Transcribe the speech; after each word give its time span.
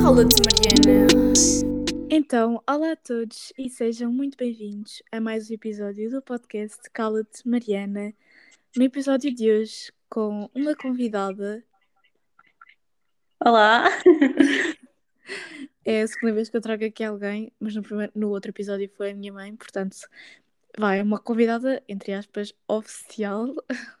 Cala-te, 0.00 0.40
Mariana. 0.46 1.08
Então, 2.08 2.62
olá 2.68 2.92
a 2.92 2.96
todos 2.96 3.52
e 3.58 3.68
sejam 3.68 4.12
muito 4.12 4.38
bem-vindos 4.38 5.02
a 5.10 5.20
mais 5.20 5.50
um 5.50 5.54
episódio 5.54 6.10
do 6.12 6.22
podcast 6.22 6.78
Cala-te 6.92 7.48
Mariana. 7.48 8.14
No 8.76 8.84
episódio 8.84 9.34
de 9.34 9.50
hoje, 9.50 9.92
com 10.08 10.48
uma 10.54 10.76
convidada, 10.76 11.64
Olá! 13.44 13.88
é 15.84 16.02
a 16.02 16.06
segunda 16.06 16.34
vez 16.34 16.48
que 16.48 16.56
eu 16.56 16.60
trago 16.60 16.84
aqui 16.84 17.02
alguém, 17.02 17.52
mas 17.58 17.74
no, 17.74 17.82
primeiro, 17.82 18.12
no 18.14 18.28
outro 18.28 18.52
episódio 18.52 18.88
foi 18.96 19.10
a 19.10 19.14
minha 19.14 19.32
mãe, 19.32 19.56
portanto, 19.56 19.96
vai 20.78 21.02
uma 21.02 21.18
convidada, 21.18 21.82
entre 21.88 22.12
aspas, 22.12 22.54
oficial, 22.68 23.52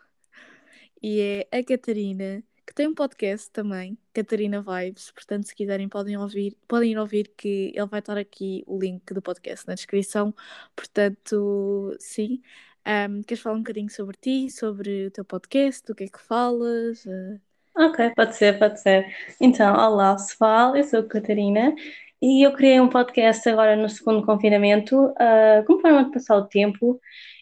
e 1.02 1.46
é 1.50 1.58
a 1.58 1.64
Catarina, 1.64 2.42
que 2.66 2.74
tem 2.74 2.86
um 2.88 2.94
podcast 2.94 3.50
também, 3.50 3.98
Catarina 4.12 4.62
Vibes, 4.62 5.10
portanto, 5.12 5.46
se 5.46 5.54
quiserem 5.54 5.88
podem 5.88 6.16
ouvir, 6.16 6.56
podem 6.68 6.92
ir 6.92 6.98
ouvir 6.98 7.32
que 7.36 7.72
ele 7.74 7.86
vai 7.86 8.00
estar 8.00 8.16
aqui 8.18 8.62
o 8.66 8.78
link 8.78 9.12
do 9.12 9.22
podcast 9.22 9.66
na 9.66 9.74
descrição, 9.74 10.34
portanto, 10.76 11.96
sim. 11.98 12.42
Um, 12.86 13.22
queres 13.22 13.42
falar 13.42 13.56
um 13.56 13.60
bocadinho 13.60 13.90
sobre 13.90 14.16
ti, 14.20 14.50
sobre 14.50 15.06
o 15.06 15.10
teu 15.10 15.24
podcast, 15.24 15.84
do 15.86 15.94
que 15.94 16.04
é 16.04 16.08
que 16.08 16.20
falas? 16.20 17.04
Uh, 17.04 17.40
Ok, 17.76 18.10
pode 18.14 18.36
ser, 18.36 18.58
pode 18.58 18.80
ser. 18.80 19.06
Então, 19.40 19.74
olá 19.76 20.14
pessoal, 20.14 20.76
eu 20.76 20.84
sou 20.84 21.00
a 21.00 21.06
Catarina 21.08 21.74
e 22.20 22.44
eu 22.44 22.52
criei 22.52 22.80
um 22.80 22.88
podcast 22.88 23.48
agora 23.48 23.76
no 23.76 23.88
segundo 23.88 24.24
confinamento, 24.26 25.06
uh, 25.06 25.64
como 25.66 25.80
forma 25.80 26.04
de 26.04 26.10
passar 26.12 26.36
o 26.36 26.46
tempo. 26.48 27.00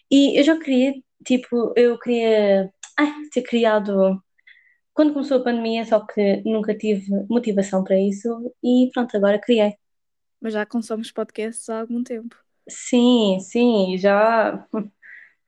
E 0.09 0.39
eu 0.39 0.43
já 0.43 0.57
queria, 0.59 0.93
tipo, 1.25 1.73
eu 1.75 1.97
queria 1.99 2.71
ai, 2.99 3.13
ter 3.31 3.43
criado 3.43 4.21
quando 4.93 5.13
começou 5.13 5.39
a 5.39 5.43
pandemia, 5.43 5.85
só 5.85 6.05
que 6.05 6.41
nunca 6.45 6.77
tive 6.77 7.11
motivação 7.29 7.83
para 7.83 7.99
isso 7.99 8.29
e 8.63 8.89
pronto, 8.93 9.15
agora 9.17 9.39
criei. 9.41 9.75
mas 10.41 10.53
já 10.53 10.65
consomes 10.65 11.11
podcasts 11.13 11.69
há 11.69 11.79
algum 11.79 12.03
tempo. 12.03 12.35
Sim, 12.69 13.39
sim, 13.39 13.97
já. 13.97 14.65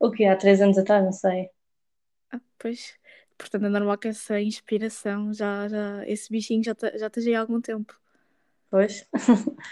O 0.00 0.10
que? 0.10 0.24
Há 0.26 0.36
três 0.36 0.60
anos 0.60 0.78
atrás, 0.78 1.04
não 1.04 1.12
sei. 1.12 1.48
Ah, 2.30 2.40
pois, 2.58 2.98
portanto 3.38 3.66
é 3.66 3.68
normal 3.68 3.98
que 3.98 4.08
essa 4.08 4.40
inspiração, 4.40 5.32
já, 5.32 5.68
já 5.68 6.06
esse 6.06 6.30
bichinho 6.30 6.62
já, 6.64 6.74
já 6.98 7.06
esteja 7.06 7.38
há 7.38 7.40
algum 7.40 7.60
tempo. 7.60 7.98
Pois. 8.70 9.06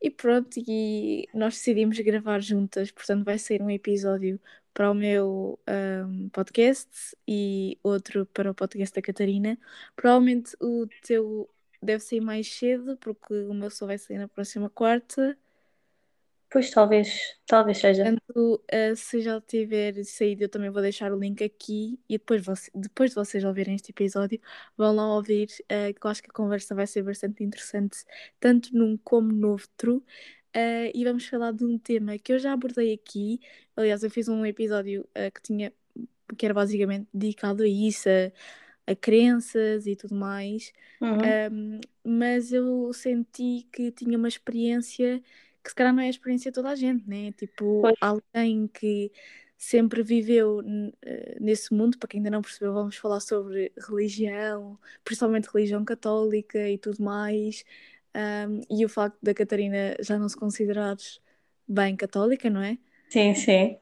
E 0.00 0.10
pronto, 0.10 0.58
e 0.66 1.28
nós 1.34 1.54
decidimos 1.54 1.98
gravar 2.00 2.40
juntas, 2.40 2.90
portanto 2.90 3.24
vai 3.24 3.38
ser 3.38 3.62
um 3.62 3.70
episódio 3.70 4.40
para 4.76 4.90
o 4.90 4.94
meu 4.94 5.58
ahm, 5.66 6.28
podcast 6.30 7.16
e 7.26 7.78
outro 7.82 8.26
para 8.26 8.50
o 8.50 8.54
podcast 8.54 8.94
da 8.94 9.00
Catarina. 9.00 9.58
Provavelmente 9.96 10.54
o 10.60 10.86
teu 11.02 11.48
deve 11.82 12.00
sair 12.04 12.20
mais 12.20 12.46
cedo, 12.52 12.98
porque 12.98 13.32
o 13.32 13.54
meu 13.54 13.70
só 13.70 13.86
vai 13.86 13.96
sair 13.96 14.18
na 14.18 14.28
próxima 14.28 14.68
quarta. 14.68 15.38
Pois 16.50 16.70
talvez, 16.70 17.08
talvez 17.46 17.78
seja. 17.78 18.04
Portanto, 18.04 18.62
eh, 18.68 18.94
se 18.94 19.20
já 19.22 19.40
tiver 19.40 20.04
saído, 20.04 20.44
eu 20.44 20.48
também 20.48 20.70
vou 20.70 20.82
deixar 20.82 21.12
o 21.12 21.18
link 21.18 21.42
aqui 21.42 21.98
e 22.08 22.18
depois, 22.18 22.44
você- 22.44 22.70
depois 22.74 23.10
de 23.10 23.16
vocês 23.16 23.42
ouvirem 23.44 23.74
este 23.74 23.90
episódio, 23.90 24.40
vão 24.76 24.94
lá 24.94 25.14
ouvir, 25.16 25.48
eh, 25.68 25.92
que 25.92 26.06
eu 26.06 26.10
acho 26.10 26.22
que 26.22 26.30
a 26.30 26.32
conversa 26.32 26.74
vai 26.74 26.86
ser 26.86 27.02
bastante 27.02 27.42
interessante, 27.42 28.04
tanto 28.38 28.74
num 28.76 28.96
como 28.98 29.32
no 29.32 29.52
outro. 29.52 30.04
Eh, 30.56 30.90
e 30.94 31.04
vamos 31.04 31.26
falar 31.26 31.52
de 31.52 31.66
um 31.66 31.78
tema 31.78 32.18
que 32.18 32.32
eu 32.32 32.38
já 32.38 32.54
abordei 32.54 32.94
aqui. 32.94 33.38
Aliás, 33.76 34.02
eu 34.02 34.10
fiz 34.10 34.26
um 34.26 34.44
episódio 34.46 35.06
eh, 35.14 35.30
que 35.30 35.42
tinha, 35.42 35.70
que 36.38 36.46
era 36.46 36.54
basicamente 36.54 37.06
dedicado 37.12 37.62
a 37.62 37.68
isso, 37.68 38.08
a, 38.08 38.92
a 38.92 38.96
crenças 38.96 39.86
e 39.86 39.94
tudo 39.94 40.14
mais. 40.14 40.72
Uhum. 40.98 41.18
Um, 41.52 41.80
mas 42.02 42.54
eu 42.54 42.90
senti 42.94 43.68
que 43.70 43.92
tinha 43.92 44.16
uma 44.16 44.28
experiência 44.28 45.22
que 45.62 45.68
se 45.68 45.74
calhar 45.74 45.92
não 45.92 46.02
é 46.02 46.06
a 46.06 46.10
experiência 46.10 46.50
de 46.50 46.54
toda 46.54 46.70
a 46.70 46.74
gente, 46.74 47.06
né? 47.06 47.32
Tipo, 47.32 47.82
Pois. 47.82 47.96
alguém 48.00 48.66
que 48.68 49.12
sempre 49.58 50.02
viveu 50.02 50.62
eh, 51.02 51.36
nesse 51.38 51.74
mundo, 51.74 51.98
para 51.98 52.08
quem 52.08 52.20
ainda 52.20 52.30
não 52.30 52.40
percebeu, 52.40 52.72
vamos 52.72 52.96
falar 52.96 53.20
sobre 53.20 53.72
religião, 53.88 54.78
principalmente 55.04 55.48
religião 55.52 55.84
católica 55.84 56.66
e 56.66 56.78
tudo 56.78 57.02
mais. 57.02 57.62
Um, 58.16 58.62
e 58.70 58.82
o 58.84 58.88
facto 58.88 59.18
da 59.22 59.34
Catarina 59.34 59.94
já 60.00 60.18
não 60.18 60.26
se 60.28 60.36
considerar 60.36 60.96
bem 61.68 61.94
católica, 61.94 62.48
não 62.48 62.62
é? 62.62 62.78
Sim, 63.10 63.34
sim. 63.34 63.78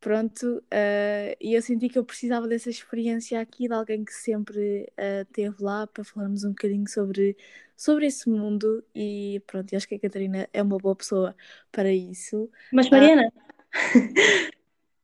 Pronto, 0.00 0.62
eh, 0.70 1.36
e 1.40 1.54
eu 1.54 1.60
senti 1.60 1.88
que 1.88 1.98
eu 1.98 2.04
precisava 2.04 2.46
dessa 2.46 2.70
experiência 2.70 3.40
aqui 3.40 3.66
de 3.66 3.74
alguém 3.74 4.04
que 4.04 4.12
sempre 4.12 4.90
eh, 4.96 5.22
esteve 5.22 5.56
lá 5.60 5.88
para 5.88 6.04
falarmos 6.04 6.44
um 6.44 6.50
bocadinho 6.50 6.88
sobre, 6.88 7.36
sobre 7.76 8.06
esse 8.06 8.30
mundo 8.30 8.84
e 8.94 9.42
pronto, 9.44 9.74
acho 9.74 9.88
que 9.88 9.96
a 9.96 9.98
Catarina 9.98 10.48
é 10.52 10.62
uma 10.62 10.78
boa 10.78 10.94
pessoa 10.94 11.34
para 11.72 11.92
isso. 11.92 12.48
Mas 12.72 12.88
Mariana, 12.88 13.30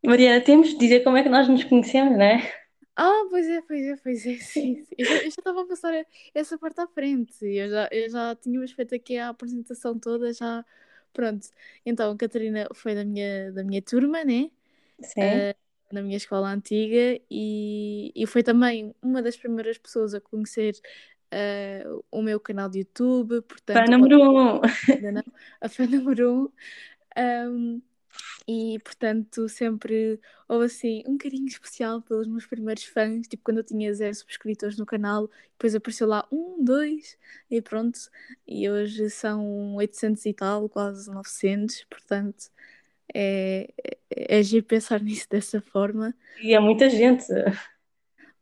Mariana, 0.07 0.41
temos 0.41 0.69
de 0.69 0.79
dizer 0.79 1.03
como 1.03 1.17
é 1.17 1.25
que 1.25 1.29
nós 1.29 1.49
nos 1.49 1.65
conhecemos, 1.65 2.17
não 2.17 2.25
é? 2.25 2.64
Ah, 2.97 3.27
pois 3.29 3.47
é, 3.49 3.61
pois 3.63 3.85
é, 3.87 3.97
pois 3.97 4.27
é, 4.27 4.39
sim, 4.41 4.77
sim. 4.85 4.95
Eu 4.99 5.07
já, 5.07 5.17
estava 5.17 5.63
a 5.63 5.67
passar 5.67 5.93
essa 6.35 6.57
parte 6.59 6.81
à 6.81 6.87
frente, 6.87 7.45
eu 7.45 7.69
já, 7.69 7.89
eu 7.91 8.09
já 8.11 8.37
tínhamos 8.37 8.71
feito 8.73 8.95
aqui 8.95 9.19
a 9.19 9.31
apresentação 9.31 9.99
toda, 9.99 10.33
já, 10.33 10.65
pronto. 11.13 11.49
Então, 11.85 12.13
a 12.13 12.17
Catarina 12.17 12.69
foi 12.75 12.95
da 12.95 13.05
minha, 13.05 13.51
da 13.53 13.65
minha 13.65 13.83
turma, 13.83 14.25
né? 14.25 14.51
Sim. 15.03 15.49
eh, 15.49 15.57
na 15.93 16.03
minha 16.03 16.17
escola 16.17 16.51
antiga 16.51 17.21
e, 17.31 18.13
e 18.15 18.27
foi 18.27 18.43
também 18.43 18.95
uma 19.03 19.23
das 19.23 19.37
primeiras 19.37 19.79
pessoas 19.79 20.15
a 20.15 20.21
conhecer 20.21 20.75
eh, 21.31 21.85
o 22.11 22.23
meu 22.23 22.41
canal 22.41 22.69
de 22.69 22.81
YouTube, 22.81 23.43
portanto, 23.43 23.73
Fã 23.73 23.85
número 23.91 24.19
um. 24.21 24.61
a 25.61 25.69
fã 25.69 25.87
número 25.87 26.33
um. 26.33 26.53
Um, 27.17 27.83
e 28.47 28.79
portanto 28.85 29.49
sempre 29.49 30.21
houve 30.49 30.67
assim 30.67 31.03
um 31.07 31.17
carinho 31.17 31.47
especial 31.47 32.03
pelos 32.03 32.27
meus 32.27 32.47
primeiros 32.47 32.85
fãs, 32.85 33.27
tipo 33.27 33.43
quando 33.43 33.59
eu 33.59 33.65
tinha 33.65 33.93
zero 33.95 34.15
subscritores 34.15 34.77
no 34.79 34.87
canal, 34.87 35.31
depois 35.53 35.75
apareceu 35.75 36.07
lá 36.07 36.27
um, 36.31 36.63
dois 36.63 37.17
e 37.51 37.61
pronto, 37.63 37.99
e 38.47 38.69
hoje 38.71 39.11
são 39.11 39.75
800 39.77 40.27
e 40.27 40.35
tal, 40.35 40.69
quase 40.69 41.11
900, 41.11 41.85
portanto 41.85 42.51
é, 43.13 43.69
é, 44.11 44.39
é 44.39 44.43
giro 44.43 44.65
pensar 44.65 45.01
nisso 45.03 45.27
dessa 45.31 45.61
forma. 45.61 46.15
E 46.41 46.55
é 46.55 46.61
muita 46.61 46.89
gente. 46.89 47.27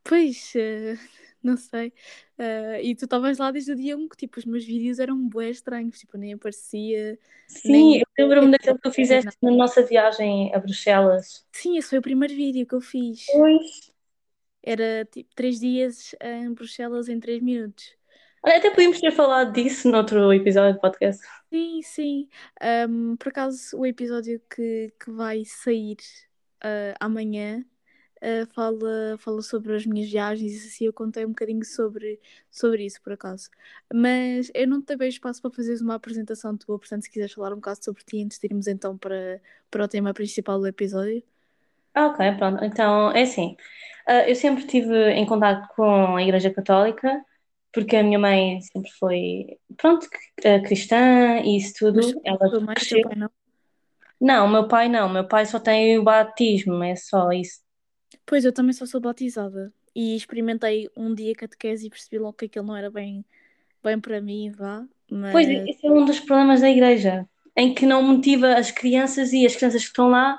Pois, 0.04 0.52
eh, 0.56 0.98
não 1.42 1.56
sei. 1.56 1.92
Eh, 2.38 2.82
e 2.82 2.94
tu 2.94 3.04
estavas 3.04 3.38
lá 3.38 3.50
desde 3.50 3.72
o 3.72 3.76
dia 3.76 3.96
1 3.96 4.08
que 4.08 4.16
tipo, 4.16 4.38
os 4.38 4.44
meus 4.44 4.64
vídeos 4.64 4.98
eram 4.98 5.16
bué 5.28 5.50
estranhos, 5.50 5.98
tipo, 5.98 6.16
nem 6.16 6.32
aparecia. 6.32 7.18
Sim, 7.46 7.72
Nem- 7.72 8.02
eu 8.18 8.26
lembro-me 8.26 8.52
daquele 8.52 8.76
que 8.76 8.82
tu 8.82 8.92
fizeste 8.92 9.30
na 9.42 9.50
nossa 9.50 9.82
viagem 9.82 10.54
a 10.54 10.58
Bruxelas. 10.58 11.44
Sim, 11.52 11.76
esse 11.76 11.88
foi 11.88 11.98
o 11.98 12.02
primeiro 12.02 12.34
vídeo 12.34 12.66
que 12.66 12.74
eu 12.74 12.80
fiz. 12.80 13.26
Pois. 13.26 13.92
Era 14.62 15.04
tipo 15.04 15.28
três 15.34 15.58
dias 15.58 16.14
em 16.20 16.52
Bruxelas 16.52 17.08
em 17.08 17.18
três 17.18 17.42
minutos. 17.42 17.96
Olha, 18.44 18.56
até 18.56 18.70
podíamos 18.70 19.00
ter 19.00 19.12
falado 19.12 19.52
disso 19.52 19.88
noutro 19.90 20.32
episódio 20.32 20.74
do 20.74 20.80
podcast. 20.80 21.24
Sim, 21.52 21.82
sim. 21.82 22.28
Ahm, 22.60 23.16
por 23.16 23.28
acaso, 23.28 23.76
o 23.78 23.86
episódio 23.86 24.40
que, 24.50 24.92
que 24.98 25.10
vai 25.10 25.44
sair 25.44 25.96
ah, 26.60 26.94
amanhã 27.00 27.64
ah, 28.22 28.46
fala, 28.54 29.16
fala 29.18 29.42
sobre 29.42 29.74
as 29.76 29.86
minhas 29.86 30.10
viagens 30.10 30.52
e 30.64 30.68
assim 30.68 30.84
eu 30.86 30.92
contei 30.92 31.24
um 31.26 31.30
bocadinho 31.30 31.64
sobre, 31.64 32.20
sobre 32.50 32.84
isso, 32.86 33.02
por 33.02 33.12
acaso. 33.14 33.50
Mas 33.92 34.50
eu 34.54 34.66
não 34.68 34.82
te 34.82 34.96
dei 34.96 35.08
espaço 35.08 35.42
para 35.42 35.50
fazeres 35.50 35.80
uma 35.82 35.94
apresentação 35.96 36.56
tua, 36.56 36.78
portanto, 36.78 37.02
se 37.02 37.10
quiseres 37.10 37.32
falar 37.34 37.52
um 37.52 37.56
bocado 37.56 37.84
sobre 37.84 38.02
ti 38.04 38.22
antes 38.24 38.38
de 38.38 38.46
irmos 38.46 38.66
então 38.68 38.96
para, 38.98 39.40
para 39.70 39.84
o 39.84 39.88
tema 39.88 40.14
principal 40.14 40.58
do 40.60 40.66
episódio. 40.66 41.22
Ok, 41.96 42.18
pronto. 42.38 42.64
Então, 42.64 43.10
é 43.12 43.22
assim. 43.22 43.56
ah, 44.06 44.28
eu 44.28 44.34
sempre 44.34 44.62
estive 44.64 44.94
em 45.12 45.26
contato 45.26 45.68
com 45.74 46.16
a 46.16 46.22
Igreja 46.22 46.52
Católica, 46.52 47.24
porque 47.72 47.96
a 47.96 48.02
minha 48.02 48.18
mãe 48.18 48.60
sempre 48.62 48.90
foi, 48.98 49.58
pronto, 49.76 50.06
ah, 50.44 50.60
cristã 50.66 51.40
e 51.44 51.56
isso 51.58 51.74
tudo. 51.78 52.00
Mas 52.00 52.14
Ela 52.24 52.60
mãe, 52.60 52.74
cresceu. 52.74 53.02
pai 53.02 53.16
não? 53.16 53.30
Não, 54.20 54.48
meu 54.48 54.68
pai 54.68 54.88
não. 54.88 55.08
Meu 55.08 55.26
pai 55.28 55.46
só 55.46 55.60
tem 55.60 55.98
o 55.98 56.04
batismo, 56.04 56.82
é 56.84 56.96
só 56.96 57.30
isso. 57.32 57.61
Pois, 58.24 58.44
eu 58.44 58.52
também 58.52 58.72
só 58.72 58.86
sou 58.86 59.00
batizada. 59.00 59.72
E 59.94 60.16
experimentei 60.16 60.88
um 60.96 61.14
dia 61.14 61.34
catequese 61.34 61.86
e 61.86 61.90
percebi 61.90 62.18
logo 62.18 62.34
que 62.34 62.46
aquilo 62.46 62.66
não 62.66 62.76
era 62.76 62.90
bem, 62.90 63.24
bem 63.82 64.00
para 64.00 64.20
mim, 64.20 64.50
vá. 64.50 64.86
Mas 65.10 65.32
Pois, 65.32 65.48
esse 65.48 65.86
é 65.86 65.90
um 65.90 66.04
dos 66.04 66.20
problemas 66.20 66.62
da 66.62 66.70
igreja, 66.70 67.28
em 67.54 67.74
que 67.74 67.84
não 67.84 68.02
motiva 68.02 68.54
as 68.54 68.70
crianças 68.70 69.32
e 69.32 69.44
as 69.44 69.54
crianças 69.54 69.82
que 69.82 69.88
estão 69.88 70.08
lá 70.08 70.38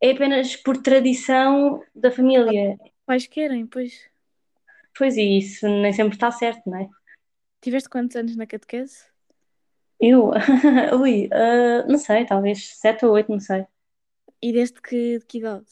é 0.00 0.12
apenas 0.12 0.56
por 0.56 0.78
tradição 0.78 1.82
da 1.94 2.10
família. 2.10 2.78
pais 3.04 3.26
querem, 3.26 3.66
pois. 3.66 4.08
Pois, 4.96 5.16
e 5.16 5.38
isso 5.38 5.66
nem 5.68 5.92
sempre 5.92 6.14
está 6.14 6.30
certo, 6.30 6.62
não 6.66 6.78
é? 6.78 6.88
Tiveste 7.60 7.88
quantos 7.88 8.16
anos 8.16 8.36
na 8.36 8.46
catequese? 8.46 9.04
Eu, 10.00 10.30
ui, 11.00 11.28
ah, 11.32 11.84
não 11.88 11.98
sei, 11.98 12.24
talvez 12.24 12.76
sete 12.76 13.04
ou 13.04 13.12
oito, 13.12 13.30
não 13.30 13.40
sei. 13.40 13.66
E 14.42 14.52
desde 14.52 14.80
que, 14.80 15.18
de 15.18 15.26
que 15.26 15.38
idade? 15.38 15.66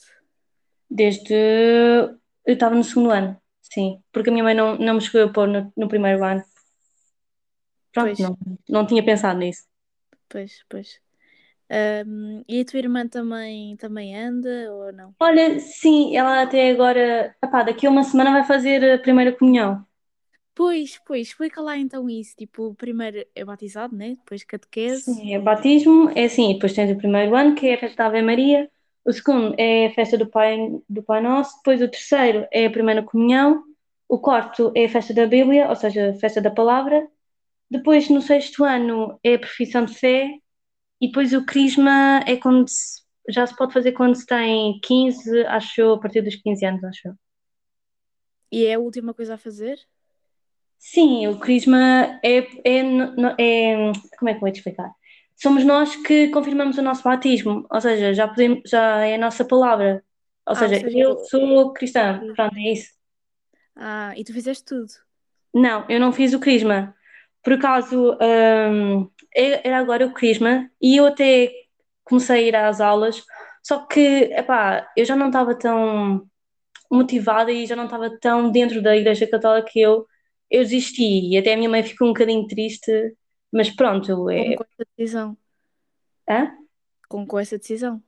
Desde 0.99 1.35
Eu 2.47 2.55
estava 2.55 2.75
no 2.77 2.85
segundo 2.85 3.11
ano, 3.21 3.31
sim, 3.73 3.89
porque 4.12 4.31
a 4.31 4.33
minha 4.33 4.44
mãe 4.44 4.55
não, 4.55 4.77
não 4.79 4.94
me 4.94 5.00
chegou 5.00 5.23
a 5.29 5.33
pôr 5.33 5.49
no, 5.49 5.73
no 5.77 5.89
primeiro 5.89 6.25
ano. 6.25 6.43
Pronto, 7.93 8.15
Pois, 8.15 8.21
não, 8.23 8.37
não 8.69 8.87
tinha 8.87 9.03
pensado 9.05 9.39
nisso. 9.39 9.67
pois, 10.29 10.53
pois. 10.71 10.91
Ahm, 11.71 12.44
e 12.49 12.61
a 12.61 12.67
tua 12.67 12.81
irmã 12.81 13.09
também, 13.09 13.77
também 13.79 14.17
anda 14.17 14.73
ou 14.75 14.93
não? 14.93 15.17
Olha, 15.19 15.59
sim, 15.61 16.15
ela 16.17 16.43
até 16.43 16.71
agora, 16.71 17.35
epá, 17.43 17.62
daqui 17.62 17.87
a 17.87 17.91
uma 17.91 18.05
semana 18.05 18.31
vai 18.33 18.44
fazer 18.44 18.85
a 18.93 18.99
primeira 18.99 19.33
comunhão. 19.37 19.87
Pois, 20.55 20.99
pois, 21.06 21.29
explica 21.29 21.61
lá 21.61 21.77
então 21.77 22.09
isso. 22.09 22.35
Tipo, 22.37 22.75
primeiro 22.75 23.27
é 23.35 23.44
batizado, 23.44 23.94
né? 23.97 24.15
Depois 24.17 24.44
catequese. 24.44 25.15
Sim, 25.15 25.35
é 25.35 25.39
batismo, 25.41 26.11
é 26.11 26.25
assim, 26.25 26.53
depois 26.55 26.73
tens 26.75 26.91
o 26.93 26.97
primeiro 26.99 27.35
ano, 27.37 27.55
que 27.56 27.67
é 27.69 27.75
a 27.75 27.79
festa 27.79 27.97
da 28.03 28.06
Ave 28.09 28.23
Maria, 28.23 28.71
o 29.04 29.12
segundo 29.12 29.54
é 29.58 29.87
a 29.87 29.94
festa 29.94 30.16
do 30.19 30.26
Pai, 30.28 30.56
do 30.88 31.02
Pai 31.02 31.20
Nosso, 31.20 31.56
depois 31.58 31.82
o 31.82 31.88
terceiro 31.88 32.46
é 32.52 32.66
a 32.66 32.70
primeira 32.70 33.02
comunhão, 33.02 33.62
o 34.08 34.19
quarto 34.19 34.72
é 34.76 34.84
a 34.84 34.88
festa 34.88 35.12
da 35.14 35.26
Bíblia, 35.26 35.69
ou 35.69 35.76
seja, 35.76 36.10
a 36.10 36.14
festa 36.14 36.40
da 36.40 36.50
palavra, 36.50 37.06
depois 37.70 38.08
no 38.10 38.22
sexto 38.22 38.64
ano 38.64 39.19
é 39.25 39.34
a 39.34 39.38
profissão 39.38 39.84
de 39.84 39.94
fé, 39.94 40.31
e 41.00 41.08
depois 41.08 41.32
o 41.32 41.44
crisma 41.46 42.20
é 42.26 42.37
quando 42.37 42.69
se- 42.69 43.02
já 43.28 43.46
se 43.46 43.56
pode 43.56 43.72
fazer 43.72 43.93
quando 43.93 44.14
se 44.16 44.26
tem 44.26 44.78
15, 44.82 45.44
acho 45.46 45.81
eu, 45.81 45.94
a 45.94 46.00
partir 46.00 46.22
dos 46.22 46.37
15 46.37 46.64
anos, 46.66 46.84
acho 46.84 47.08
eu. 47.08 47.14
E 48.52 48.66
é 48.66 48.75
a 48.75 48.78
última 48.78 49.12
coisa 49.14 49.34
a 49.34 49.38
fazer? 49.38 49.78
Sim, 50.78 51.26
o 51.28 51.38
crisma 51.38 52.20
é, 52.22 52.38
é, 52.64 52.82
no- 52.82 53.34
é- 53.38 53.93
Como 54.19 54.28
é 54.28 54.32
que 54.32 54.37
eu 54.38 54.40
vou 54.40 54.52
te 54.52 54.56
explicar? 54.58 54.93
Somos 55.37 55.64
nós 55.64 55.96
que 55.96 56.29
confirmamos 56.31 56.79
o 56.79 56.82
nosso 56.82 57.02
batismo, 57.05 57.67
ou 57.70 57.81
seja, 57.81 58.14
já 58.14 58.29
podemos, 58.29 58.62
já 58.69 59.05
é 59.06 59.14
a 59.17 59.19
nossa 59.19 59.44
palavra. 59.44 60.05
Ou 60.46 60.55
Ah, 60.55 60.73
seja, 60.73 60.81
seja, 60.81 60.99
eu 60.99 61.19
eu- 61.19 61.19
sou 61.19 61.73
cristã, 61.73 62.25
pronto, 62.34 62.56
é 62.56 62.73
isso. 62.73 62.93
Ah, 63.76 64.14
e 64.17 64.25
tu 64.25 64.32
fizeste 64.32 64.64
tudo. 64.64 64.93
Não, 65.55 65.87
eu 65.88 66.00
não 66.00 66.12
fiz 66.12 66.32
o 66.32 66.40
crisma. 66.40 66.94
Por 67.43 67.55
acaso, 67.55 68.17
hum, 68.20 69.11
é- 69.34 69.67
era 69.69 69.79
agora 69.79 70.06
o 70.06 70.12
crisma 70.14 70.70
e 70.81 70.96
eu 70.96 71.06
até 71.06 71.50
comecei 72.05 72.37
a 72.44 72.49
ir 72.49 72.56
às 72.56 72.81
aulas, 72.81 73.23
só 73.62 73.81
que, 73.87 74.00
epá, 74.00 74.88
eu 74.96 75.05
já 75.05 75.17
não 75.17 75.26
estava 75.29 75.55
tão 75.58 76.26
motivada 76.90 77.52
e 77.52 77.67
já 77.67 77.76
não 77.76 77.87
estava 77.87 78.11
tão 78.20 78.50
dentro 78.52 78.82
da 78.82 78.96
Igreja 78.96 79.26
Católica 79.29 79.70
que 79.73 79.81
eu, 79.81 80.06
eu 80.50 80.62
desisti 80.62 81.31
e 81.31 81.38
até 81.38 81.55
a 81.55 81.56
minha 81.58 81.70
mãe 81.70 81.82
ficou 81.84 82.08
um 82.08 82.12
bocadinho 82.12 82.46
triste, 82.49 82.93
mas 83.52 83.70
pronto, 83.70 84.31
é... 84.31 84.56
com 84.56 84.64
essa 84.64 84.88
decisão. 84.96 85.37
Hã? 86.28 86.56
Com, 87.08 87.26
com 87.26 87.38
essa 87.38 87.58
decisão. 87.58 88.02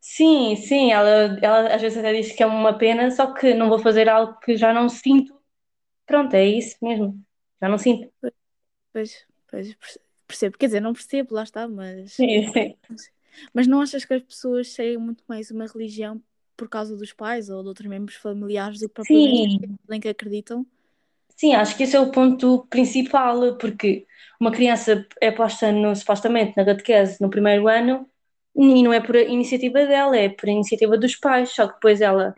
Sim, 0.00 0.56
sim, 0.56 0.92
ela, 0.92 1.38
ela 1.42 1.74
às 1.74 1.82
vezes 1.82 1.98
até 1.98 2.12
diz 2.12 2.32
que 2.32 2.42
é 2.42 2.46
uma 2.46 2.76
pena, 2.76 3.10
só 3.10 3.32
que 3.32 3.54
não 3.54 3.68
vou 3.68 3.78
fazer 3.78 4.08
algo 4.08 4.38
que 4.40 4.56
já 4.56 4.72
não 4.72 4.88
sinto. 4.88 5.38
Pronto, 6.06 6.34
é 6.34 6.46
isso 6.46 6.76
mesmo, 6.82 7.22
já 7.60 7.68
não 7.68 7.78
sinto. 7.78 8.10
Pois, 8.92 9.26
pois, 9.50 9.74
perce- 9.74 10.00
percebo. 10.26 10.58
Quer 10.58 10.66
dizer, 10.66 10.80
não 10.80 10.92
percebo, 10.92 11.34
lá 11.34 11.42
está, 11.42 11.68
mas. 11.68 12.12
Sim, 12.12 12.50
sim. 12.52 12.76
Mas 13.52 13.66
não 13.66 13.80
achas 13.80 14.04
que 14.04 14.14
as 14.14 14.22
pessoas 14.22 14.72
seguem 14.72 14.98
muito 14.98 15.22
mais 15.28 15.50
uma 15.50 15.66
religião 15.66 16.22
por 16.56 16.68
causa 16.68 16.96
dos 16.96 17.12
pais 17.12 17.48
ou 17.50 17.62
de 17.62 17.68
outros 17.68 17.86
membros 17.86 18.16
familiares 18.16 18.80
do 18.80 18.88
que 18.88 18.94
propriamente 18.94 19.60
em 19.90 20.00
que 20.00 20.08
acreditam? 20.08 20.66
Sim, 21.38 21.54
acho 21.54 21.76
que 21.76 21.84
esse 21.84 21.96
é 21.96 22.00
o 22.00 22.12
ponto 22.12 22.66
principal, 22.68 23.58
porque 23.58 24.06
uma 24.40 24.52
criança 24.52 25.06
é 25.20 25.30
posta 25.32 25.72
no, 25.72 25.94
supostamente 25.96 26.56
na 26.56 26.64
catequese 26.66 27.18
no 27.22 27.30
primeiro 27.30 27.68
ano 27.68 28.08
e 28.56 28.82
não 28.82 28.92
é 28.92 29.00
por 29.00 29.16
iniciativa 29.16 29.86
dela, 29.86 30.16
é 30.18 30.28
por 30.30 30.48
iniciativa 30.48 30.98
dos 30.98 31.16
pais, 31.16 31.50
só 31.50 31.68
que 31.68 31.74
depois 31.74 32.00
ela 32.00 32.34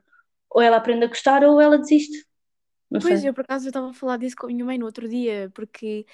ou 0.50 0.62
ela 0.62 0.79
aprende 0.79 1.05
a 1.06 1.08
gostar 1.08 1.44
ou 1.44 1.61
ela 1.61 1.79
desiste. 1.79 2.26
Não 2.91 3.00
Pois, 3.00 3.25
sei. 3.25 3.25
eu 3.25 3.32
por 3.35 3.43
acaso 3.44 3.69
estava 3.69 3.91
a 3.91 3.93
falar 3.94 4.19
disso 4.19 4.37
com 4.37 4.47
a 4.47 4.49
minha 4.50 4.64
mãe 4.64 4.76
no 4.79 4.85
outro 4.87 5.08
dia, 5.08 5.50
porque 5.55 6.06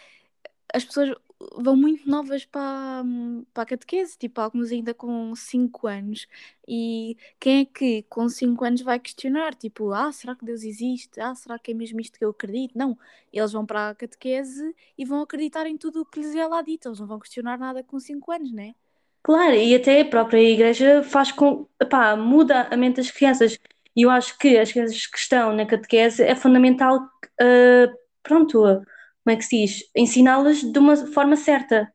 as 0.75 0.85
pessoas 0.85 1.11
vão 1.59 1.77
muito 1.77 2.09
novas 2.09 2.45
para, 2.45 3.05
para 3.53 3.63
a 3.63 3.67
catequese, 3.67 4.17
tipo, 4.19 4.41
alguns 4.41 4.73
ainda 4.73 4.95
com 4.95 5.35
5 5.35 5.87
anos. 5.87 6.27
E 6.67 7.17
quem 7.39 7.61
é 7.63 7.65
que 7.65 8.03
com 8.05 8.29
5 8.29 8.65
anos 8.65 8.81
vai 8.83 8.99
questionar? 8.99 9.55
Tipo, 9.55 9.93
ah, 9.93 10.13
será 10.13 10.35
que 10.35 10.45
Deus 10.45 10.63
existe? 10.63 11.21
Ah, 11.21 11.35
será 11.35 11.59
que 11.59 11.71
é 11.73 11.75
mesmo 11.75 12.01
isto 12.01 12.19
que 12.19 12.25
eu 12.25 12.31
acredito? 12.31 12.77
Não, 12.77 12.99
eles 13.33 13.53
vão 13.53 13.67
para 13.67 13.91
a 13.91 13.95
catequese 13.95 14.75
e 14.97 15.05
vão 15.05 15.23
acreditar 15.23 15.67
em 15.67 15.77
tudo 15.77 16.03
o 16.03 16.07
que 16.07 16.21
lhes 16.21 16.35
é 16.35 16.47
lá 16.47 16.63
dito, 16.63 16.89
eles 16.89 17.01
não 17.01 17.07
vão 17.07 17.19
questionar 17.19 17.59
nada 17.59 17.83
com 17.83 17.99
5 18.01 18.33
anos, 18.33 18.53
né? 18.53 18.75
Claro, 19.23 19.55
e 19.55 19.75
até 19.75 20.01
a 20.01 20.05
própria 20.05 20.39
igreja 20.41 21.03
faz 21.03 21.33
com, 21.33 21.67
epá, 21.81 22.17
muda 22.17 22.69
a 22.71 22.77
mente 22.77 22.97
das 22.97 23.11
crianças. 23.11 23.59
E 23.95 24.03
eu 24.03 24.11
acho 24.11 24.39
que 24.39 24.57
as 24.57 24.71
crianças 24.73 25.07
que 25.07 25.19
estão 25.19 25.53
na 25.55 25.67
catequese 25.67 26.23
é 26.23 26.35
fundamental, 26.37 27.01
ah, 27.41 27.93
pronto, 28.23 28.83
como 29.27 29.35
é 29.35 29.39
que 29.39 29.45
se 29.45 29.57
diz? 29.67 29.91
Ensiná-las 29.97 30.63
de 30.63 30.79
uma 30.79 30.97
forma 31.09 31.35
certa. 31.37 31.93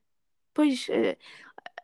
Pois, 0.53 0.87
eh, 0.89 1.17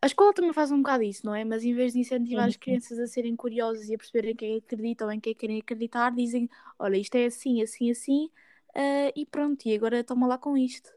a 0.02 0.06
escola 0.08 0.34
também 0.34 0.54
faz 0.54 0.72
um 0.72 0.80
bocado 0.80 1.04
isso, 1.04 1.26
não 1.26 1.36
é? 1.36 1.46
Mas 1.46 1.64
em 1.64 1.74
vez 1.74 1.94
de 1.94 2.00
incentivar 2.00 2.48
as 2.48 2.58
crianças 2.58 3.00
a 3.00 3.08
serem 3.08 3.36
curiosas 3.36 3.90
e 3.90 3.96
a 3.96 3.98
perceberem 3.98 4.36
quem 4.36 4.58
acreditam 4.58 5.12
em 5.12 5.20
quem 5.20 5.36
querem 5.36 5.60
acreditar, 5.60 6.12
dizem: 6.12 6.50
Olha, 6.80 6.98
isto 6.98 7.16
é 7.16 7.26
assim, 7.28 7.62
assim, 7.62 7.92
assim, 7.92 8.30
eh, 8.76 9.14
e 9.16 9.26
pronto, 9.26 9.66
e 9.68 9.76
agora 9.76 10.04
toma 10.04 10.28
lá 10.28 10.38
com 10.38 10.58
isto. 10.58 10.92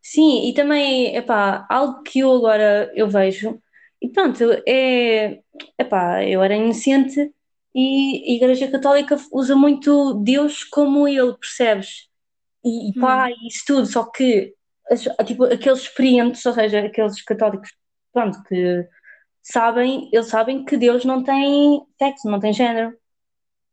Sim, 0.00 0.48
e 0.48 0.54
também, 0.54 1.14
epá, 1.16 1.66
algo 1.70 2.02
que 2.02 2.20
eu 2.20 2.32
agora 2.34 2.90
eu 2.94 3.08
vejo, 3.08 3.60
e 4.00 4.08
pronto, 4.08 4.42
é, 4.66 5.40
epá, 5.78 6.24
eu 6.24 6.42
era 6.42 6.56
inocente 6.56 7.32
e 7.74 8.24
a 8.32 8.34
Igreja 8.34 8.68
Católica 8.70 9.16
usa 9.32 9.54
muito 9.56 10.14
Deus 10.14 10.64
como 10.64 11.06
ele, 11.08 11.36
percebes? 11.38 12.08
E, 12.64 12.90
e 12.90 12.92
Hum, 12.96 13.00
pai, 13.00 13.32
isso 13.48 13.64
tudo, 13.66 13.86
só 13.86 14.04
que 14.04 14.54
tipo, 15.24 15.44
aqueles 15.44 15.80
experientes, 15.80 16.44
ou 16.44 16.52
seja, 16.52 16.80
aqueles 16.80 17.22
católicos, 17.22 17.70
pronto, 18.12 18.42
que 18.44 18.86
sabem, 19.42 20.08
eles 20.12 20.28
sabem 20.28 20.64
que 20.64 20.76
Deus 20.76 21.04
não 21.04 21.22
tem 21.22 21.82
sexo, 21.98 22.30
não 22.30 22.40
tem 22.40 22.52
género. 22.52 22.96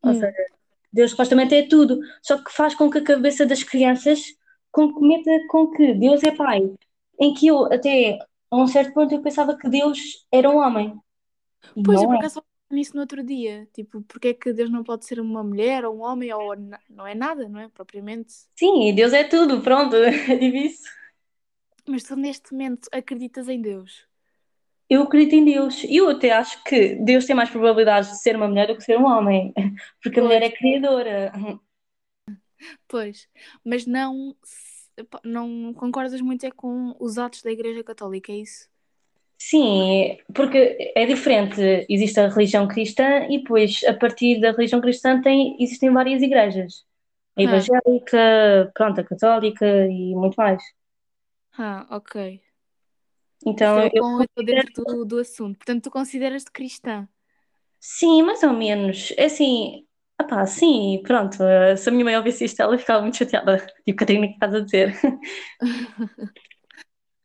Ou 0.04 0.14
seja, 0.14 0.28
hum. 0.28 0.56
Deus 0.92 1.12
supostamente 1.12 1.56
é 1.56 1.68
tudo, 1.68 2.00
só 2.22 2.38
que 2.44 2.52
faz 2.52 2.74
com 2.74 2.90
que 2.90 2.98
a 2.98 3.04
cabeça 3.04 3.46
das 3.46 3.64
crianças 3.64 4.22
com 4.72 4.94
que 4.94 5.02
meta 5.02 5.32
com 5.50 5.70
que 5.72 5.94
Deus 5.94 6.24
é 6.24 6.32
pai. 6.32 6.62
Em 7.20 7.34
que 7.34 7.48
eu, 7.48 7.66
até 7.66 8.18
a 8.50 8.58
um 8.58 8.68
certo 8.68 8.94
ponto, 8.94 9.14
eu 9.14 9.22
pensava 9.22 9.58
que 9.58 9.70
Deus 9.70 10.26
era 10.32 10.50
um 10.50 10.58
homem. 10.58 11.00
Pois, 11.86 12.02
eu 12.02 12.08
não 12.08 12.08
por 12.08 12.16
é. 12.16 12.18
acaso 12.20 12.44
nisso 12.75 12.94
no 12.95 13.01
outro 13.01 13.24
dia. 13.24 13.68
Tipo, 13.74 14.01
porque 14.04 14.30
é 14.30 14.33
que 14.33 14.54
Deus 14.54 14.69
não 14.69 14.83
pode 14.83 15.06
ser 15.06 15.19
uma 15.19 15.44
mulher 15.44 15.86
ou 15.86 15.98
um 15.98 16.01
homem 16.01 16.33
ou 16.33 16.56
não 16.90 17.06
é 17.07 17.16
nada, 17.16 17.47
não 17.49 17.59
é? 17.59 17.69
Propriamente. 17.69 18.33
Sim, 18.57 18.94
Deus 18.95 19.14
é 19.14 19.23
tudo, 19.23 19.61
pronto, 19.61 19.95
é 20.06 20.35
isso. 20.35 20.83
Mas 21.90 22.04
tu 22.07 22.16
neste 22.16 22.54
momento 22.54 22.88
acreditas 22.94 23.49
em 23.49 23.61
Deus. 23.61 24.07
Eu 24.90 25.04
acredito 25.04 25.35
em 25.35 25.45
Deus. 25.45 25.83
E 25.83 25.97
eu 25.97 26.09
até 26.09 26.31
acho 26.31 26.64
que 26.64 26.95
Deus 26.95 27.26
tem 27.26 27.35
mais 27.35 27.49
probabilidades 27.49 28.09
de 28.11 28.19
ser 28.21 28.35
uma 28.35 28.47
mulher 28.47 28.68
do 28.68 28.76
que 28.76 28.83
ser 28.83 28.97
um 28.97 29.06
homem. 29.06 29.54
Porque 30.02 30.19
a 30.19 30.23
mulher 30.23 30.42
é 30.42 30.49
Pois, 30.52 30.52
criadora. 30.52 31.31
pois. 32.88 33.28
Mas 33.64 33.85
não, 33.85 34.35
não 35.23 35.73
concordas 35.73 36.21
muito 36.21 36.45
é 36.45 36.52
com 36.52 36.95
os 36.99 37.18
atos 37.18 37.42
da 37.42 37.52
Igreja 37.52 37.83
Católica, 37.83 38.31
é 38.31 38.38
isso? 38.38 38.69
Sim, 39.42 40.18
porque 40.36 40.92
é 40.96 41.06
diferente. 41.06 41.62
Existe 41.90 42.19
a 42.19 42.28
religião 42.30 42.68
cristã 42.68 43.26
e 43.30 43.40
depois, 43.40 43.81
a 43.86 43.94
partir 43.94 44.40
da 44.42 44.52
religião 44.52 44.81
cristã, 44.81 45.22
tem, 45.22 45.56
existem 45.62 45.92
várias 45.94 46.22
igrejas. 46.22 46.86
A 47.38 47.42
Ah, 47.42 47.44
evangélica, 47.44 48.72
pronto, 48.76 49.00
a 49.02 49.04
católica 49.06 49.66
e 49.88 50.14
muito 50.16 50.36
mais. 50.36 50.62
ah, 51.58 51.86
ok. 51.92 52.16
Então, 53.46 53.80
Estou 53.80 53.90
eu 53.94 54.04
com, 54.04 54.26
considero, 54.36 54.68
dentro 54.68 54.74
do, 54.86 55.06
do 55.06 55.18
assunto. 55.19 55.58
Portanto, 55.58 55.84
tu 55.84 55.92
consideras-te 55.92 56.52
cristã? 56.52 57.08
sim, 57.80 58.22
mais 58.24 58.44
ou 58.44 58.54
menos. 58.54 59.14
É 59.18 59.26
assim, 59.26 59.86
opá, 60.22 60.46
sim, 60.46 61.02
pronto. 61.06 61.38
Se 61.78 61.90
a 61.90 61.92
minha 61.92 62.06
mãe 62.06 62.18
ouvisse 62.18 62.46
isto, 62.46 62.62
ela 62.62 62.78
ficava 62.78 63.02
muito 63.02 63.18
chateada. 63.18 63.58
Tipo, 63.86 64.00
Catarina, 64.00 64.26
o 64.26 64.30
que 64.30 64.34
estás 64.36 64.54
a 64.56 64.60
dizer? 64.62 64.96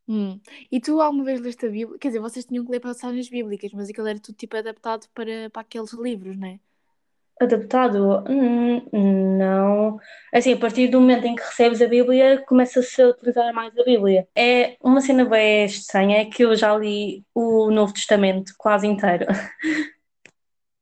Hum. 0.06 0.38
E 0.70 0.80
tu 0.80 1.00
alguma 1.00 1.25
vez 1.25 1.40
leste 1.40 1.66
a 1.66 1.70
Bíblia? 1.70 1.99
Quer 1.99 2.08
dizer, 2.08 2.20
vocês 2.20 2.44
tinham 2.44 2.64
que 2.64 2.70
ler 2.70 2.80
passagens 2.80 3.28
bíblicas, 3.28 3.73
mas 3.73 3.88
aquilo 3.88 4.06
era 4.06 4.18
tudo 4.18 4.37
tipo 4.37 4.56
adaptado 4.56 5.06
para, 5.14 5.49
para 5.50 5.62
aqueles 5.62 5.92
livros, 5.92 6.37
não 6.37 6.49
é? 6.49 6.61
Adaptado? 7.40 8.23
Hum, 8.28 9.38
não. 9.38 9.99
Assim, 10.32 10.52
a 10.52 10.56
partir 10.56 10.88
do 10.88 11.00
momento 11.00 11.26
em 11.26 11.34
que 11.34 11.42
recebes 11.42 11.82
a 11.82 11.88
Bíblia, 11.88 12.44
começa-se 12.46 13.02
a 13.02 13.08
utilizar 13.08 13.52
mais 13.52 13.76
a 13.76 13.82
Bíblia. 13.82 14.28
É 14.37 14.76
uma 14.80 15.00
cena 15.00 15.25
bem 15.25 15.64
estranha, 15.64 16.18
é 16.18 16.25
que 16.26 16.44
eu 16.44 16.54
já 16.54 16.76
li 16.76 17.25
o 17.34 17.70
Novo 17.70 17.92
Testamento 17.92 18.52
quase 18.56 18.87
inteiro. 18.87 19.26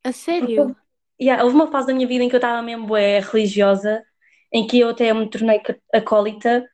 A 0.04 0.12
sério? 0.12 0.76
yeah, 1.20 1.44
houve 1.44 1.54
uma 1.54 1.70
fase 1.70 1.86
da 1.86 1.94
minha 1.94 2.08
vida 2.08 2.24
em 2.24 2.28
que 2.28 2.34
eu 2.34 2.38
estava 2.38 2.60
mesmo 2.60 2.86
bué 2.86 3.20
religiosa, 3.20 4.02
em 4.52 4.66
que 4.66 4.80
eu 4.80 4.90
até 4.90 5.12
me 5.14 5.30
tornei 5.30 5.62
acólita 5.92 6.68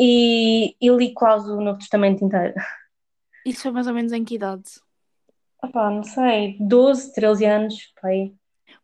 e, 0.00 0.74
e 0.80 0.90
li 0.90 1.12
quase 1.12 1.50
o 1.50 1.60
Novo 1.60 1.78
Testamento 1.78 2.24
inteiro. 2.24 2.54
Isso 3.44 3.62
foi 3.62 3.70
mais 3.70 3.86
ou 3.86 3.94
menos 3.94 4.12
em 4.12 4.24
que 4.24 4.36
idade? 4.36 4.64
Opá, 5.62 5.90
não 5.90 6.02
sei, 6.02 6.56
12, 6.58 7.12
13 7.12 7.44
anos, 7.44 7.92
pai. 8.00 8.32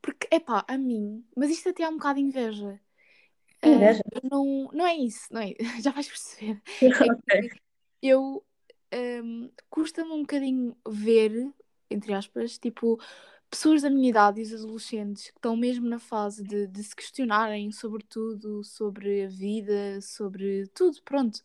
Porque, 0.02 0.28
epá, 0.30 0.64
a 0.68 0.76
mim, 0.76 1.24
mas 1.36 1.50
isto 1.50 1.70
até 1.70 1.82
é 1.84 1.88
um 1.88 1.96
bocado 1.96 2.20
inveja. 2.20 2.78
Inveja. 3.64 4.02
Uh, 4.14 4.28
não, 4.30 4.70
não 4.72 4.86
é 4.86 4.94
isso, 4.94 5.26
não 5.32 5.40
é? 5.40 5.54
Já 5.82 5.90
vais 5.90 6.08
perceber. 6.08 6.62
É 6.82 6.88
Ok. 7.12 7.48
que 7.48 7.60
eu 8.02 8.44
um, 8.94 9.50
custa-me 9.70 10.12
um 10.12 10.20
bocadinho 10.20 10.76
ver, 10.86 11.52
entre 11.90 12.12
aspas, 12.12 12.58
tipo, 12.58 12.98
pessoas 13.50 13.82
da 13.82 13.90
minha 13.90 14.08
idade 14.08 14.40
e 14.40 14.42
os 14.42 14.54
adolescentes 14.54 15.30
que 15.30 15.38
estão 15.38 15.56
mesmo 15.56 15.88
na 15.88 15.98
fase 15.98 16.42
de, 16.42 16.66
de 16.66 16.82
se 16.82 16.94
questionarem 16.94 17.70
sobre 17.72 18.04
tudo, 18.04 18.62
sobre 18.64 19.24
a 19.24 19.28
vida, 19.28 20.00
sobre 20.00 20.66
tudo, 20.74 21.00
pronto. 21.02 21.40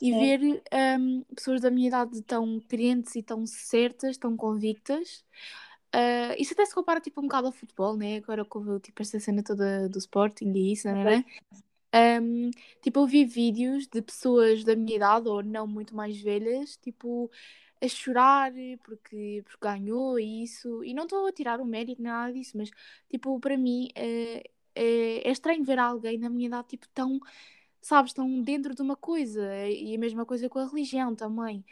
E 0.00 0.12
Sim. 0.12 0.18
ver 0.18 0.62
um, 1.00 1.22
pessoas 1.34 1.60
da 1.60 1.70
minha 1.70 1.88
idade 1.88 2.20
tão 2.22 2.60
crentes 2.60 3.14
e 3.14 3.22
tão 3.22 3.46
certas, 3.46 4.16
tão 4.16 4.36
convictas. 4.36 5.24
Uh, 5.94 6.34
isso 6.38 6.54
até 6.54 6.64
se 6.64 6.74
compara 6.74 7.00
tipo 7.00 7.20
um 7.20 7.24
bocado 7.24 7.48
ao 7.48 7.52
futebol, 7.52 7.96
né? 7.96 8.16
Agora 8.16 8.44
que 8.44 8.56
houve 8.56 8.80
tipo 8.80 9.02
esta 9.02 9.20
cena 9.20 9.42
toda 9.42 9.88
do 9.88 9.98
Sporting 9.98 10.50
e 10.52 10.72
isso, 10.72 10.88
não 10.88 10.96
é? 10.96 11.24
Um, 11.94 12.50
tipo, 12.80 13.00
eu 13.00 13.06
vi 13.06 13.24
vídeos 13.26 13.86
de 13.86 14.00
pessoas 14.00 14.64
da 14.64 14.74
minha 14.74 14.96
idade 14.96 15.28
ou 15.28 15.42
não 15.42 15.66
muito 15.66 15.94
mais 15.94 16.18
velhas, 16.18 16.78
tipo, 16.78 17.30
a 17.82 17.88
chorar 17.88 18.52
porque, 18.84 19.42
porque 19.44 19.58
ganhou 19.60 20.18
e 20.18 20.44
isso. 20.44 20.82
E 20.84 20.94
não 20.94 21.04
estou 21.04 21.26
a 21.26 21.32
tirar 21.32 21.60
o 21.60 21.64
mérito 21.64 22.02
nem 22.02 22.12
nada 22.12 22.32
disso, 22.32 22.56
mas 22.56 22.70
tipo, 23.10 23.38
para 23.40 23.56
mim 23.58 23.88
é, 23.94 24.44
é, 24.74 25.28
é 25.28 25.30
estranho 25.30 25.64
ver 25.64 25.78
alguém 25.78 26.18
da 26.18 26.30
minha 26.30 26.46
idade 26.46 26.68
tipo 26.68 26.88
tão, 26.94 27.20
sabes, 27.80 28.12
tão 28.12 28.40
dentro 28.42 28.74
de 28.74 28.82
uma 28.82 28.96
coisa. 28.96 29.42
E 29.68 29.94
a 29.94 29.98
mesma 29.98 30.24
coisa 30.26 30.48
com 30.48 30.58
a 30.58 30.66
religião 30.66 31.14
também. 31.14 31.64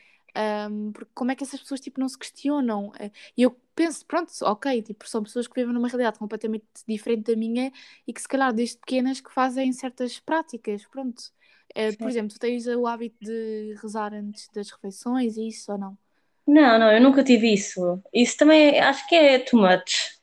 Um, 0.70 0.92
porque 0.92 1.10
como 1.14 1.32
é 1.32 1.34
que 1.36 1.42
essas 1.42 1.60
pessoas 1.60 1.80
tipo, 1.80 1.98
não 2.00 2.08
se 2.08 2.18
questionam? 2.18 2.92
Eh, 2.98 3.10
E 3.36 3.42
eu 3.42 3.50
penso, 3.74 4.06
pronto, 4.06 4.30
ok, 4.42 4.82
tipo, 4.82 5.08
são 5.08 5.22
pessoas 5.24 5.48
que 5.48 5.54
vivem 5.60 5.74
numa 5.74 5.88
realidade 5.88 6.18
completamente 6.18 6.64
diferente 6.86 7.32
da 7.32 7.36
minha 7.36 7.72
e 8.06 8.12
que 8.12 8.20
se 8.20 8.28
calhar 8.28 8.52
desde 8.52 8.78
pequenas 8.78 9.20
que 9.20 9.32
fazem 9.32 9.72
certas 9.72 10.20
práticas, 10.20 10.86
pronto. 10.86 11.32
Eh, 11.74 11.92
por 11.92 12.08
exemplo, 12.10 12.32
tu 12.34 12.38
tens 12.40 12.66
o 12.66 12.86
hábito 12.86 13.16
de 13.24 13.74
rezar 13.82 14.12
antes 14.14 14.48
das 14.50 14.70
refeições 14.70 15.36
e 15.36 15.48
isso 15.48 15.72
ou 15.72 15.78
não? 15.78 15.98
Não, 16.46 16.78
não, 16.78 16.92
eu 16.92 17.00
nunca 17.00 17.24
tive 17.24 17.52
isso. 17.52 18.02
Isso 18.12 18.36
também 18.36 18.78
acho 18.80 19.06
que 19.08 19.14
é 19.14 19.38
too 19.38 19.58
much. 19.60 20.20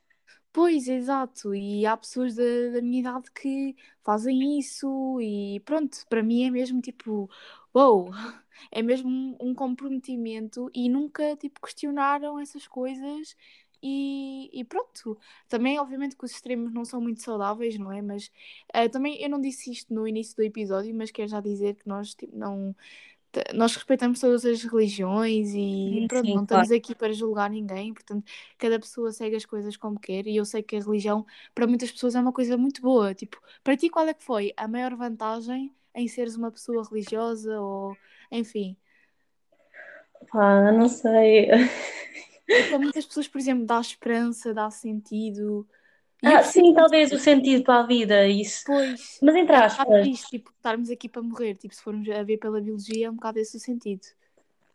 Pois, 0.51 0.87
exato, 0.87 1.53
e 1.53 1.85
há 1.85 1.95
pessoas 1.95 2.35
da, 2.35 2.43
da 2.73 2.81
minha 2.81 2.99
idade 3.01 3.29
que 3.31 3.75
fazem 4.03 4.57
isso 4.59 5.19
e 5.21 5.59
pronto, 5.61 5.97
para 6.09 6.23
mim 6.23 6.43
é 6.45 6.49
mesmo 6.51 6.81
tipo, 6.81 7.29
uou, 7.73 8.09
é 8.71 8.81
mesmo 8.81 9.07
um, 9.09 9.37
um 9.51 9.53
comprometimento 9.55 10.69
e 10.73 10.89
nunca 10.89 11.35
tipo 11.37 11.61
questionaram 11.61 12.39
essas 12.39 12.67
coisas 12.67 13.35
e, 13.81 14.50
e 14.60 14.63
pronto. 14.65 15.17
Também 15.48 15.79
obviamente 15.79 16.15
que 16.15 16.25
os 16.25 16.31
extremos 16.31 16.74
não 16.74 16.86
são 16.86 17.01
muito 17.01 17.22
saudáveis, 17.22 17.77
não 17.77 17.91
é? 17.91 18.01
Mas 18.01 18.31
eh, 18.74 18.89
também 18.89 19.22
eu 19.22 19.29
não 19.29 19.39
disse 19.41 19.72
isto 19.72 19.93
no 19.93 20.07
início 20.07 20.36
do 20.36 20.43
episódio, 20.43 20.93
mas 20.96 21.12
quero 21.12 21.29
já 21.29 21.39
dizer 21.41 21.75
que 21.75 21.88
nós 21.88 22.13
tipo, 22.15 22.36
não 22.38 22.75
nós 23.53 23.75
respeitamos 23.75 24.19
todas 24.19 24.46
as 24.46 24.63
religiões 24.63 25.50
e 25.53 26.03
Sim, 26.03 26.07
pronto, 26.07 26.29
sim, 26.29 26.34
não 26.34 26.43
claro. 26.46 26.67
estamos 26.67 26.72
aqui 26.72 26.96
para 26.96 27.13
julgar 27.13 27.50
ninguém, 27.50 27.93
portanto, 27.93 28.25
cada 28.57 28.79
pessoa 28.79 29.12
segue 29.12 29.36
as 29.36 29.46
coisas 29.46 29.77
como 29.77 30.00
quer 30.00 30.25
e 30.27 30.36
eu 30.38 30.46
sei 30.46 30.63
que 30.63 30.75
a 30.75 30.79
religião 30.79 31.25
para 31.53 31.67
muitas 31.67 31.91
pessoas 31.91 32.15
é 32.15 32.19
uma 32.19 32.34
coisa 32.34 32.57
muito 32.57 32.81
boa. 32.81 33.13
Tipo, 33.13 33.39
para 33.63 33.77
ti 33.77 33.89
qual 33.89 34.07
é 34.07 34.13
que 34.13 34.24
foi 34.24 34.53
a 34.57 34.67
maior 34.67 34.96
vantagem 34.96 35.75
em 35.96 36.07
seres 36.07 36.36
uma 36.36 36.51
pessoa 36.51 36.84
religiosa 36.88 37.60
ou 37.62 37.98
enfim? 38.31 38.77
Pá, 40.31 40.72
não 40.72 40.88
sei. 40.89 41.48
É 42.53 42.63
que 42.63 42.73
a 42.73 42.79
muitas 42.79 43.05
pessoas, 43.05 43.27
por 43.27 43.39
exemplo, 43.39 43.65
dá 43.65 43.79
esperança, 43.79 44.53
dá 44.53 44.69
sentido. 44.71 45.67
Ah, 46.23 46.43
sim, 46.43 46.73
talvez 46.73 47.13
o 47.13 47.19
sentido 47.19 47.63
para 47.63 47.81
a 47.83 47.87
vida, 47.87 48.27
isso. 48.27 48.63
Pois 48.63 49.01
Mas 49.21 49.35
entre 49.35 49.55
é 49.81 49.85
aspas, 49.85 49.89
triste, 49.95 50.29
tipo, 50.29 50.51
estarmos 50.51 50.89
aqui 50.91 51.09
para 51.09 51.21
morrer. 51.23 51.55
Tipo, 51.57 51.73
se 51.75 51.81
formos 51.81 52.07
a 52.09 52.23
ver 52.23 52.37
pela 52.37 52.61
biologia, 52.61 53.07
é 53.07 53.09
um 53.11 53.15
bocado 53.15 53.39
esse 53.39 53.57
o 53.57 53.59
sentido. 53.59 54.05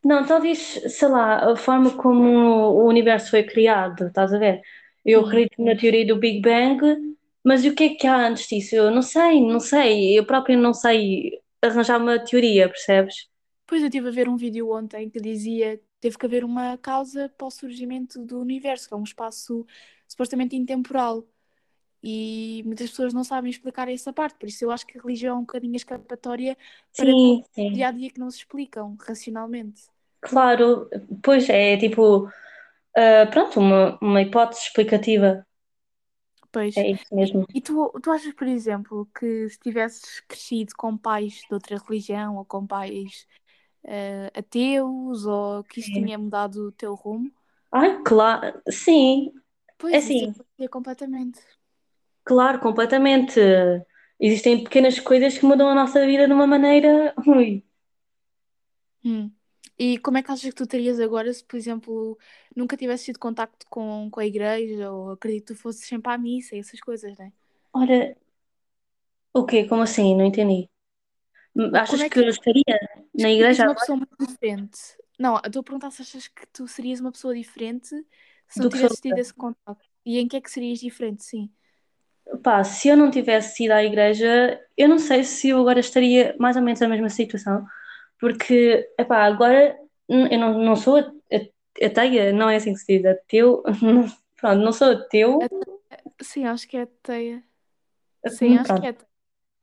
não, 0.04 0.26
talvez, 0.26 0.58
sei 0.98 1.08
lá, 1.08 1.52
a 1.52 1.56
forma 1.56 1.90
como 1.96 2.24
o 2.28 2.86
universo 2.88 3.30
foi 3.30 3.44
criado, 3.44 4.06
estás 4.08 4.32
a 4.34 4.38
ver? 4.38 4.60
Eu 5.04 5.20
Hum. 5.20 5.24
acredito 5.24 5.62
na 5.62 5.76
teoria 5.76 6.06
do 6.06 6.16
Big 6.18 6.40
Bang, 6.40 6.80
mas 7.44 7.64
o 7.64 7.74
que 7.74 7.84
é 7.84 7.88
que 7.94 8.06
há 8.06 8.16
antes 8.28 8.46
disso? 8.48 8.74
Eu 8.76 8.90
não 8.90 9.02
sei, 9.02 9.40
não 9.40 9.60
sei. 9.60 10.18
Eu 10.18 10.26
próprio 10.26 10.58
não 10.58 10.74
sei 10.74 11.40
arranjar 11.62 11.98
uma 12.00 12.18
teoria, 12.18 12.68
percebes? 12.68 13.14
Pois 13.66 13.80
eu 13.82 13.88
estive 13.88 14.08
a 14.08 14.12
ver 14.18 14.28
um 14.28 14.36
vídeo 14.36 14.70
ontem 14.70 15.10
que 15.10 15.20
dizia 15.20 15.80
teve 16.02 16.18
que 16.18 16.26
haver 16.26 16.44
uma 16.44 16.76
causa 16.76 17.32
para 17.38 17.46
o 17.46 17.50
surgimento 17.50 18.24
do 18.24 18.40
universo, 18.40 18.88
que 18.88 18.94
é 18.94 18.96
um 18.96 19.04
espaço 19.04 19.64
supostamente 20.08 20.56
intemporal. 20.56 21.24
E 22.02 22.64
muitas 22.66 22.90
pessoas 22.90 23.14
não 23.14 23.22
sabem 23.22 23.48
explicar 23.48 23.88
essa 23.88 24.12
parte, 24.12 24.36
por 24.36 24.48
isso 24.48 24.64
eu 24.64 24.72
acho 24.72 24.84
que 24.84 24.98
a 24.98 25.00
religião 25.00 25.36
é 25.36 25.38
um 25.38 25.42
bocadinho 25.42 25.76
escapatória 25.76 26.58
para 26.96 27.06
Sim, 27.06 27.44
sim. 27.52 27.72
dia 27.72 27.86
a 27.86 27.92
dia 27.92 28.10
que 28.10 28.18
não 28.18 28.28
se 28.28 28.38
explicam 28.38 28.96
racionalmente. 29.00 29.82
Claro, 30.20 30.90
pois 31.22 31.48
é 31.48 31.76
tipo, 31.76 32.28
ah, 32.96 33.26
pronto, 33.30 33.60
uma, 33.60 33.96
uma 34.02 34.20
hipótese 34.20 34.62
explicativa. 34.62 35.46
Pois. 36.50 36.76
É 36.76 36.90
isso 36.90 37.14
mesmo. 37.14 37.46
e 37.54 37.60
tu, 37.60 37.92
tu 38.02 38.10
achas, 38.10 38.34
por 38.34 38.48
exemplo, 38.48 39.08
que 39.18 39.48
se 39.48 39.58
tivesses 39.60 40.18
crescido 40.26 40.72
com 40.76 40.98
pais 40.98 41.42
de 41.48 41.54
outra 41.54 41.78
religião 41.78 42.36
ou 42.36 42.44
com 42.44 42.66
pais 42.66 43.26
eh, 43.84 44.30
ateus 44.34 45.24
ou 45.26 45.64
que 45.64 45.80
isso 45.80 45.90
Sim. 45.90 45.92
tinha 45.92 46.18
mudado 46.18 46.68
o 46.68 46.72
teu 46.72 46.94
rumo? 46.94 47.32
Ai, 47.70 48.02
claro, 48.04 48.62
sim, 48.70 49.32
é 49.90 49.98
Pois, 49.98 50.06
isso 50.06 50.24
assim, 50.24 50.24
influencia 50.24 50.68
completamente. 50.70 51.40
claro, 52.24 52.60
completamente. 52.60 53.40
Existem 54.20 54.62
pequenas 54.64 54.98
coisas 55.00 55.36
que 55.36 55.44
mudam 55.46 55.68
a 55.68 55.74
nossa 55.74 56.04
vida 56.06 56.26
de 56.26 56.32
uma 56.32 56.46
maneira. 56.46 57.14
Ui. 57.26 57.64
Hum. 59.04 59.32
E 59.78 59.98
como 59.98 60.18
é 60.18 60.22
que 60.22 60.30
achas 60.30 60.44
que 60.50 60.54
tu 60.56 60.66
terias 60.66 61.00
agora 61.00 61.32
se, 61.32 61.44
por 61.44 61.56
exemplo, 61.56 62.18
nunca 62.54 62.76
tivesses 62.76 63.06
tido 63.06 63.18
contacto 63.18 63.66
com, 63.68 64.08
com 64.10 64.20
a 64.20 64.26
igreja 64.26 64.90
ou 64.92 65.10
acredito 65.12 65.46
que 65.48 65.54
tu 65.54 65.60
fosses 65.60 65.86
sempre 65.86 66.12
à 66.12 66.18
missa 66.18 66.54
e 66.54 66.60
essas 66.60 66.80
coisas, 66.80 67.16
né? 67.18 67.32
Ora, 67.72 68.14
o 69.34 69.44
quê? 69.44 69.66
Como 69.68 69.82
assim? 69.82 70.16
Não 70.16 70.24
entendi. 70.24 70.70
Achas 71.74 72.00
é 72.00 72.08
que 72.08 72.14
que 72.14 72.20
eu 72.20 72.28
estaria 72.28 72.64
na 73.14 73.30
igreja 73.30 73.64
uma 73.64 73.74
pessoa 73.74 73.96
muito 73.96 74.26
diferente? 74.26 74.78
Não, 75.18 75.36
estou 75.36 75.60
a 75.60 75.62
perguntar 75.62 75.90
se 75.90 76.02
achas 76.02 76.28
que 76.28 76.46
tu 76.46 76.66
serias 76.66 77.00
uma 77.00 77.12
pessoa 77.12 77.34
diferente 77.34 77.88
se 78.48 78.60
não 78.60 78.68
tivesses 78.68 79.00
tido 79.00 79.18
esse 79.18 79.34
contacto. 79.34 79.84
E 80.04 80.18
em 80.18 80.26
que 80.26 80.36
é 80.36 80.40
que 80.40 80.50
serias 80.50 80.80
diferente, 80.80 81.24
sim. 81.24 81.50
Pá, 82.42 82.64
se 82.64 82.88
eu 82.88 82.96
não 82.96 83.10
tivesse 83.10 83.64
ido 83.64 83.72
à 83.72 83.84
igreja, 83.84 84.60
eu 84.76 84.88
não 84.88 84.98
sei 84.98 85.24
se 85.24 85.50
eu 85.50 85.60
agora 85.60 85.80
estaria 85.80 86.34
mais 86.38 86.56
ou 86.56 86.62
menos 86.62 86.80
na 86.80 86.88
mesma 86.88 87.08
situação, 87.08 87.66
porque, 88.18 88.88
epá, 88.98 89.24
agora 89.24 89.76
eu 90.08 90.38
não, 90.38 90.58
não 90.58 90.76
sou 90.76 90.96
ateia, 91.82 92.32
não 92.32 92.48
é 92.48 92.56
assim 92.56 92.72
que 92.72 92.80
se 92.80 92.98
diz, 92.98 93.04
ateu, 93.04 93.62
pronto, 94.40 94.62
não 94.62 94.72
sou 94.72 94.92
ateu, 94.92 95.38
Sim, 96.20 96.46
acho 96.46 96.68
que 96.68 96.76
é 96.76 96.86
teia. 96.86 97.42
Sim, 98.28 98.56
hum, 98.56 98.60
acho 98.60 98.80
que 98.80 98.86
é 98.86 98.92
teia. 98.92 99.11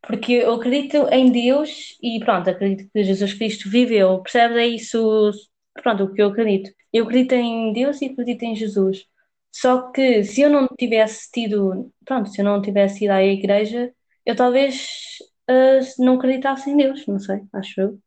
Porque 0.01 0.34
eu 0.34 0.53
acredito 0.53 1.08
em 1.12 1.32
Deus 1.32 1.98
e 2.01 2.20
pronto, 2.20 2.50
acredito 2.50 2.89
que 2.91 3.03
Jesus 3.03 3.34
Cristo 3.34 3.70
viveu, 3.70 4.22
percebes? 4.22 4.58
É 4.58 4.68
isso, 4.68 5.32
pronto, 5.74 6.03
o 6.06 6.13
que 6.13 6.22
eu 6.22 6.29
acredito. 6.29 6.72
Eu 6.91 7.06
acredito 7.06 7.34
em 7.34 7.74
Deus 7.74 8.01
e 8.01 8.06
acredito 8.06 8.44
em 8.44 8.56
Jesus. 8.56 9.06
Só 9.51 9.91
que 9.91 10.24
se 10.24 10.41
eu 10.41 10.50
não 10.50 10.68
tivesse 10.68 11.29
tido, 11.32 11.91
pronto, 12.06 12.29
se 12.29 12.41
eu 12.41 12.46
não 12.46 12.62
tivesse 12.62 13.06
ido 13.06 13.13
à 13.13 13.24
igreja, 13.24 13.94
eu 14.25 14.36
talvez 14.36 15.18
ah, 15.48 15.79
não 15.98 16.15
acreditasse 16.15 16.70
em 16.70 16.77
Deus, 16.77 17.06
não 17.08 17.20
sei, 17.20 17.41
acho 17.53 17.82
eu. 17.82 18.00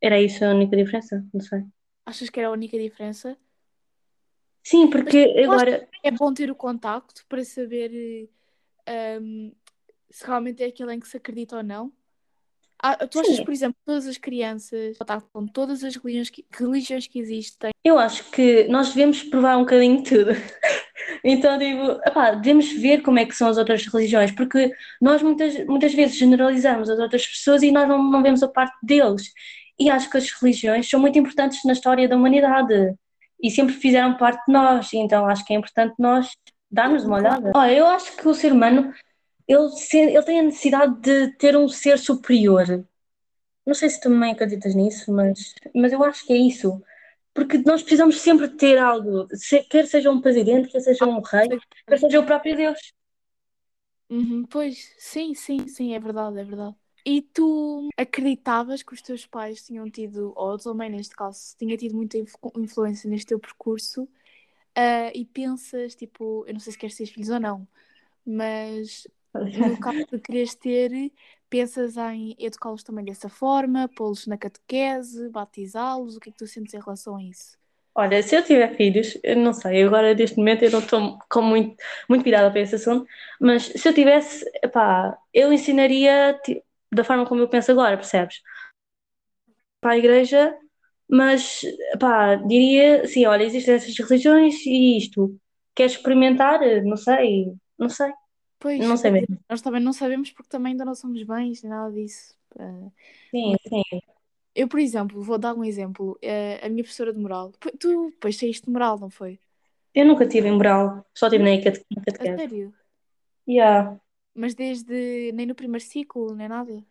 Era 0.00 0.20
isso 0.20 0.44
a 0.44 0.50
única 0.50 0.76
diferença, 0.76 1.24
não 1.32 1.40
sei. 1.40 1.62
Achas 2.06 2.30
que 2.30 2.40
era 2.40 2.48
a 2.48 2.52
única 2.52 2.78
diferença? 2.78 3.36
Sim, 4.62 4.84
Mas 4.84 4.90
porque 4.90 5.18
acho 5.18 5.44
agora, 5.44 5.88
é 6.02 6.10
bom 6.10 6.32
ter 6.32 6.50
o 6.50 6.54
contacto 6.54 7.24
para 7.28 7.44
saber 7.44 8.28
eh, 8.86 9.18
um, 9.20 9.52
se 10.10 10.26
realmente 10.26 10.62
é 10.62 10.66
aquilo 10.66 10.90
em 10.90 11.00
que 11.00 11.08
se 11.08 11.16
acredita 11.16 11.56
ou 11.56 11.62
não. 11.62 11.92
Ah, 12.82 13.06
tu 13.06 13.20
achas, 13.20 13.36
sim, 13.36 13.44
por 13.44 13.52
exemplo, 13.52 13.76
todas 13.84 14.06
as 14.06 14.16
crianças, 14.16 14.96
com 15.32 15.46
todas 15.46 15.84
as 15.84 15.96
religiões 15.96 16.30
que, 16.30 16.46
religiões 16.50 17.06
que 17.06 17.18
existem, 17.18 17.70
eu 17.84 17.98
acho 17.98 18.30
que 18.30 18.64
nós 18.68 18.88
devemos 18.94 19.22
provar 19.22 19.58
um 19.58 19.60
bocadinho 19.60 20.02
de 20.02 20.08
tudo. 20.08 20.30
Então, 21.24 21.58
digo, 21.58 22.00
epá, 22.06 22.30
devemos 22.32 22.72
ver 22.72 23.02
como 23.02 23.18
é 23.18 23.26
que 23.26 23.34
são 23.34 23.48
as 23.48 23.58
outras 23.58 23.84
religiões, 23.86 24.30
porque 24.30 24.72
nós 25.00 25.22
muitas, 25.22 25.66
muitas 25.66 25.92
vezes 25.92 26.16
generalizamos 26.16 26.88
as 26.88 26.98
outras 26.98 27.26
pessoas 27.26 27.62
e 27.62 27.70
nós 27.70 27.86
não, 27.86 28.02
não 28.02 28.22
vemos 28.22 28.42
a 28.42 28.48
parte 28.48 28.74
deles. 28.82 29.30
E 29.78 29.90
acho 29.90 30.08
que 30.08 30.16
as 30.16 30.30
religiões 30.30 30.88
são 30.88 31.00
muito 31.00 31.18
importantes 31.18 31.62
na 31.64 31.72
história 31.72 32.08
da 32.08 32.16
humanidade 32.16 32.94
e 33.42 33.50
sempre 33.50 33.74
fizeram 33.74 34.16
parte 34.16 34.44
de 34.46 34.52
nós, 34.52 34.92
então 34.92 35.26
acho 35.26 35.44
que 35.44 35.52
é 35.52 35.56
importante 35.56 35.94
nós 35.98 36.30
darmos 36.70 37.04
uma 37.04 37.16
olhada. 37.16 37.50
Olha, 37.54 37.72
eu 37.72 37.86
acho 37.86 38.16
que 38.16 38.28
o 38.28 38.34
ser 38.34 38.52
humano, 38.52 38.92
ele, 39.52 40.12
ele 40.12 40.22
tem 40.24 40.40
a 40.40 40.42
necessidade 40.44 41.00
de 41.00 41.32
ter 41.38 41.56
um 41.56 41.68
ser 41.68 41.98
superior. 41.98 42.66
Não 43.66 43.74
sei 43.74 43.90
se 43.90 44.00
tu 44.00 44.04
também 44.04 44.32
acreditas 44.32 44.74
nisso, 44.74 45.12
mas, 45.12 45.54
mas 45.74 45.92
eu 45.92 46.02
acho 46.04 46.26
que 46.26 46.32
é 46.32 46.36
isso. 46.38 46.82
Porque 47.34 47.58
nós 47.58 47.82
precisamos 47.82 48.20
sempre 48.20 48.48
ter 48.50 48.78
algo, 48.78 49.28
quer 49.70 49.86
seja 49.86 50.10
um 50.10 50.20
presidente, 50.20 50.68
quer 50.70 50.80
seja 50.80 51.06
um 51.06 51.20
rei, 51.22 51.48
quer 51.88 51.98
seja 51.98 52.20
o 52.20 52.26
próprio 52.26 52.56
Deus. 52.56 52.78
Uhum, 54.08 54.44
pois, 54.46 54.92
sim, 54.98 55.34
sim, 55.34 55.68
sim, 55.68 55.94
é 55.94 56.00
verdade, 56.00 56.38
é 56.40 56.44
verdade. 56.44 56.76
E 57.06 57.22
tu 57.22 57.88
acreditavas 57.96 58.82
que 58.82 58.92
os 58.92 59.00
teus 59.00 59.24
pais 59.24 59.64
tinham 59.64 59.88
tido, 59.90 60.32
ou 60.36 60.52
a 60.54 60.58
tua 60.58 60.74
mãe 60.74 60.90
neste 60.90 61.14
caso, 61.14 61.56
tinha 61.56 61.76
tido 61.76 61.94
muita 61.96 62.18
influ- 62.18 62.52
influência 62.56 63.08
neste 63.08 63.26
teu 63.28 63.38
percurso, 63.38 64.08
ah, 64.76 65.12
e 65.14 65.24
pensas, 65.26 65.94
tipo, 65.96 66.44
eu 66.46 66.54
não 66.54 66.60
sei 66.60 66.72
se 66.72 66.78
queres 66.78 66.96
ter 66.96 67.06
filhos 67.06 67.30
ou 67.30 67.40
não, 67.40 67.68
mas 68.26 69.06
no 69.34 69.76
caso 69.80 70.06
de 70.06 70.18
quereres 70.18 70.54
ter, 70.54 71.12
pensas 71.48 71.96
em 71.96 72.36
educá-los 72.38 72.82
também 72.82 73.04
dessa 73.04 73.28
forma, 73.28 73.88
pô-los 73.88 74.26
na 74.26 74.38
catequese, 74.38 75.28
batizá-los, 75.28 76.16
o 76.16 76.20
que 76.20 76.30
é 76.30 76.32
que 76.32 76.38
tu 76.38 76.46
sentes 76.46 76.74
em 76.74 76.80
relação 76.80 77.16
a 77.16 77.22
isso? 77.22 77.58
Olha, 77.94 78.22
se 78.22 78.36
eu 78.36 78.44
tiver 78.44 78.76
filhos, 78.76 79.18
eu 79.22 79.36
não 79.36 79.52
sei, 79.52 79.82
agora 79.82 80.14
neste 80.14 80.36
momento 80.36 80.62
eu 80.62 80.70
não 80.70 80.78
estou 80.78 81.18
com 81.28 81.42
muito, 81.42 81.76
muito 82.08 82.22
virada 82.22 82.50
para 82.50 82.60
esse 82.60 82.76
assunto, 82.76 83.04
mas 83.40 83.64
se 83.64 83.88
eu 83.88 83.92
tivesse, 83.92 84.44
pá, 84.72 85.18
eu 85.34 85.52
ensinaria 85.52 86.38
da 86.92 87.04
forma 87.04 87.26
como 87.26 87.40
eu 87.40 87.48
penso 87.48 87.72
agora, 87.72 87.96
percebes? 87.96 88.40
Para 89.80 89.92
a 89.92 89.98
igreja, 89.98 90.56
mas 91.08 91.62
pá, 91.98 92.36
diria 92.36 93.02
assim, 93.02 93.26
olha, 93.26 93.42
existem 93.44 93.74
essas 93.74 93.96
religiões 93.98 94.54
e 94.66 94.96
isto. 94.98 95.36
Queres 95.74 95.92
experimentar? 95.92 96.60
Não 96.84 96.96
sei, 96.96 97.46
não 97.78 97.88
sei, 97.88 98.12
Pois, 98.60 98.78
não 98.86 98.96
mesmo. 99.12 99.38
nós 99.48 99.62
também 99.62 99.82
não 99.82 99.92
sabemos 99.92 100.30
porque 100.32 100.48
também 100.50 100.72
ainda 100.72 100.84
não 100.84 100.94
somos 100.94 101.22
bens, 101.24 101.62
nem 101.62 101.70
nada 101.70 101.92
disso. 101.92 102.36
Ah, 102.58 102.90
Sim, 103.30 103.56
sim. 103.68 104.00
Eu, 104.54 104.68
por 104.68 104.78
exemplo, 104.80 105.22
vou 105.22 105.38
dar 105.38 105.54
um 105.54 105.64
exemplo. 105.64 106.18
Eh, 106.22 106.60
a 106.64 106.68
minha 106.68 106.82
professora 106.84 107.12
de 107.12 107.18
moral. 107.20 107.52
Tu 107.80 108.10
depois 108.10 108.36
saíste 108.38 108.66
de 108.66 108.72
moral, 108.72 108.98
não 108.98 109.10
foi? 109.10 109.40
Eu 109.94 110.04
nunca 110.06 110.26
tive 110.28 110.48
em 110.48 110.58
Brau, 110.58 111.04
só 111.14 111.28
tive 111.30 111.44
na 111.44 111.62
cate- 111.62 111.84
na 111.96 112.02
A 112.18 112.26
catequese. 112.28 112.36
sério? 112.36 112.72
Yeah. 113.48 114.00
Mas 114.40 114.54
desde. 114.54 115.30
nem 115.36 115.46
no 115.46 115.54
primeiro 115.60 115.84
ciclo, 115.92 116.34
nem 116.34 116.48
nada? 116.48 116.84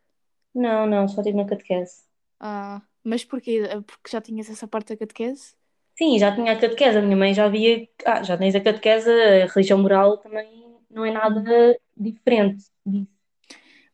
Não, 0.54 0.86
não, 0.86 1.08
só 1.08 1.24
tive 1.24 1.38
na 1.38 1.46
catequese. 1.48 2.04
Ah, 2.40 2.82
mas 3.04 3.24
porquê? 3.26 3.62
Ah, 3.72 3.82
Porque 3.82 4.10
já 4.12 4.22
tinhas 4.22 4.50
essa 4.50 4.68
parte 4.68 4.90
da 4.94 4.98
catequese? 4.98 5.56
Sim, 5.98 6.18
já 6.18 6.34
tinha 6.34 6.54
a 6.54 6.60
catequese, 6.60 6.98
a 6.98 7.02
minha 7.02 7.18
mãe 7.18 7.34
já 7.34 7.48
via, 7.50 7.88
ah, 8.06 8.24
já 8.24 8.38
tens 8.38 8.56
a 8.56 8.62
catequese, 8.62 9.10
a 9.12 9.46
religião 9.48 9.78
moral 9.80 10.18
também 10.18 10.48
não 10.90 11.06
é 11.06 11.12
nada 11.12 11.80
diferente 11.96 12.66
disso. 12.86 13.12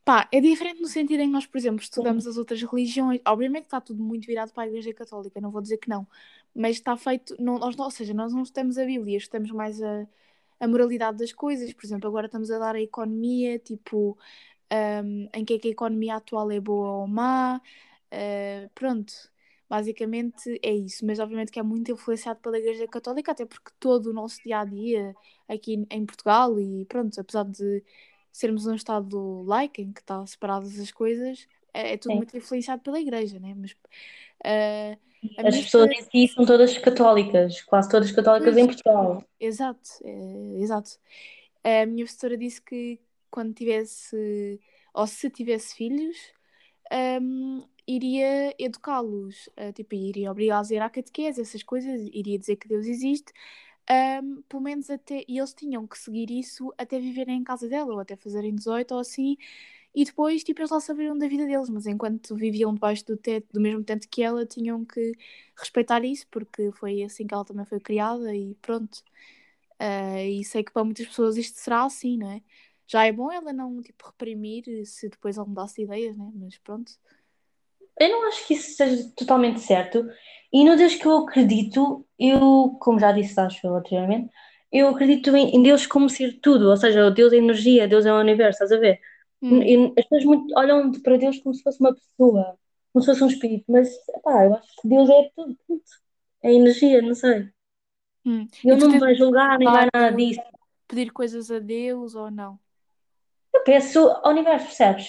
Pá, 0.04 0.28
é 0.32 0.40
diferente 0.40 0.82
no 0.82 0.88
sentido 0.88 1.22
em 1.22 1.28
que 1.28 1.32
nós, 1.34 1.48
por 1.48 1.58
exemplo, 1.58 1.82
estudamos 1.82 2.28
as 2.28 2.38
outras 2.38 2.62
religiões. 2.62 3.20
Obviamente 3.26 3.64
está 3.66 3.82
tudo 3.82 4.04
muito 4.04 4.28
virado 4.28 4.54
para 4.54 4.64
a 4.64 4.68
Igreja 4.68 4.94
Católica, 4.94 5.42
não 5.42 5.52
vou 5.52 5.62
dizer 5.62 5.78
que 5.78 5.90
não. 5.90 6.08
Mas 6.54 6.76
está 6.78 6.96
feito. 6.96 7.36
Não, 7.40 7.58
nós, 7.60 7.78
ou 7.78 7.92
seja, 7.92 8.14
nós 8.14 8.32
não 8.34 8.44
estudamos 8.44 8.78
a 8.78 8.86
Bíblia, 8.86 9.18
estudamos 9.18 9.52
mais 9.52 9.82
a, 9.82 10.08
a 10.60 10.68
moralidade 10.68 11.18
das 11.18 11.34
coisas. 11.34 11.74
Por 11.74 11.86
exemplo, 11.86 12.08
agora 12.08 12.28
estamos 12.28 12.52
a 12.52 12.60
dar 12.60 12.76
a 12.76 12.82
economia, 12.82 13.60
tipo. 13.60 14.18
um, 15.04 15.30
em 15.34 15.46
que 15.46 15.56
é 15.56 15.60
que 15.60 15.68
a 15.70 15.72
economia 15.72 16.16
atual 16.16 16.52
é 16.52 16.60
boa 16.60 17.02
ou 17.02 17.08
má. 17.08 17.62
Uh, 18.12 18.70
pronto, 18.76 19.14
basicamente 19.70 20.60
é 20.64 20.74
isso. 20.74 21.06
Mas 21.06 21.20
obviamente 21.20 21.52
que 21.52 21.60
é 21.60 21.64
muito 21.64 21.92
influenciado 21.92 22.40
pela 22.40 22.58
Igreja 22.60 22.88
Católica, 22.88 23.32
até 23.32 23.46
porque 23.46 23.72
todo 23.80 24.08
o 24.08 24.14
nosso 24.14 24.42
dia 24.44 24.60
a 24.60 24.66
dia 24.66 25.16
aqui 25.48 25.86
em 25.90 26.06
Portugal, 26.06 26.60
e 26.60 26.86
pronto, 26.86 27.20
apesar 27.20 27.44
de 27.46 27.84
sermos 28.32 28.66
um 28.68 28.76
Estado 28.76 29.44
laico 29.44 29.82
em 29.82 29.94
que 29.94 30.02
está 30.02 30.26
separadas 30.26 30.80
as 30.80 30.92
coisas, 30.92 31.48
é, 31.74 31.94
é 31.94 31.98
tudo 31.98 32.14
Sim. 32.14 32.18
muito 32.18 32.36
influenciado 32.38 32.82
pela 32.82 33.00
Igreja, 33.00 33.40
né? 33.40 33.54
Mas 33.56 33.72
uh, 33.72 35.00
As 35.38 35.58
pessoas 35.60 35.90
em 35.92 36.02
si 36.04 36.34
são 36.34 36.46
todas 36.46 36.78
católicas, 36.78 37.62
quase 37.62 37.90
todas 37.90 38.12
católicas 38.12 38.58
em 38.58 38.66
Pois, 38.66 38.76
Portugal. 38.76 39.24
exato, 39.40 39.90
é, 40.04 40.60
exato. 40.60 40.92
A 41.64 41.86
minha 41.86 42.06
professora 42.06 42.38
disse 42.38 42.62
que 42.62 43.00
quando 43.32 43.54
tivesse, 43.54 44.60
ou 44.94 45.08
se 45.08 45.30
tivesse 45.30 45.76
filhos, 45.76 46.18
hum, 47.22 47.64
iria 47.88 48.54
educá-los, 48.60 49.50
eh, 49.56 49.72
tipo, 49.74 49.96
iria 49.96 50.32
obrigá-los 50.32 50.72
a 50.72 50.76
ir 50.76 50.82
à 50.82 50.90
catequese, 50.90 51.42
essas 51.42 51.64
coisas, 51.64 52.02
iria 52.14 52.38
dizer 52.40 52.56
que 52.58 52.68
Deus 52.68 52.86
existe, 52.88 53.32
hum, 54.24 54.44
pelo 54.50 54.62
menos 54.64 54.90
até, 54.90 55.24
e 55.28 55.38
eles 55.40 55.54
tinham 55.54 55.88
que 55.88 55.98
seguir 55.98 56.32
isso 56.32 56.74
até 56.78 57.00
viverem 57.00 57.38
em 57.40 57.44
casa 57.44 57.68
dela, 57.70 57.94
ou 57.94 58.00
até 58.00 58.16
fazerem 58.16 58.56
18 58.56 58.94
ou 58.94 59.00
assim, 59.02 59.38
e 59.96 60.06
depois, 60.06 60.44
tipo, 60.44 60.62
eles 60.62 60.72
lá 60.72 60.80
sabiam 60.82 61.18
da 61.18 61.28
vida 61.28 61.46
deles, 61.48 61.70
mas 61.70 61.88
enquanto 61.88 62.36
viviam 62.36 62.74
debaixo 62.74 63.06
do 63.06 63.18
teto, 63.18 63.48
do 63.54 63.62
mesmo 63.62 63.84
teto 63.84 64.08
que 64.10 64.24
ela, 64.24 64.46
tinham 64.46 64.86
que 64.86 65.14
respeitar 65.58 66.04
isso, 66.06 66.28
porque 66.32 66.72
foi 66.74 67.04
assim 67.04 67.28
que 67.28 67.34
ela 67.34 67.46
também 67.46 67.66
foi 67.66 67.80
criada, 67.82 68.36
e 68.36 68.56
pronto. 68.62 69.04
Ah, 69.80 70.22
e 70.24 70.44
sei 70.44 70.64
que 70.64 70.72
para 70.72 70.84
muitas 70.86 71.06
pessoas 71.08 71.38
isto 71.38 71.58
será 71.60 71.84
assim, 71.86 72.18
não 72.18 72.32
é? 72.32 72.42
Já 72.88 73.06
é 73.06 73.12
bom 73.12 73.32
ela 73.32 73.52
não, 73.54 73.82
tipo, 73.82 74.06
reprimir 74.08 74.64
se 74.86 75.10
depois 75.10 75.38
ela 75.38 75.48
mudasse 75.48 75.76
de 75.76 75.84
ideias, 75.84 76.18
né? 76.18 76.32
Mas 76.36 76.58
pronto. 76.60 76.94
Eu 78.00 78.10
não 78.10 78.28
acho 78.28 78.46
que 78.48 78.54
isso 78.56 78.76
seja 78.76 79.10
totalmente 79.16 79.60
certo. 79.62 80.06
E 80.52 80.64
no 80.64 80.76
Deus 80.76 80.96
que 80.96 81.06
eu 81.08 81.18
acredito, 81.20 82.06
eu, 82.20 82.78
como 82.80 83.00
já 83.00 83.12
disse, 83.12 83.40
acho 83.40 83.66
eu 83.66 83.76
anteriormente, 83.76 84.30
eu 84.72 84.90
acredito 84.90 85.36
em, 85.36 85.64
Deus 85.64 85.86
como 85.88 86.10
ser 86.10 86.40
tudo, 86.42 86.70
ou 86.70 86.78
seja, 86.78 87.10
Deus 87.12 87.32
é 87.34 87.38
energia, 87.38 87.88
Deus 87.88 88.06
é 88.06 88.14
o 88.14 88.20
universo, 88.20 88.64
estás 88.64 88.72
a 88.72 88.78
ver? 88.78 89.00
Hum, 89.42 89.62
E 89.64 89.94
as 89.98 90.06
pessoas 90.06 90.26
muito, 90.26 90.54
olham 90.58 90.92
para 91.04 91.18
Deus 91.18 91.40
como 91.40 91.54
se 91.56 91.64
fosse 91.64 91.80
uma 91.80 91.94
pessoa, 91.96 92.58
como 92.94 93.04
se 93.04 93.12
fosse 93.12 93.24
um 93.24 93.28
espírito, 93.28 93.66
mas 93.70 93.90
pá, 94.24 94.46
eu 94.46 94.56
acho 94.56 94.68
que 94.82 94.88
Deus 94.90 95.10
é 95.10 95.30
tudo, 95.36 95.58
tudo. 95.68 95.82
É 96.44 96.54
energia, 96.54 97.02
não 97.02 97.16
sei. 97.16 97.50
hum. 98.26 98.48
E 98.66 98.70
Ele 98.70 98.78
tu 98.78 98.90
não 98.90 98.92
me 98.92 99.00
vai 99.00 99.16
julgar, 99.16 99.58
nem 99.58 99.72
vai 99.72 99.88
nada 99.94 100.12
disso. 100.12 100.42
pedir 100.88 101.12
coisas 101.12 101.52
a 101.52 101.60
Deus 101.60 102.16
ou 102.16 102.32
não? 102.32 102.60
Eu 103.56 103.64
peço 103.64 104.00
ao 104.24 104.32
universo, 104.32 104.66
percebes? 104.68 105.08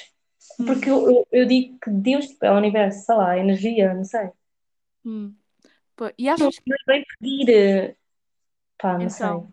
Porque 0.67 0.89
eu, 0.91 1.11
eu, 1.11 1.29
eu 1.33 1.47
digo 1.47 1.79
que 1.81 1.91
Deus 1.91 2.27
tipo, 2.29 2.45
é 2.47 2.53
o 2.53 2.57
universo, 2.57 3.05
sei 3.05 3.15
lá, 3.17 3.31
a 3.33 3.39
energia, 3.39 3.93
não 3.95 4.05
sei. 4.05 4.31
hum. 5.05 5.35
Pô, 5.97 6.11
E 6.19 6.29
achas 6.29 6.59
que 6.59 6.71
não 6.71 6.77
é 6.77 6.85
bem 6.87 7.05
pedir, 7.19 7.51
eh, 7.51 7.97
pá, 8.79 8.99
não 8.99 9.09
sei. 9.11 9.27
então? 9.27 9.53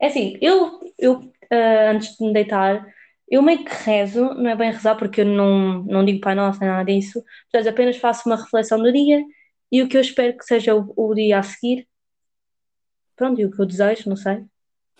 É 0.00 0.06
assim, 0.06 0.38
eu, 0.40 0.80
eu 0.98 1.32
ah, 1.50 1.90
antes 1.92 2.16
de 2.16 2.24
me 2.26 2.32
deitar, 2.32 2.86
eu 3.28 3.42
meio 3.42 3.64
que 3.64 3.70
rezo, 3.84 4.22
não 4.34 4.50
é 4.50 4.56
bem 4.56 4.70
rezar 4.72 4.96
porque 4.96 5.20
eu 5.22 5.26
não, 5.26 5.82
não 5.84 6.04
digo 6.04 6.20
Pai 6.20 6.34
Nosso 6.34 6.60
nem 6.60 6.68
nada 6.68 6.84
disso, 6.92 7.22
mas 7.52 7.66
apenas 7.66 7.96
faço 7.98 8.28
uma 8.28 8.36
reflexão 8.36 8.78
do 8.82 8.92
dia 8.92 9.22
e 9.70 9.82
o 9.82 9.88
que 9.88 9.96
eu 9.96 10.00
espero 10.00 10.36
que 10.36 10.44
seja 10.44 10.74
o, 10.74 10.92
o 10.96 11.14
dia 11.14 11.38
a 11.38 11.42
seguir, 11.42 11.86
pronto, 13.16 13.40
e 13.40 13.44
o 13.44 13.50
que 13.50 13.60
eu 13.60 13.66
desejo, 13.66 14.08
não 14.08 14.16
sei. 14.16 14.44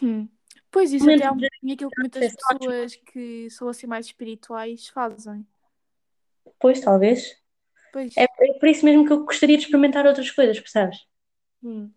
Hum. 0.02 0.28
Pois 0.70 0.92
isso 0.92 1.10
até 1.10 1.24
é 1.24 1.30
um 1.30 1.36
bocadinho 1.36 1.74
aquilo 1.74 1.90
que 1.90 2.00
muitas 2.00 2.34
pessoas 2.34 2.94
que 2.94 3.50
são 3.50 3.68
assim 3.68 3.86
mais 3.86 4.06
espirituais 4.06 4.88
fazem. 4.88 5.46
depois, 6.44 6.80
talvez. 6.80 7.36
Pois. 7.92 8.16
É, 8.16 8.24
é 8.24 8.52
por 8.58 8.68
isso 8.68 8.84
mesmo 8.84 9.06
que 9.06 9.12
eu 9.12 9.24
gostaria 9.24 9.56
de 9.56 9.64
experimentar 9.64 10.06
outras 10.06 10.30
coisas, 10.30 10.60
percebes? 10.60 11.06
Hum. 11.62 11.90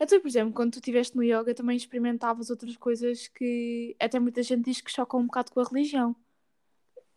Então, 0.00 0.20
por 0.20 0.28
exemplo, 0.28 0.52
quando 0.52 0.72
tu 0.72 0.78
estiveste 0.78 1.16
no 1.16 1.22
yoga 1.22 1.54
também 1.54 1.76
experimentavas 1.76 2.50
outras 2.50 2.76
coisas 2.76 3.28
que 3.28 3.96
até 3.98 4.20
muita 4.20 4.42
gente 4.42 4.64
diz 4.64 4.80
que 4.80 4.90
chocam 4.90 5.20
um 5.20 5.26
bocado 5.26 5.50
com 5.50 5.60
a 5.60 5.64
religião. 5.64 6.14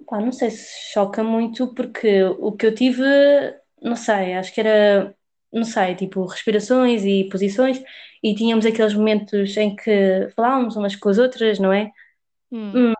Pá, 0.07 0.19
não 0.19 0.31
sei 0.31 0.49
se 0.49 0.91
choca 0.93 1.23
muito, 1.23 1.73
porque 1.73 2.23
o 2.23 2.51
que 2.53 2.65
eu 2.65 2.73
tive, 2.73 3.03
não 3.81 3.95
sei, 3.95 4.33
acho 4.33 4.53
que 4.53 4.61
era, 4.61 5.15
não 5.53 5.63
sei, 5.63 5.95
tipo, 5.95 6.25
respirações 6.25 7.03
e 7.05 7.27
posições, 7.29 7.81
e 8.23 8.35
tínhamos 8.35 8.65
aqueles 8.65 8.93
momentos 8.93 9.55
em 9.57 9.75
que 9.75 10.29
falávamos 10.35 10.75
umas 10.75 10.95
com 10.95 11.09
as 11.09 11.17
outras, 11.17 11.59
não 11.59 11.73
é? 11.73 11.91
Hum. 12.51 12.75
Hum, 12.75 12.93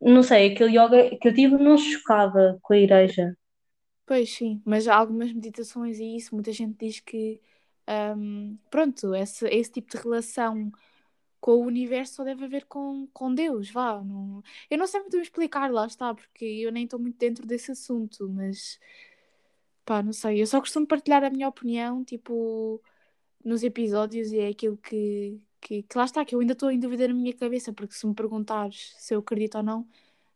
Não 0.00 0.22
sei, 0.22 0.52
aquele 0.54 0.72
yoga 0.78 1.16
que 1.20 1.28
eu 1.28 1.34
tive 1.34 1.56
não 1.58 1.78
chocava 1.78 2.58
com 2.62 2.74
a 2.74 2.78
igreja. 2.78 3.36
Pois 4.04 4.30
sim, 4.32 4.62
mas 4.64 4.86
há 4.86 4.94
algumas 4.96 5.32
meditações 5.32 5.98
e 5.98 6.16
isso, 6.16 6.34
muita 6.34 6.52
gente 6.52 6.76
diz 6.78 7.00
que, 7.00 7.40
hum, 8.16 8.56
pronto, 8.70 9.14
esse, 9.14 9.46
esse 9.48 9.72
tipo 9.72 9.90
de 9.90 9.96
relação 10.02 10.70
com 11.40 11.52
o 11.52 11.66
universo 11.66 12.14
só 12.16 12.24
deve 12.24 12.44
haver 12.44 12.66
com, 12.66 13.08
com 13.12 13.34
Deus, 13.34 13.70
vá. 13.70 14.02
Não... 14.04 14.42
Eu 14.70 14.78
não 14.78 14.86
sei 14.88 15.00
muito 15.00 15.18
explicar, 15.18 15.70
lá 15.72 15.86
está, 15.86 16.14
porque 16.14 16.44
eu 16.44 16.72
nem 16.72 16.84
estou 16.84 17.00
muito 17.00 17.18
dentro 17.18 17.46
desse 17.46 17.72
assunto, 17.72 18.28
mas 18.30 18.80
pá, 19.86 20.02
não 20.04 20.14
sei. 20.14 20.42
Eu 20.42 20.48
só 20.48 20.60
costumo 20.60 20.86
partilhar 20.88 21.24
a 21.24 21.30
minha 21.30 21.48
opinião, 21.48 22.04
tipo, 22.04 22.82
nos 23.44 23.62
episódios 23.64 24.32
e 24.32 24.40
é 24.40 24.48
aquilo 24.48 24.76
que, 24.78 25.40
que, 25.60 25.82
que 25.84 25.98
lá 25.98 26.04
está, 26.06 26.24
que 26.24 26.34
eu 26.34 26.40
ainda 26.40 26.54
estou 26.54 26.70
em 26.70 26.80
dúvida 26.80 27.08
na 27.08 27.14
minha 27.14 27.34
cabeça, 27.36 27.72
porque 27.72 27.94
se 27.94 28.06
me 28.06 28.14
perguntares 28.14 28.94
se 28.98 29.14
eu 29.14 29.20
acredito 29.20 29.56
ou 29.58 29.64
não, 29.64 29.88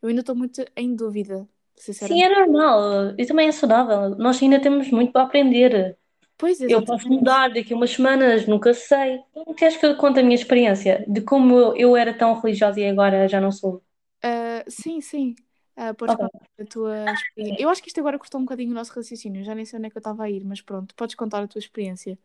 eu 0.03 0.09
ainda 0.11 0.21
estou 0.23 0.37
muito 0.37 0.65
em 0.77 0.95
dúvida, 0.97 1.49
Sim, 1.93 2.23
é 2.23 2.29
normal, 2.29 3.15
e 3.19 3.27
também 3.27 3.49
é 3.49 3.53
saudável. 3.53 4.11
Nós 4.17 4.43
ainda 4.43 4.61
temos 4.61 4.91
muito 4.91 5.13
para 5.13 5.23
aprender. 5.25 5.99
Pois, 6.39 6.59
Eu 6.67 6.85
posso 6.85 7.09
mudar 7.09 7.51
daqui 7.53 7.73
a 7.75 7.77
umas 7.77 7.91
semanas, 7.93 8.47
nunca 8.47 8.75
sei. 8.75 9.21
Então, 9.33 9.55
Queres 9.55 9.77
que 9.79 9.87
eu 9.87 9.97
conte 9.99 10.21
a 10.21 10.25
minha 10.25 10.37
experiência 10.37 11.05
de 11.09 11.21
como 11.23 11.57
eu, 11.59 11.77
eu 11.77 11.97
era 11.97 12.15
tão 12.15 12.41
religiosa 12.41 12.81
e 12.81 12.89
agora 12.89 13.29
já 13.29 13.41
não 13.41 13.53
sou? 13.53 13.83
Ah, 14.23 14.65
sim, 14.69 15.01
sim. 15.01 15.35
Ah, 15.83 15.95
podes 15.95 16.17
contar 16.17 16.33
Ok. 16.35 16.61
a 16.61 16.67
tua 16.67 17.13
experiência. 17.13 17.63
Eu 17.63 17.71
acho 17.71 17.83
que 17.83 17.89
isto 17.89 18.01
agora 18.01 18.19
cortou 18.19 18.41
um 18.41 18.45
bocadinho 18.45 18.71
o 18.73 18.75
nosso 18.75 18.93
raciocínio. 18.95 19.45
Já 19.45 19.55
nem 19.55 19.65
sei 19.65 19.79
onde 19.79 19.89
é 19.89 19.91
que 19.91 19.97
eu 19.97 20.01
estava 20.01 20.25
a 20.25 20.31
ir, 20.31 20.45
mas 20.45 20.61
pronto, 20.63 20.95
podes 20.95 21.15
contar 21.17 21.43
a 21.43 21.49
tua 21.49 21.59
experiência. 21.59 22.19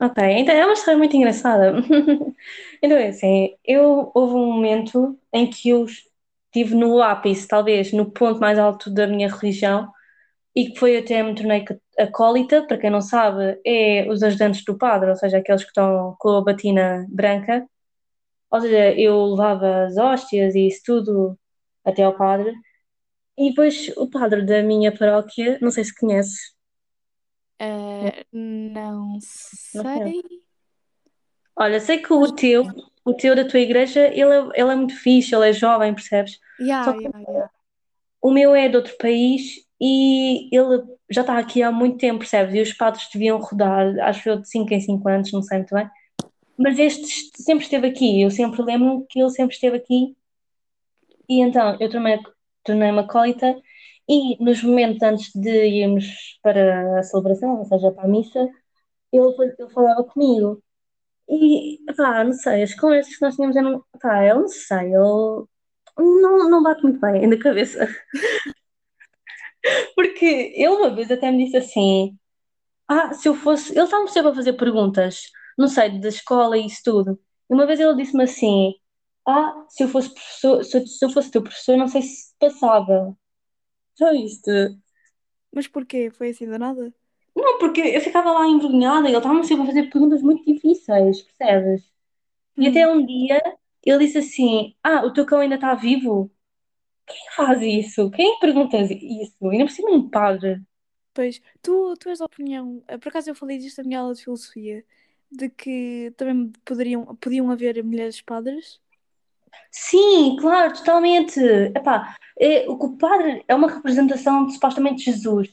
Ok, 0.00 0.22
então 0.22 0.54
é 0.54 0.64
uma 0.64 0.74
história 0.74 0.98
muito 0.98 1.16
engraçada. 1.16 1.72
Então 2.82 2.96
é 2.96 3.08
assim, 3.08 3.56
eu 3.64 4.12
houve 4.14 4.34
um 4.34 4.46
momento 4.52 5.18
em 5.32 5.48
que 5.50 5.70
eu 5.70 5.84
estive 5.84 6.74
no 6.76 7.02
ápice, 7.02 7.48
talvez, 7.48 7.92
no 7.92 8.10
ponto 8.12 8.38
mais 8.40 8.58
alto 8.58 8.90
da 8.94 9.06
minha 9.08 9.28
religião, 9.28 9.90
e 10.56 10.70
que 10.70 10.78
foi 10.78 10.98
até 10.98 11.22
me 11.22 11.34
tornei 11.34 11.64
acólita, 11.98 12.66
para 12.66 12.78
quem 12.78 12.90
não 12.90 13.00
sabe, 13.02 13.60
é 13.66 14.08
os 14.10 14.22
ajudantes 14.22 14.64
do 14.64 14.78
padre, 14.78 15.10
ou 15.10 15.16
seja, 15.16 15.38
aqueles 15.38 15.62
que 15.64 15.70
estão 15.70 16.16
com 16.20 16.30
a 16.38 16.44
batina 16.44 17.06
branca. 17.10 17.66
Ou 18.50 18.60
seja, 18.60 18.92
eu 18.98 19.26
levava 19.26 19.84
as 19.86 19.96
hóstias 19.98 20.54
e 20.54 20.68
isso 20.68 20.82
tudo 20.84 21.38
até 21.84 22.02
ao 22.04 22.16
padre. 22.16 22.52
E 23.38 23.50
depois 23.50 23.92
o 23.96 24.08
padre 24.08 24.44
da 24.44 24.62
minha 24.62 24.90
paróquia, 24.90 25.58
não 25.62 25.70
sei 25.70 25.84
se 25.84 25.94
conheces. 25.94 26.52
Uh, 27.60 28.24
não 29.74 29.84
sei. 29.84 30.22
Olha, 31.56 31.80
sei 31.80 31.98
que 31.98 32.12
o 32.12 32.32
teu, 32.32 32.64
o 33.04 33.14
teu 33.14 33.34
da 33.34 33.44
tua 33.44 33.60
igreja, 33.60 34.08
ele 34.08 34.32
é, 34.34 34.60
ele 34.60 34.72
é 34.72 34.74
muito 34.74 34.96
fixe, 34.96 35.34
ele 35.34 35.48
é 35.48 35.52
jovem, 35.52 35.94
percebes? 35.94 36.38
Yeah, 36.60 36.84
Só 36.84 36.92
que 36.96 37.04
yeah, 37.04 37.20
yeah. 37.30 37.50
o 38.20 38.30
meu 38.30 38.54
é 38.54 38.68
de 38.68 38.76
outro 38.76 38.96
país 38.98 39.64
e 39.80 40.48
ele 40.54 40.82
já 41.10 41.20
está 41.20 41.38
aqui 41.38 41.62
há 41.62 41.70
muito 41.70 41.98
tempo, 41.98 42.20
percebes? 42.20 42.54
E 42.54 42.60
os 42.60 42.72
padres 42.72 43.08
deviam 43.12 43.38
rodar, 43.38 43.98
acho 44.00 44.28
eu, 44.28 44.40
de 44.40 44.48
5 44.48 44.72
em 44.74 44.80
5 44.80 45.08
anos, 45.08 45.32
não 45.32 45.42
sei 45.42 45.58
muito 45.58 45.74
bem. 45.74 45.88
Mas 46.56 46.78
este 46.78 47.30
sempre 47.40 47.64
esteve 47.64 47.86
aqui, 47.86 48.20
eu 48.22 48.30
sempre 48.30 48.62
lembro 48.62 49.06
que 49.08 49.20
ele 49.20 49.30
sempre 49.30 49.54
esteve 49.54 49.76
aqui. 49.76 50.16
E 51.28 51.40
então 51.40 51.76
eu 51.80 51.88
tornei- 51.88 52.20
tornei-me 52.64 53.00
acólita 53.00 53.56
e 54.08 54.42
nos 54.42 54.62
momentos 54.62 55.02
antes 55.02 55.30
de 55.34 55.50
irmos 55.50 56.38
para 56.42 56.98
a 57.00 57.02
celebração, 57.02 57.58
ou 57.58 57.64
seja, 57.66 57.92
para 57.92 58.04
a 58.04 58.08
missa, 58.08 58.48
ele, 59.12 59.54
ele 59.58 59.70
falava 59.70 60.04
comigo. 60.04 60.62
E, 61.28 61.78
pá, 61.96 62.24
não 62.24 62.32
sei, 62.32 62.62
as 62.62 62.74
conversas 62.74 63.16
que 63.16 63.22
nós 63.22 63.36
tínhamos 63.36 63.56
eram, 63.56 63.84
pá, 64.00 64.24
eu 64.26 64.40
não 64.40 64.48
sei, 64.48 64.94
ele 64.94 65.46
não, 65.98 66.50
não 66.50 66.62
bate 66.62 66.82
muito 66.82 67.00
bem 67.00 67.26
na 67.26 67.38
cabeça. 67.38 67.88
Porque 69.94 70.24
ele 70.54 70.68
uma 70.68 70.94
vez 70.94 71.10
até 71.10 71.30
me 71.30 71.44
disse 71.44 71.56
assim: 71.58 72.18
Ah, 72.88 73.12
se 73.14 73.28
eu 73.28 73.34
fosse. 73.34 73.72
Ele 73.72 73.84
estava 73.84 74.06
sempre 74.08 74.30
a 74.32 74.34
fazer 74.34 74.54
perguntas, 74.54 75.22
não 75.58 75.68
sei, 75.68 76.00
da 76.00 76.08
escola 76.08 76.58
e 76.58 76.66
isso 76.66 76.82
tudo. 76.84 77.20
E 77.50 77.54
uma 77.54 77.66
vez 77.66 77.80
ele 77.80 77.96
disse-me 77.96 78.24
assim: 78.24 78.74
Ah, 79.28 79.66
se 79.70 79.84
eu 79.84 79.88
fosse 79.88 80.10
professor, 80.14 80.64
se 80.64 80.78
eu, 80.78 80.86
se 80.88 81.06
eu 81.06 81.10
fosse 81.10 81.30
teu 81.32 81.42
professor, 81.44 81.76
não 81.78 81.88
sei 81.88 82.02
se 82.02 82.34
passava. 82.40 83.16
Só 83.96 84.12
isto. 84.12 84.50
Mas 85.54 85.68
porquê? 85.68 86.10
Foi 86.10 86.30
assim 86.30 86.46
do 86.48 86.58
nada? 86.58 86.92
Não, 87.36 87.58
porque 87.58 87.80
eu 87.80 88.00
ficava 88.00 88.32
lá 88.32 88.46
envergonhada 88.46 89.06
e 89.08 89.10
ele 89.12 89.18
estava 89.18 89.42
sempre 89.44 89.64
a 89.64 89.66
fazer 89.66 89.90
perguntas 89.90 90.22
muito 90.22 90.44
difíceis, 90.44 91.22
percebes? 91.22 91.82
E 92.58 92.66
Hum. 92.66 92.68
até 92.68 92.88
um 92.88 93.04
dia 93.06 93.40
ele 93.84 94.06
disse 94.06 94.18
assim: 94.18 94.74
Ah, 94.84 95.04
o 95.06 95.12
teu 95.12 95.26
cão 95.26 95.40
ainda 95.40 95.56
está 95.56 95.74
vivo? 95.76 96.30
Quem 97.06 97.18
faz 97.36 97.62
isso? 97.62 98.10
Quem 98.12 98.38
pergunta 98.40 98.78
isso? 98.78 99.48
Ainda 99.50 99.66
por 99.66 99.72
cima 99.72 99.92
um 99.92 100.08
padre. 100.10 100.62
Pois, 101.14 101.40
tu, 101.62 101.96
tu 101.96 102.08
és 102.10 102.18
da 102.20 102.24
opinião, 102.26 102.82
eh, 102.86 102.96
por 102.98 103.08
acaso 103.08 103.30
eu 103.30 103.34
falei 103.34 103.58
disto 103.58 103.78
na 103.78 103.84
minha 103.88 104.00
aula 104.00 104.14
de 104.14 104.22
filosofia, 104.22 104.84
de 105.30 105.48
que 105.50 106.12
também 106.16 106.52
poderiam, 106.64 107.16
podiam 107.16 107.50
haver 107.50 107.82
mulheres 107.84 108.20
padres? 108.22 108.80
Sim, 109.70 110.36
claro, 110.40 110.74
totalmente. 110.74 111.40
Epá, 111.40 112.16
é, 112.38 112.68
o 112.68 112.78
que 112.78 112.86
o 112.86 112.96
padre 112.96 113.44
é 113.46 113.54
uma 113.54 113.68
representação 113.68 114.46
de 114.46 114.54
supostamente 114.54 115.02
Jesus. 115.04 115.48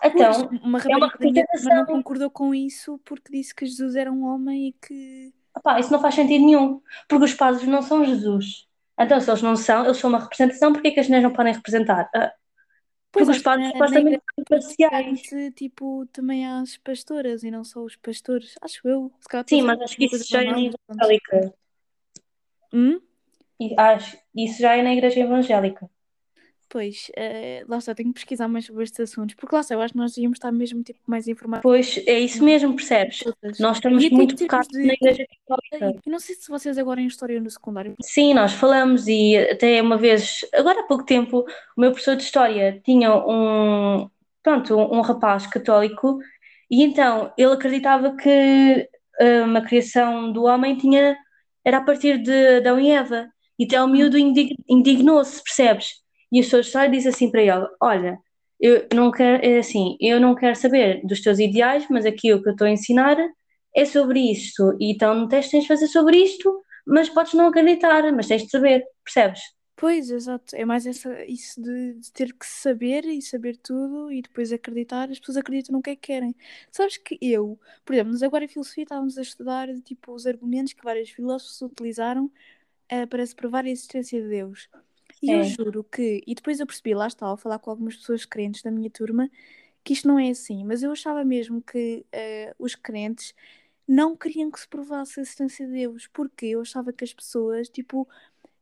Pois, 0.00 0.14
Então, 0.14 0.48
uma 0.62 0.78
é 0.78 0.96
uma 0.96 1.08
turma 1.08 1.08
não 1.08 1.08
representação. 1.08 1.86
concordou 1.86 2.30
com 2.30 2.54
isso 2.54 3.00
porque 3.04 3.32
disse 3.32 3.54
que 3.54 3.66
Jesus 3.66 3.96
era 3.96 4.12
um 4.12 4.24
homem 4.24 4.68
e 4.68 4.72
que. 4.72 5.32
Epá, 5.56 5.80
isso 5.80 5.90
não 5.90 6.00
faz 6.00 6.14
sentido 6.14 6.44
nenhum, 6.44 6.80
porque 7.08 7.24
os 7.24 7.34
padres 7.34 7.66
não 7.66 7.82
são 7.82 8.04
Jesus. 8.04 8.66
Então, 9.00 9.20
se 9.20 9.30
eles 9.30 9.42
não 9.42 9.56
são, 9.56 9.84
eles 9.84 9.96
são 9.96 10.10
uma 10.10 10.20
representação, 10.20 10.72
porque 10.72 10.88
é 10.88 10.90
que 10.90 11.00
as 11.00 11.06
mulheres 11.06 11.24
não 11.28 11.34
podem 11.34 11.54
representar? 11.54 12.10
Ah, 12.14 12.32
Pois, 13.10 13.24
porque 13.24 13.38
os 13.38 13.42
padres 13.42 13.66
na 13.66 13.72
supostamente 13.72 14.06
igreja 14.06 14.22
são 14.34 14.44
protestante, 14.44 15.52
tipo, 15.52 16.06
também 16.12 16.46
há 16.46 16.60
as 16.60 16.76
pastoras 16.76 17.42
e 17.42 17.50
não 17.50 17.64
só 17.64 17.82
os 17.82 17.96
pastores. 17.96 18.54
Acho 18.60 18.86
eu. 18.86 19.12
Sim, 19.46 19.62
mas 19.62 19.80
acho 19.80 19.96
que 19.96 20.04
isso 20.04 20.28
já 20.28 20.42
é 20.42 20.48
evangélica. 20.90 21.54
Hum? 22.72 23.00
E 23.60 23.74
acho, 23.78 24.16
isso 24.34 24.60
já 24.62 24.76
é 24.76 24.82
na 24.82 24.92
igreja 24.92 25.20
evangélica. 25.20 25.90
Pois, 26.70 27.10
eh, 27.16 27.64
lá 27.66 27.78
está, 27.78 27.94
tenho 27.94 28.10
que 28.10 28.20
pesquisar 28.20 28.46
mais 28.46 28.66
sobre 28.66 28.84
estes 28.84 29.00
assuntos, 29.00 29.34
porque 29.34 29.54
lá 29.54 29.62
está, 29.62 29.74
eu 29.74 29.80
acho 29.80 29.94
que 29.94 29.98
nós 29.98 30.12
devíamos 30.14 30.36
estar 30.36 30.52
mesmo 30.52 30.82
tipo, 30.82 31.00
mais 31.06 31.26
informados 31.26 31.62
Pois 31.62 31.96
é 32.06 32.20
isso 32.20 32.44
mesmo, 32.44 32.76
percebes? 32.76 33.20
todas. 33.20 33.58
Nós 33.58 33.78
estamos 33.78 34.04
E 34.04 34.10
muito 34.10 34.36
focados 34.36 34.68
na 34.74 34.82
de. 34.82 34.92
igreja 34.92 35.26
católica. 35.46 36.02
Eu 36.04 36.12
não 36.12 36.20
sei 36.20 36.34
se 36.34 36.46
vocês 36.48 36.76
agora 36.76 37.00
em 37.00 37.06
História 37.06 37.40
no 37.40 37.50
secundário. 37.50 37.94
Sim, 38.02 38.34
nós 38.34 38.52
falamos 38.52 39.08
e 39.08 39.36
até 39.38 39.80
uma 39.80 39.96
vez, 39.96 40.44
agora 40.54 40.80
há 40.80 40.82
pouco 40.82 41.06
tempo, 41.06 41.46
o 41.74 41.80
meu 41.80 41.90
professor 41.90 42.16
de 42.16 42.24
História 42.24 42.78
tinha 42.84 43.14
um, 43.16 44.10
pronto, 44.42 44.76
um, 44.76 44.98
um 44.98 45.00
rapaz 45.00 45.46
católico 45.46 46.18
e 46.70 46.82
então 46.82 47.32
ele 47.38 47.54
acreditava 47.54 48.14
que 48.14 48.88
uh, 49.22 49.44
uma 49.44 49.62
criação 49.62 50.30
do 50.30 50.44
homem 50.44 50.76
tinha, 50.76 51.16
era 51.64 51.78
a 51.78 51.82
partir 51.82 52.18
de 52.22 52.58
Adão 52.58 52.78
e 52.78 52.90
Eva. 52.90 53.26
E 53.58 53.64
até 53.64 53.82
o 53.82 53.88
miúdo 53.88 54.18
indig- 54.18 54.56
indignou-se, 54.68 55.42
percebes? 55.42 55.88
E 56.32 56.38
professor 56.40 56.60
de 56.60 56.66
História 56.66 56.90
disse 56.90 57.08
assim 57.08 57.30
para 57.30 57.42
ele, 57.42 57.66
olha, 57.80 58.18
eu 58.60 58.86
não 58.94 59.10
quero, 59.10 59.44
é 59.44 59.58
assim, 59.58 59.96
eu 60.00 60.20
não 60.20 60.34
quero 60.34 60.54
saber 60.56 61.00
dos 61.06 61.20
teus 61.22 61.38
ideais, 61.38 61.86
mas 61.90 62.04
aqui 62.06 62.32
o 62.32 62.42
que 62.42 62.48
eu 62.48 62.52
estou 62.52 62.66
a 62.66 62.70
ensinar 62.70 63.16
é 63.74 63.84
sobre 63.84 64.20
isto. 64.30 64.76
E 64.80 64.92
então 64.92 65.14
no 65.14 65.28
teste 65.28 65.52
tens 65.52 65.62
de 65.62 65.68
fazer 65.68 65.86
sobre 65.88 66.18
isto, 66.18 66.62
mas 66.86 67.08
podes 67.08 67.34
não 67.34 67.48
acreditar, 67.48 68.10
mas 68.12 68.26
tens 68.28 68.42
de 68.44 68.50
saber, 68.50 68.84
percebes? 69.04 69.40
Pois, 69.76 70.10
exato. 70.10 70.56
É 70.56 70.64
mais 70.64 70.86
essa, 70.86 71.24
isso 71.24 71.62
de, 71.62 71.94
de 71.94 72.12
ter 72.12 72.32
que 72.34 72.44
saber 72.44 73.04
e 73.04 73.22
saber 73.22 73.56
tudo 73.56 74.10
e 74.10 74.20
depois 74.22 74.52
acreditar. 74.52 75.08
As 75.10 75.20
pessoas 75.20 75.36
acreditam 75.38 75.72
no 75.76 75.82
que 75.82 75.90
é 75.90 75.96
que 75.96 76.02
querem. 76.08 76.34
Sabes 76.72 76.96
que 76.96 77.16
eu, 77.22 77.58
por 77.84 77.94
exemplo, 77.94 78.10
nós 78.12 78.22
agora 78.24 78.44
em 78.44 78.48
filosofia 78.48 78.82
estávamos 78.82 79.16
a 79.16 79.22
estudar 79.22 79.68
tipo, 79.82 80.12
os 80.12 80.26
argumentos 80.26 80.72
que 80.72 80.82
vários 80.82 81.10
filósofos 81.10 81.62
utilizaram 81.62 82.28
eh, 82.88 83.06
para 83.06 83.24
se 83.26 83.34
provar 83.34 83.64
a 83.64 83.70
existência 83.70 84.20
de 84.22 84.28
Deus. 84.28 84.68
E 85.22 85.32
eu 85.32 85.42
Sim. 85.42 85.56
juro 85.58 85.84
que, 85.84 86.22
e 86.26 86.34
depois 86.34 86.60
eu 86.60 86.66
percebi, 86.66 86.94
lá 86.94 87.06
está, 87.06 87.26
ao 87.26 87.36
falar 87.36 87.58
com 87.58 87.70
algumas 87.70 87.96
pessoas 87.96 88.24
crentes 88.24 88.62
da 88.62 88.70
minha 88.70 88.90
turma, 88.90 89.30
que 89.84 89.92
isto 89.94 90.08
não 90.08 90.18
é 90.18 90.30
assim, 90.30 90.64
mas 90.64 90.82
eu 90.82 90.92
achava 90.92 91.24
mesmo 91.24 91.62
que 91.62 92.06
eh, 92.12 92.54
os 92.58 92.74
crentes 92.76 93.34
não 93.88 94.16
queriam 94.16 94.50
que 94.50 94.60
se 94.60 94.68
provasse 94.68 95.20
a 95.20 95.22
existência 95.22 95.66
de 95.66 95.72
Deus, 95.74 96.06
porque 96.08 96.46
eu 96.46 96.60
achava 96.62 96.92
que 96.92 97.04
as 97.04 97.12
pessoas, 97.14 97.68
tipo, 97.70 98.08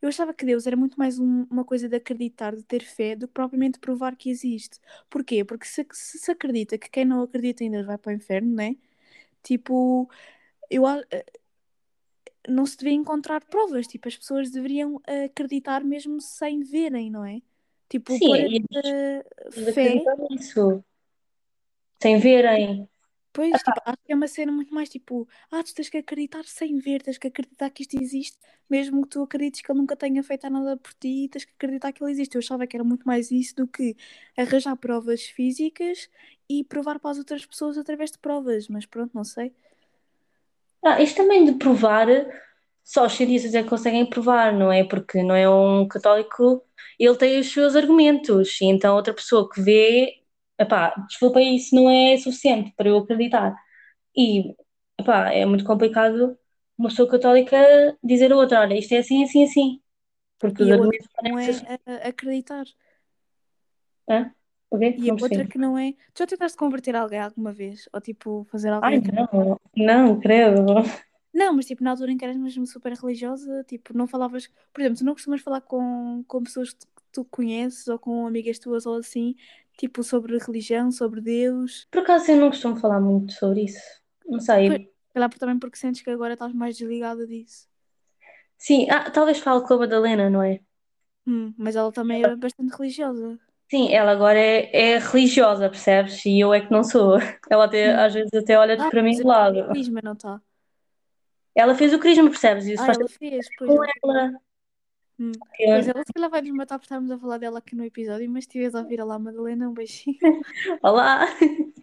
eu 0.03 0.09
achava 0.09 0.35
que 0.35 0.45
Deus 0.47 0.67
era 0.67 0.77
muito 0.77 0.99
mais 0.99 1.19
um- 1.19 1.45
uma 1.51 1.65
coisa 1.65 1.89
de 1.89 1.97
acreditar, 1.97 2.55
de 2.57 2.63
ter 2.63 2.83
fé, 2.85 3.17
do 3.17 3.27
que 3.29 3.35
propriamente 3.35 3.79
provar 3.81 4.17
que 4.17 4.31
existe. 4.31 4.79
Porquê? 5.11 5.45
Porque 5.45 5.67
se, 5.67 5.87
se 5.93 6.19
se 6.19 6.31
acredita 6.31 6.79
que 6.79 6.91
quem 6.91 7.05
não 7.05 7.23
acredita 7.23 7.65
em 7.65 7.71
Deus 7.71 7.87
vai 7.87 7.99
para 7.99 8.11
o 8.13 8.15
inferno, 8.15 8.55
né? 8.55 8.77
Tipo, 9.43 10.09
eu, 10.71 10.85
não 12.49 12.67
se 12.67 12.77
devia 12.77 12.93
encontrar 12.95 13.45
provas, 13.47 13.87
tipo, 13.87 14.09
as 14.09 14.17
pessoas 14.17 14.51
deveriam 14.51 15.01
acreditar 15.27 15.85
mesmo 15.85 16.21
sem 16.21 16.63
verem, 16.63 17.11
não 17.11 17.25
é? 17.25 17.41
Tipo, 17.89 18.19
Sim, 18.19 18.27
pôr 18.27 18.41
e 18.41 18.57
essa 18.73 19.25
eles 19.57 19.75
fé, 19.75 20.05
nisso, 20.31 20.85
sem 22.01 22.19
verem. 22.19 22.89
pois, 23.33 23.63
tipo, 23.63 23.81
acho 23.85 23.99
que 24.05 24.13
é 24.13 24.17
uma 24.17 24.27
cena 24.29 24.51
muito 24.51 24.73
mais 24.75 24.89
tipo, 24.89 25.29
ah, 25.51 25.63
tu 25.63 25.75
tens 25.75 25.89
que 25.91 25.99
acreditar 25.99 26.45
sem 26.45 26.79
ver, 26.79 27.03
tens 27.03 27.19
que 27.19 27.27
acreditar 27.29 27.69
que 27.71 27.83
isto 27.83 27.95
existe, 28.01 28.39
mesmo 28.69 29.03
que 29.03 29.09
tu 29.11 29.23
acredites 29.23 29.61
que 29.61 29.71
ele 29.71 29.79
nunca 29.81 29.95
tenha 29.97 30.23
feito 30.23 30.49
nada 30.49 30.77
por 30.77 30.95
ti, 30.95 31.29
tens 31.31 31.45
que 31.45 31.53
acreditar 31.53 31.93
que 31.93 32.03
ele 32.03 32.13
existe. 32.13 32.35
Eu 32.35 32.39
achava 32.41 32.67
que 32.67 32.77
era 32.77 32.85
muito 32.85 33.05
mais 33.07 33.31
isso 33.31 33.55
do 33.57 33.69
que 33.69 33.95
arranjar 34.37 34.75
provas 34.77 35.23
físicas 35.27 36.09
e 36.49 36.65
provar 36.65 36.99
para 36.99 37.11
as 37.11 37.19
outras 37.19 37.45
pessoas 37.45 37.77
através 37.79 38.11
de 38.11 38.19
provas, 38.19 38.69
mas 38.69 38.87
pronto, 38.87 39.13
não 39.15 39.25
sei. 39.25 39.53
Ah, 40.89 41.03
isto 41.03 41.17
também 41.17 41.45
de 41.45 41.53
provar, 41.59 42.07
só 42.85 43.07
os 43.07 43.13
cientistas 43.15 43.55
é 43.55 43.63
que 43.63 43.69
conseguem 43.69 44.09
provar, 44.09 44.53
não 44.53 44.71
é? 44.71 44.85
Porque 44.85 45.21
não 45.23 45.35
é 45.35 45.49
um 45.51 45.89
católico, 45.89 46.63
ele 46.99 47.17
tem 47.17 47.41
os 47.41 47.53
seus 47.53 47.75
argumentos, 47.75 48.61
e 48.61 48.67
então 48.67 48.95
outra 48.95 49.13
pessoa 49.13 49.49
que 49.51 49.61
vê, 49.61 50.23
epá, 50.57 50.95
desculpa, 51.09 51.41
isso 51.41 51.75
não 51.75 51.91
é 51.91 52.17
suficiente 52.19 52.73
para 52.77 52.89
eu 52.89 52.99
acreditar. 52.99 53.53
E, 54.17 54.55
epá, 55.01 55.33
é 55.33 55.45
muito 55.45 55.65
complicado 55.65 56.39
uma 56.79 56.89
pessoa 56.89 57.11
católica 57.11 57.57
dizer 58.01 58.33
a 58.33 58.37
outra, 58.37 58.61
olha, 58.61 58.79
isto 58.79 58.93
é 58.95 58.99
assim, 58.99 59.25
assim, 59.25 59.45
assim. 59.45 59.83
Porque 60.39 60.63
os 60.63 60.69
E 60.69 60.73
outra 60.73 60.85
argumentos 60.85 61.09
não 61.25 61.39
é 61.39 61.51
a 62.05 62.09
acreditar. 62.09 62.65
Hã? 64.09 64.36
O 64.71 64.79
quê? 64.79 64.91
E 65.01 65.05
a 65.11 65.15
outra 65.15 65.45
que 65.47 65.59
não 65.59 65.79
é. 65.79 65.93
Tu 66.13 66.19
já 66.21 66.27
tentaste 66.27 66.59
converter 66.59 66.97
alguém 66.97 67.21
alguma 67.21 67.53
vez? 67.53 67.89
Ou 67.93 68.01
tipo, 68.01 68.45
fazer 68.51 68.71
Ai, 68.81 68.99
alguém. 68.99 69.13
não, 69.13 69.61
não, 69.77 70.21
credo. 70.21 70.65
Não, 71.33 71.53
mas 71.55 71.67
tipo, 71.67 71.85
na 71.85 71.91
altura 71.91 72.13
em 72.13 72.17
que 72.17 72.25
eras 72.25 72.37
mesmo 72.37 72.67
super 72.67 72.93
religiosa, 72.95 73.63
tipo, 73.65 73.93
não 73.97 74.07
falavas. 74.09 74.49
Por 74.73 74.81
exemplo, 74.81 74.99
tu 74.99 75.05
não 75.05 75.13
costumas 75.15 75.41
falar 75.43 75.61
com, 75.61 76.25
com 76.27 76.43
pessoas 76.43 76.73
que 76.73 76.87
tu 77.13 77.25
conheces 77.27 77.87
ou 77.89 77.99
com 77.99 78.27
amigas 78.27 78.59
tuas 78.59 78.87
ou 78.87 78.97
assim, 78.97 79.35
tipo, 79.77 80.03
sobre 80.03 80.39
religião, 80.39 80.91
sobre 80.91 81.21
Deus. 81.21 81.87
Por 81.91 82.03
acaso 82.03 82.31
eu 82.31 82.37
não 82.37 82.51
costumo 82.51 82.77
falar 82.77 83.01
muito 83.01 83.33
sobre 83.33 83.65
isso. 83.65 83.81
Não 84.27 84.41
sei. 84.41 84.89
Por- 85.13 85.39
também 85.39 85.59
porque 85.59 85.79
sentes 85.79 86.03
que 86.03 86.11
agora 86.11 86.35
estás 86.35 86.53
mais 86.53 86.77
desligada 86.77 87.27
disso. 87.27 87.69
Sim, 88.59 88.89
ah, 88.91 89.11
talvez 89.11 89.39
fale 89.39 89.63
com 89.67 89.75
a 89.75 89.79
Madalena, 89.79 90.29
não 90.31 90.43
é? 90.43 90.61
Hum, 91.27 91.55
mas 91.59 91.77
ela 91.77 91.93
também 91.93 92.23
era 92.23 92.37
bastante 92.37 92.75
religiosa. 92.77 93.39
Sim, 93.69 93.93
ela 93.93 94.13
agora 94.13 94.39
é, 94.39 94.95
é 94.95 94.99
religiosa, 94.99 95.69
percebes? 95.69 96.25
E 96.25 96.39
eu 96.41 96.55
é 96.55 96.61
que 96.61 96.71
não 96.71 96.85
sou. 96.85 97.19
Ela 97.51 97.65
até, 97.65 97.93
Hum. 97.95 98.01
às 98.01 98.15
vezes 98.15 98.31
até 98.35 98.57
olha 98.59 98.77
Ah, 98.79 98.91
para 98.91 99.03
mim 99.03 99.11
de 99.11 99.23
é 99.23 99.25
lado. 99.25 99.69
crisma, 99.71 100.01
não 100.03 100.13
está? 100.13 100.41
Ela 101.55 101.75
fez 101.75 101.93
o 101.93 101.99
crisma, 101.99 102.29
percebes? 102.29 102.67
E 102.67 102.75
isso 102.75 102.83
Ah, 102.83 102.87
faz 102.87 102.99
ela 102.99 103.09
fez, 103.09 103.49
pois 103.59 103.71
com 103.71 103.83
ela. 104.05 104.33
Hum. 105.19 105.33
que- 105.57 105.65
Pois 105.67 105.89
ela 105.89 106.05
se 106.05 106.13
calhar 106.13 106.31
vai 106.31 106.43
nos 106.43 106.51
matar 106.51 106.79
por 106.79 106.85
estarmos 106.85 107.11
a 107.11 107.19
falar 107.19 107.39
dela 107.39 107.59
aqui 107.59 107.75
no 107.75 107.85
episódio, 107.85 108.31
mas 108.31 108.45
se 108.45 108.49
estiveres 108.49 108.75
a 108.75 108.81
ouvir 108.83 109.03
lá, 109.03 109.19
Madalena, 109.19 109.69
um 109.69 109.73
beijinho. 109.73 110.19
Olá! 110.83 111.27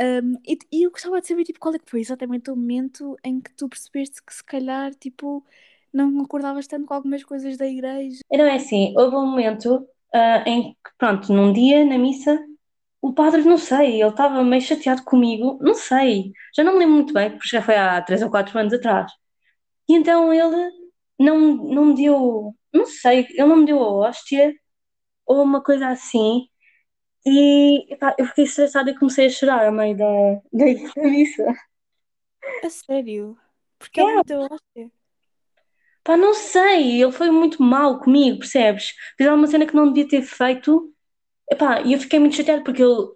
Um, 0.00 0.32
e, 0.46 0.56
e 0.72 0.86
eu 0.86 0.90
gostava 0.90 1.20
de 1.20 1.26
saber, 1.28 1.44
tipo, 1.44 1.58
qual 1.60 1.74
é 1.74 1.78
que 1.78 1.90
foi 1.90 2.00
exatamente 2.00 2.50
o 2.50 2.56
momento 2.56 3.16
em 3.22 3.38
que 3.38 3.52
tu 3.52 3.68
percebeste 3.68 4.22
que 4.24 4.32
se 4.32 4.42
calhar, 4.42 4.94
tipo, 4.94 5.44
não 5.92 6.10
concordavas 6.16 6.66
tanto 6.66 6.86
com 6.86 6.94
algumas 6.94 7.22
coisas 7.22 7.58
da 7.58 7.66
igreja. 7.66 8.20
Então 8.32 8.46
é 8.46 8.54
assim, 8.54 8.94
houve 8.96 9.14
um 9.16 9.26
momento 9.26 9.86
ah, 10.14 10.44
em 10.46 10.72
que, 10.74 10.90
pronto, 10.98 11.32
num 11.32 11.52
dia 11.52 11.84
na 11.84 11.98
missa, 11.98 12.38
o 13.02 13.12
padre, 13.14 13.42
não 13.44 13.58
sei, 13.58 14.00
ele 14.02 14.10
estava 14.10 14.42
meio 14.44 14.62
chateado 14.62 15.04
comigo, 15.04 15.58
não 15.62 15.74
sei, 15.74 16.32
já 16.56 16.64
não 16.64 16.74
me 16.74 16.80
lembro 16.80 16.96
muito 16.96 17.14
bem, 17.14 17.30
porque 17.30 17.48
já 17.48 17.62
foi 17.62 17.76
há 17.76 18.00
três 18.02 18.22
ou 18.22 18.30
quatro 18.30 18.58
anos 18.58 18.72
atrás. 18.74 19.12
E 19.88 19.94
então 19.94 20.32
ele 20.32 20.70
não, 21.18 21.38
não 21.56 21.86
me 21.86 21.96
deu, 21.96 22.54
não 22.72 22.86
sei, 22.86 23.26
ele 23.30 23.46
não 23.46 23.56
me 23.58 23.66
deu 23.66 23.82
a 23.82 24.08
hóstia 24.08 24.54
ou 25.26 25.42
uma 25.42 25.62
coisa 25.62 25.88
assim. 25.88 26.46
E 27.26 27.92
epá, 27.92 28.14
eu 28.18 28.26
fiquei 28.26 28.44
estressada 28.44 28.90
e 28.90 28.98
comecei 28.98 29.26
a 29.26 29.30
chorar 29.30 29.66
a 29.66 29.72
meio 29.72 29.96
da, 29.96 30.06
da, 30.52 30.64
da 30.96 31.02
missa. 31.02 31.44
A 32.64 32.70
sério? 32.70 33.36
Porque 33.78 34.00
ele 34.00 34.14
não 34.14 34.24
te 34.24 34.34
hóstia. 34.34 34.90
Pá, 36.04 36.16
não 36.16 36.34
sei, 36.34 37.02
ele 37.02 37.12
foi 37.12 37.30
muito 37.30 37.62
mal 37.62 38.00
comigo, 38.00 38.38
percebes? 38.38 38.92
Fez 39.16 39.28
alguma 39.28 39.46
cena 39.46 39.66
que 39.66 39.74
não 39.74 39.92
devia 39.92 40.08
ter 40.08 40.22
feito. 40.22 40.92
Epá, 41.50 41.82
e 41.82 41.92
eu 41.94 42.00
fiquei 42.00 42.18
muito 42.18 42.36
chateada 42.36 42.62
porque 42.64 42.82
ele, 42.82 43.12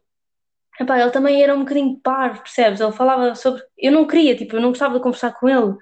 epá, 0.80 1.00
ele 1.00 1.10
também 1.12 1.42
era 1.42 1.54
um 1.54 1.60
bocadinho 1.60 2.00
parvo, 2.00 2.42
percebes? 2.42 2.80
Ele 2.80 2.92
falava 2.92 3.34
sobre. 3.34 3.62
Eu 3.78 3.92
não 3.92 4.06
queria, 4.06 4.36
tipo, 4.36 4.56
eu 4.56 4.60
não 4.62 4.70
gostava 4.70 4.96
de 4.96 5.02
conversar 5.02 5.32
com 5.34 5.48
ele. 5.48 5.76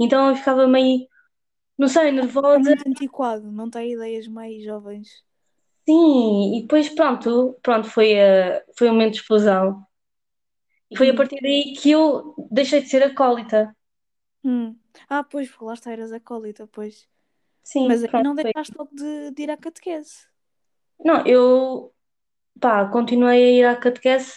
Então 0.00 0.28
eu 0.30 0.36
ficava 0.36 0.66
meio, 0.68 1.06
não 1.78 1.88
sei, 1.88 2.12
É 2.50 2.58
nervosa. 2.58 2.58
muito 2.58 2.84
antiquado, 2.88 3.52
não 3.52 3.70
tem 3.70 3.92
ideias 3.92 4.26
mais 4.26 4.60
jovens. 4.64 5.24
Sim, 5.88 6.58
e 6.58 6.62
depois 6.62 6.88
pronto, 6.94 7.58
pronto, 7.62 7.88
foi, 7.88 8.20
a, 8.20 8.62
foi 8.76 8.88
um 8.88 8.92
momento 8.92 9.12
de 9.14 9.20
explosão. 9.20 9.86
E 10.92 10.94
foi 10.98 11.08
a 11.10 11.14
Hum. 11.14 11.18
partir 11.18 11.40
daí 11.42 11.74
que 11.78 11.90
eu 11.92 12.34
deixei 12.58 12.80
de 12.82 12.88
ser 12.88 13.02
acólita. 13.04 13.75
Hum. 14.46 14.78
Ah, 15.10 15.22
pois, 15.24 15.48
porque 15.50 15.64
lá 15.66 15.74
está, 15.74 15.92
eras 15.92 16.12
acólita, 16.12 16.66
pois. 16.68 17.08
Sim, 17.62 17.88
Mas 17.88 18.06
pronto, 18.06 18.24
não 18.24 18.34
foi. 18.40 18.52
deixaste 18.52 18.74
logo 18.78 18.94
de, 18.96 19.32
de 19.32 19.42
ir 19.44 19.50
à 19.52 19.56
catequese. 19.58 20.26
Não, 21.04 21.26
eu, 21.26 21.94
pá, 22.60 22.88
continuei 22.90 23.44
a 23.44 23.50
ir 23.60 23.64
à 23.66 23.76
catequese, 23.76 24.34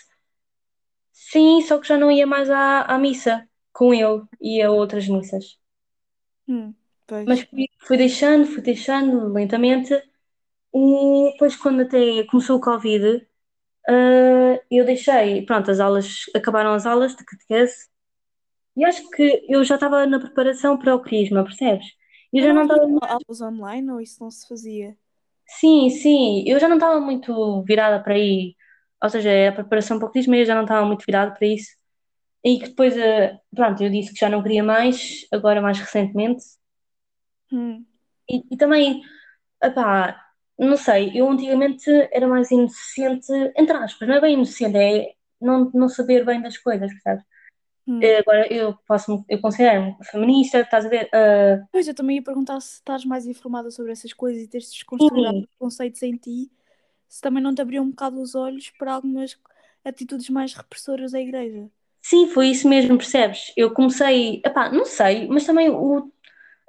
sim, 1.13 1.61
só 1.61 1.79
que 1.79 1.87
já 1.87 1.97
não 1.97 2.11
ia 2.11 2.25
mais 2.27 2.49
à, 2.49 2.81
à 2.83 2.97
missa 2.97 3.47
com 3.73 3.93
ele 3.93 4.23
e 4.41 4.59
a 4.61 4.71
outras 4.71 5.07
missas. 5.07 5.59
Hum, 6.47 6.75
Mas 7.25 7.41
fui, 7.41 7.67
fui 7.85 7.97
deixando, 7.97 8.45
fui 8.47 8.61
deixando 8.61 9.27
lentamente 9.31 9.93
e 10.73 11.31
depois 11.33 11.55
quando 11.57 11.81
até 11.83 12.23
começou 12.25 12.57
o 12.57 12.61
Covid, 12.61 13.27
ah, 13.89 14.61
eu 14.71 14.85
deixei, 14.85 15.45
pronto, 15.45 15.71
as 15.71 15.79
aulas, 15.79 16.25
acabaram 16.35 16.73
as 16.73 16.85
aulas 16.85 17.15
de 17.15 17.25
catequese 17.25 17.89
e 18.79 18.85
acho 18.85 19.09
que 19.11 19.45
eu 19.49 19.63
já 19.63 19.75
estava 19.75 20.05
na 20.07 20.19
preparação 20.19 20.77
para 20.77 20.95
o 20.95 21.01
crisma, 21.01 21.43
percebes? 21.43 21.85
Eu 22.33 22.43
Eu 22.43 22.43
já 22.43 22.53
não 22.53 22.63
estava 22.63 22.83
aulas 23.07 23.41
online 23.41 23.91
ou 23.91 24.01
isso 24.01 24.21
não 24.23 24.31
se 24.31 24.47
fazia? 24.47 24.97
Sim, 25.47 25.89
sim, 25.89 26.43
eu 26.47 26.59
já 26.59 26.67
não 26.69 26.75
estava 26.77 26.99
muito 26.99 27.63
virada 27.63 28.01
para 28.03 28.13
aí, 28.13 28.55
ou 29.03 29.09
seja, 29.09 29.49
a 29.49 29.51
preparação 29.51 29.97
para 29.99 30.07
o 30.07 30.11
crisma 30.11 30.37
eu 30.37 30.45
já 30.45 30.55
não 30.55 30.61
estava 30.63 30.85
muito 30.85 31.03
virada 31.05 31.33
para 31.33 31.47
isso. 31.47 31.71
E 32.45 32.59
que 32.59 32.69
depois, 32.69 32.97
eh, 32.97 33.39
pronto, 33.55 33.83
eu 33.83 33.89
disse 33.91 34.13
que 34.13 34.19
já 34.19 34.29
não 34.29 34.43
queria 34.43 34.63
mais, 34.63 35.27
agora 35.33 35.61
mais 35.61 35.79
recentemente. 35.79 36.43
Hum. 37.51 37.85
E, 38.29 38.43
e 38.51 38.57
também, 38.57 39.01
epá, 39.63 40.21
não 40.59 40.77
sei, 40.77 41.11
eu 41.19 41.29
antigamente 41.29 41.89
era 42.13 42.27
mais 42.27 42.51
inocente, 42.51 43.31
entre 43.57 43.77
aspas, 43.77 44.07
não 44.07 44.15
é 44.15 44.21
bem 44.21 44.35
inocente, 44.35 44.77
é 44.77 45.13
não, 45.41 45.71
não 45.73 45.89
saber 45.89 46.25
bem 46.25 46.41
das 46.41 46.57
coisas, 46.57 46.91
percebes? 46.93 47.25
Hum. 47.89 48.07
Eh, 48.07 48.17
Agora 48.19 48.51
eu 48.53 48.77
posso, 48.87 49.25
eu 49.29 49.41
considero-me 49.41 49.95
feminista, 50.11 50.59
estás 50.61 50.85
a 50.85 50.89
ver? 50.89 51.09
Ah, 51.13 51.57
Pois, 51.71 51.87
eu 51.87 51.93
também 51.95 52.17
ia 52.17 52.23
perguntar 52.23 52.59
se 52.61 52.75
estás 52.75 53.05
mais 53.05 53.25
informada 53.27 53.69
sobre 53.71 53.91
essas 53.91 54.13
coisas 54.13 54.41
e 54.43 54.47
teres 54.47 54.71
desconstruído 54.71 55.47
conceitos 55.59 56.01
em 56.03 56.15
ti, 56.17 56.51
se 57.07 57.21
também 57.21 57.43
não 57.43 57.53
te 57.55 57.61
abriu 57.61 57.83
um 57.83 57.89
bocado 57.91 58.21
os 58.21 58.35
olhos 58.35 58.69
para 58.71 58.93
algumas 58.93 59.39
atitudes 59.85 60.29
mais 60.29 60.53
repressoras 60.53 61.11
da 61.13 61.19
igreja. 61.21 61.69
sim, 62.01 62.27
foi 62.29 62.47
isso 62.49 62.67
mesmo, 62.67 62.97
percebes? 62.97 63.51
Eu 63.57 63.73
comecei, 63.73 64.41
epá, 64.45 64.71
não 64.71 64.85
sei, 64.85 65.27
mas 65.27 65.45
também 65.45 65.69
o, 65.69 66.11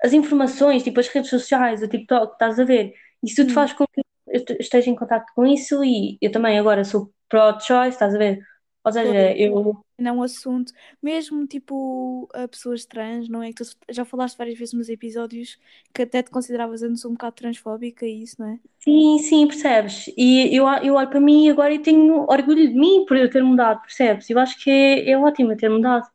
as 0.05 0.13
informações, 0.13 0.83
tipo 0.85 1.01
as 1.01 1.09
redes 1.09 1.31
sociais, 1.31 1.83
o 1.83 1.89
TikTok, 1.89 2.35
estás 2.35 2.59
a 2.61 2.65
ver? 2.65 2.95
Isso 3.25 3.37
tudo 3.37 3.53
Hum. 3.53 3.55
faz 3.55 3.73
com 3.73 3.87
que 3.89 4.03
eu 4.29 4.45
te- 4.47 4.59
esteja 4.61 4.91
em 4.91 4.97
contato 4.97 5.27
com 5.35 5.47
isso 5.47 5.85
e 5.85 6.19
eu 6.23 6.33
também 6.33 6.59
agora 6.59 6.85
sou 6.85 7.13
pro-choice, 7.29 7.91
estás 7.91 8.15
a 8.17 8.19
ver? 8.19 8.41
Ou 8.85 8.93
seja, 8.93 9.17
eu 9.37 9.85
Não 9.99 10.11
é 10.13 10.13
um 10.19 10.23
assunto, 10.23 10.73
mesmo 11.03 11.47
tipo 11.47 12.29
a 12.35 12.49
pessoas 12.49 12.87
trans, 12.87 13.29
não 13.29 13.43
é? 13.43 13.53
Que 13.53 13.63
tu 13.65 13.71
já 13.91 14.05
falaste 14.05 14.37
várias 14.39 14.59
vezes 14.59 14.75
nos 14.75 14.89
episódios 14.89 15.59
que 15.95 16.03
até 16.03 16.23
te 16.23 16.31
consideravas 16.31 16.83
antes 16.83 17.05
um 17.05 17.13
bocado 17.13 17.37
transfóbica 17.37 18.07
e 18.07 18.23
isso, 18.23 18.37
não 18.41 18.49
é? 18.55 18.61
sim, 18.81 19.19
sim, 19.19 19.47
percebes? 19.47 20.07
E 20.17 20.55
eu, 20.57 20.67
eu 20.83 20.95
olho 20.95 21.09
para 21.11 21.21
mim 21.21 21.47
e 21.47 21.51
agora 21.51 21.75
eu 21.75 21.83
tenho 21.83 22.23
orgulho 22.31 22.69
de 22.69 22.75
mim 22.75 23.05
por 23.07 23.17
eu 23.17 23.31
ter 23.31 23.43
mudado, 23.43 23.81
percebes? 23.83 24.29
Eu 24.31 24.39
acho 24.39 24.59
que 24.63 24.71
é, 24.71 25.11
é 25.11 25.19
ótimo 25.19 25.57
ter 25.57 25.69
mudado. 25.69 26.07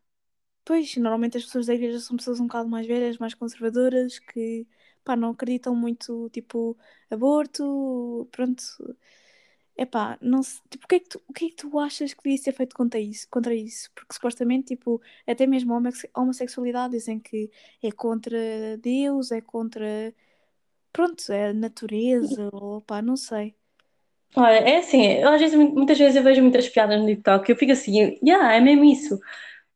Pois, 0.65 0.95
normalmente 0.97 1.38
as 1.38 1.45
pessoas 1.45 1.67
da 1.67 1.75
igreja 1.75 1.99
são 1.99 2.17
pessoas 2.17 2.39
um 2.39 2.47
bocado 2.47 2.67
mais 2.69 2.88
velhas, 2.88 3.17
mais 3.19 3.34
conservadoras, 3.36 4.17
que 4.19 4.67
pá, 5.04 5.15
não 5.15 5.30
acreditam 5.32 5.75
muito, 5.75 6.30
tipo, 6.32 6.75
aborto, 7.10 8.28
pronto. 8.32 8.63
Epá, 9.78 10.18
não 10.22 10.42
sei, 10.44 10.62
tipo, 10.70 10.86
o 10.86 10.88
que 10.88 10.96
é 10.96 11.00
que 11.02 11.10
tu, 11.10 11.22
o 11.28 11.34
que 11.34 11.46
é 11.46 11.50
que 11.50 11.56
tu 11.56 11.80
achas 11.80 12.14
que 12.14 12.24
devia 12.24 12.38
ser 12.38 12.54
feito 12.54 12.76
contra 12.76 13.00
isso, 13.00 13.28
contra 13.30 13.54
isso? 13.54 13.92
Porque 13.94 14.14
supostamente, 14.14 14.68
tipo, 14.76 15.02
até 15.28 15.46
mesmo 15.48 15.74
a 15.74 15.78
homosse- 15.78 16.10
a 16.14 16.22
homossexualidade 16.22 16.94
dizem 16.94 17.20
que 17.20 17.52
é 17.84 17.92
contra 17.92 18.78
Deus, 18.78 19.32
é 19.32 19.42
contra, 19.42 20.14
pronto, 20.92 21.32
é 21.32 21.50
a 21.50 21.54
natureza, 21.54 22.50
ou 22.54 22.82
pá, 22.82 23.02
não 23.02 23.18
sei. 23.18 23.56
Olha, 24.38 24.56
é 24.58 24.78
assim, 24.78 25.02
eu, 25.14 25.30
às 25.30 25.40
vezes, 25.40 25.56
muitas 25.58 25.98
vezes 25.98 26.16
eu 26.16 26.24
vejo 26.24 26.42
muitas 26.42 26.68
piadas 26.68 27.00
no 27.00 27.06
TikTok 27.08 27.50
e 27.50 27.54
eu 27.54 27.58
fico 27.58 27.72
assim, 27.72 28.18
yeah, 28.24 28.54
é 28.56 28.60
mesmo 28.60 28.84
isso. 28.84 29.18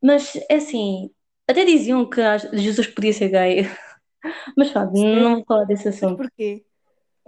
Mas 0.03 0.35
é 0.49 0.55
assim, 0.57 1.11
até 1.49 1.65
diziam 1.65 2.09
que 2.09 2.21
Jesus 2.53 2.87
podia 2.87 3.13
ser 3.13 3.29
gay, 3.29 3.63
mas 4.57 4.73
Sério? 4.93 5.31
não 5.31 5.37
vou 5.37 5.45
falar 5.45 5.65
desse 5.65 5.89
assunto. 5.89 6.27
porquê? 6.29 6.65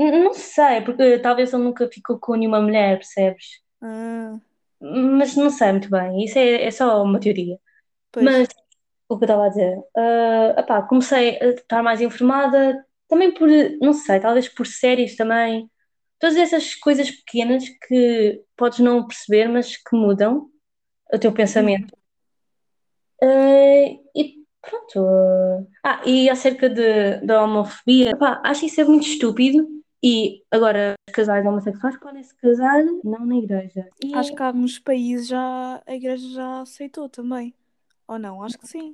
Não 0.10 0.34
sei, 0.34 0.82
porque 0.82 1.20
talvez 1.20 1.54
ele 1.54 1.64
nunca 1.64 1.88
ficou 1.92 2.20
com 2.20 2.36
nenhuma 2.36 2.62
mulher, 2.62 2.98
percebes? 2.98 3.62
Ah, 3.82 4.40
Mas 4.80 5.36
não 5.36 5.50
sei 5.50 5.72
muito 5.74 5.90
bem, 5.90 6.24
isso 6.26 6.38
é, 6.40 6.64
é 6.64 6.72
só 6.72 7.04
uma 7.04 7.20
teoria. 7.20 7.58
pois. 8.12 8.26
Mas 8.26 8.48
o 9.10 9.18
que 9.18 9.26
eu 9.26 9.28
estava 9.28 9.46
a 9.48 9.50
dizer, 9.50 9.78
ah, 9.98 10.56
epá, 10.60 10.82
comecei 10.84 11.40
a 11.42 11.48
estar 11.50 11.84
mais 11.84 12.02
informada, 12.02 12.86
também 13.10 13.34
por, 13.34 13.50
não 13.82 13.94
sei, 13.94 14.20
talvez 14.20 14.50
por 14.50 14.68
séries 14.68 15.16
também, 15.18 15.70
todas 16.20 16.38
essas 16.38 16.76
coisas 16.76 17.12
pequenas 17.12 17.66
que 17.88 18.44
podes 18.58 18.80
não 18.80 19.08
perceber, 19.08 19.48
mas 19.50 19.78
que 19.78 19.96
mudam 19.98 20.50
o 21.14 21.20
teu 21.20 21.34
pensamento. 21.34 21.96
Ah, 23.22 23.86
e 24.16 24.36
pronto. 24.62 25.68
Ah, 25.84 26.02
e 26.06 26.30
acerca 26.30 26.70
de, 26.70 27.18
da 27.26 27.44
homofobia, 27.44 28.16
pá, 28.18 28.42
acho 28.44 28.66
isso 28.66 28.82
é 28.82 28.86
muito 28.86 29.06
estúpido. 29.08 29.81
E 30.04 30.44
agora, 30.50 30.96
os 31.08 31.14
casais 31.14 31.46
homossexuais 31.46 31.98
podem 31.98 32.24
se 32.24 32.36
casar 32.36 32.84
não 33.04 33.26
na 33.26 33.36
igreja. 33.38 33.88
E 34.04 34.14
Acho 34.16 34.34
que 34.34 34.42
há 34.42 34.48
alguns 34.48 34.80
países 34.80 35.28
já 35.28 35.82
a 35.86 35.96
igreja 35.96 36.28
já 36.30 36.62
aceitou 36.62 37.08
também. 37.08 37.54
Ou 38.08 38.18
não? 38.18 38.44
Acho 38.44 38.58
que 38.58 38.68
sim. 38.68 38.94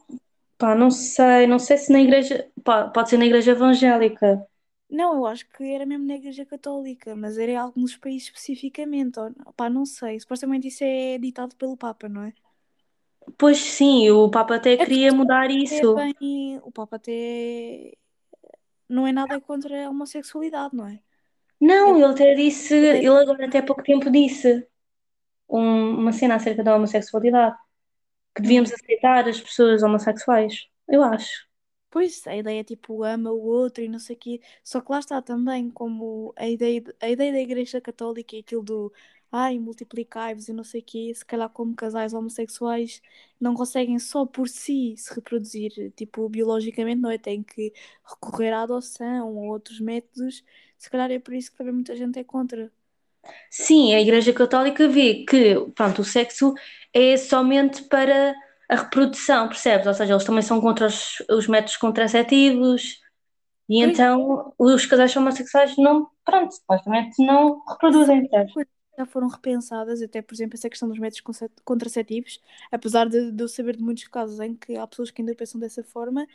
pá, 0.58 0.76
não 0.76 0.92
sei, 0.92 1.48
não 1.48 1.60
sei 1.60 1.78
se 1.78 1.92
na 1.92 2.02
igreja, 2.02 2.50
pá, 2.64 2.90
pode 2.90 3.10
ser 3.10 3.18
na 3.18 3.26
igreja 3.26 3.52
evangélica. 3.52 4.46
Não, 4.90 5.16
eu 5.18 5.26
acho 5.26 5.48
que 5.50 5.64
era 5.64 5.86
mesmo 5.86 6.06
na 6.06 6.16
Igreja 6.16 6.46
Católica, 6.46 7.16
mas 7.16 7.38
era 7.38 7.52
em 7.52 7.58
alguns 7.58 7.98
países 7.98 8.28
especificamente. 8.30 9.20
Ou, 9.20 9.34
pá, 9.54 9.70
não 9.70 9.86
sei. 9.86 10.20
Supostamente 10.20 10.68
isso 10.70 10.84
é 10.84 11.18
ditado 11.18 11.56
pelo 11.56 11.76
Papa, 11.78 12.08
não 12.08 12.24
é? 12.24 12.34
Pois 13.38 13.58
sim, 13.58 14.10
o 14.10 14.30
Papa 14.30 14.56
até 14.56 14.74
É 14.74 14.78
queria 14.78 15.12
mudar 15.12 15.50
é 15.50 15.54
isso. 15.54 15.94
bem. 15.96 16.60
O 16.64 16.72
Papa 16.72 16.96
até 16.96 17.98
não 18.90 19.08
é 19.08 19.12
nada 19.12 19.40
contra 19.42 19.86
a 19.88 19.90
homossexualidade, 19.90 20.76
não 20.76 20.88
é? 20.88 21.02
Não, 21.60 21.96
Ele 21.98 22.06
até 22.06 22.36
disse, 22.36 22.74
ele 22.76 23.08
agora 23.10 23.46
até 23.48 23.60
há 23.60 23.64
pouco 23.66 23.84
tempo 23.84 24.10
disse 24.12 24.68
um- 25.50 26.00
uma 26.00 26.14
cena 26.14 26.36
acerca 26.36 26.64
da 26.64 26.76
homossexualidade, 26.76 27.58
que 28.36 28.42
devíamos 28.44 28.72
Hum, 28.72 28.74
aceitar 28.74 29.28
as 29.30 29.42
pessoas 29.42 29.84
homossexuais. 29.84 30.68
Eu 30.90 31.04
acho. 31.04 31.48
Pois, 31.90 32.26
a 32.28 32.36
ideia 32.36 32.60
é 32.62 32.64
tipo 32.64 33.04
ama 33.04 33.32
o 33.32 33.40
outro 33.42 33.84
e 33.84 33.88
não 33.90 33.98
sei 34.00 34.16
o 34.16 34.20
quê. 34.20 34.42
Só 34.64 34.82
que 34.82 34.92
lá 34.92 35.00
está 35.00 35.22
também 35.22 35.70
como 35.72 36.34
a 36.38 36.48
ideia, 36.48 36.82
de- 36.82 36.96
a 37.00 37.10
ideia 37.10 37.32
da 37.32 37.40
Igreja 37.40 37.80
Católica 37.82 38.36
e 38.36 38.40
aquilo 38.40 38.62
do 38.64 38.94
ai, 39.32 39.60
multiplicai-vos 39.60 40.48
e 40.48 40.54
não 40.54 40.64
sei 40.64 40.82
o 40.82 40.84
quê, 40.84 41.14
se 41.16 41.26
calhar 41.26 41.50
como 41.50 41.76
casais 41.76 42.14
homossexuais 42.14 43.02
não 43.40 43.54
conseguem 43.56 44.00
só 44.00 44.26
por 44.26 44.48
si 44.50 44.96
se 44.98 45.14
reproduzir, 45.14 45.92
tipo, 45.96 46.28
biologicamente, 46.30 47.02
não 47.02 47.12
é? 47.12 47.18
Têm 47.18 47.44
que 47.44 47.74
recorrer 48.04 48.52
à 48.54 48.64
adoção 48.64 49.34
ou 49.36 49.46
outros 49.48 49.80
métodos. 49.80 50.44
Se 50.78 50.90
calhar 50.90 51.12
é 51.12 51.20
por 51.20 51.34
isso 51.34 51.52
que 51.52 51.58
também 51.58 51.74
muita 51.74 51.96
gente 51.96 52.20
é 52.20 52.24
contra. 52.24 52.72
Sim, 53.50 53.94
a 53.94 54.00
Igreja 54.02 54.34
Católica 54.34 54.88
vê 54.88 55.26
que, 55.26 55.56
pronto, 55.76 56.02
o 56.02 56.06
sexo 56.06 56.54
é 56.94 57.18
somente 57.18 57.84
para 57.84 58.36
a 58.70 58.76
reprodução, 58.76 59.48
percebes? 59.48 59.88
Ou 59.88 59.94
seja, 59.94 60.14
eles 60.14 60.24
também 60.26 60.42
são 60.42 60.60
contra 60.62 60.88
os, 60.88 61.22
os 61.30 61.48
métodos 61.48 61.78
contraceptivos 61.78 63.00
e 63.70 63.82
Pois, 63.82 63.98
então 63.98 64.54
os 64.60 64.86
casais 64.86 65.16
homossexuais 65.16 65.78
não, 65.78 66.10
pronto, 66.26 66.54
supostamente 66.56 67.24
não 67.26 67.64
reproduzem, 67.68 68.28
percebes? 68.30 68.54
Já 68.98 69.06
foram 69.06 69.28
repensadas, 69.28 70.02
até 70.02 70.22
por 70.22 70.34
exemplo 70.34 70.56
essa 70.56 70.70
questão 70.70 70.90
dos 70.90 71.00
métodos 71.00 71.22
contraceptivos, 71.64 72.42
apesar 72.72 73.08
de, 73.10 73.32
de 73.32 73.44
eu 73.44 73.48
saber 73.48 73.76
de 73.78 73.84
muitos 73.84 74.08
casos 74.08 74.40
em 74.40 74.56
que 74.56 74.76
há 74.76 74.88
pessoas 74.88 75.12
que 75.12 75.22
ainda 75.22 75.36
pensam 75.36 75.60
dessa 75.60 75.84
forma, 75.84 76.28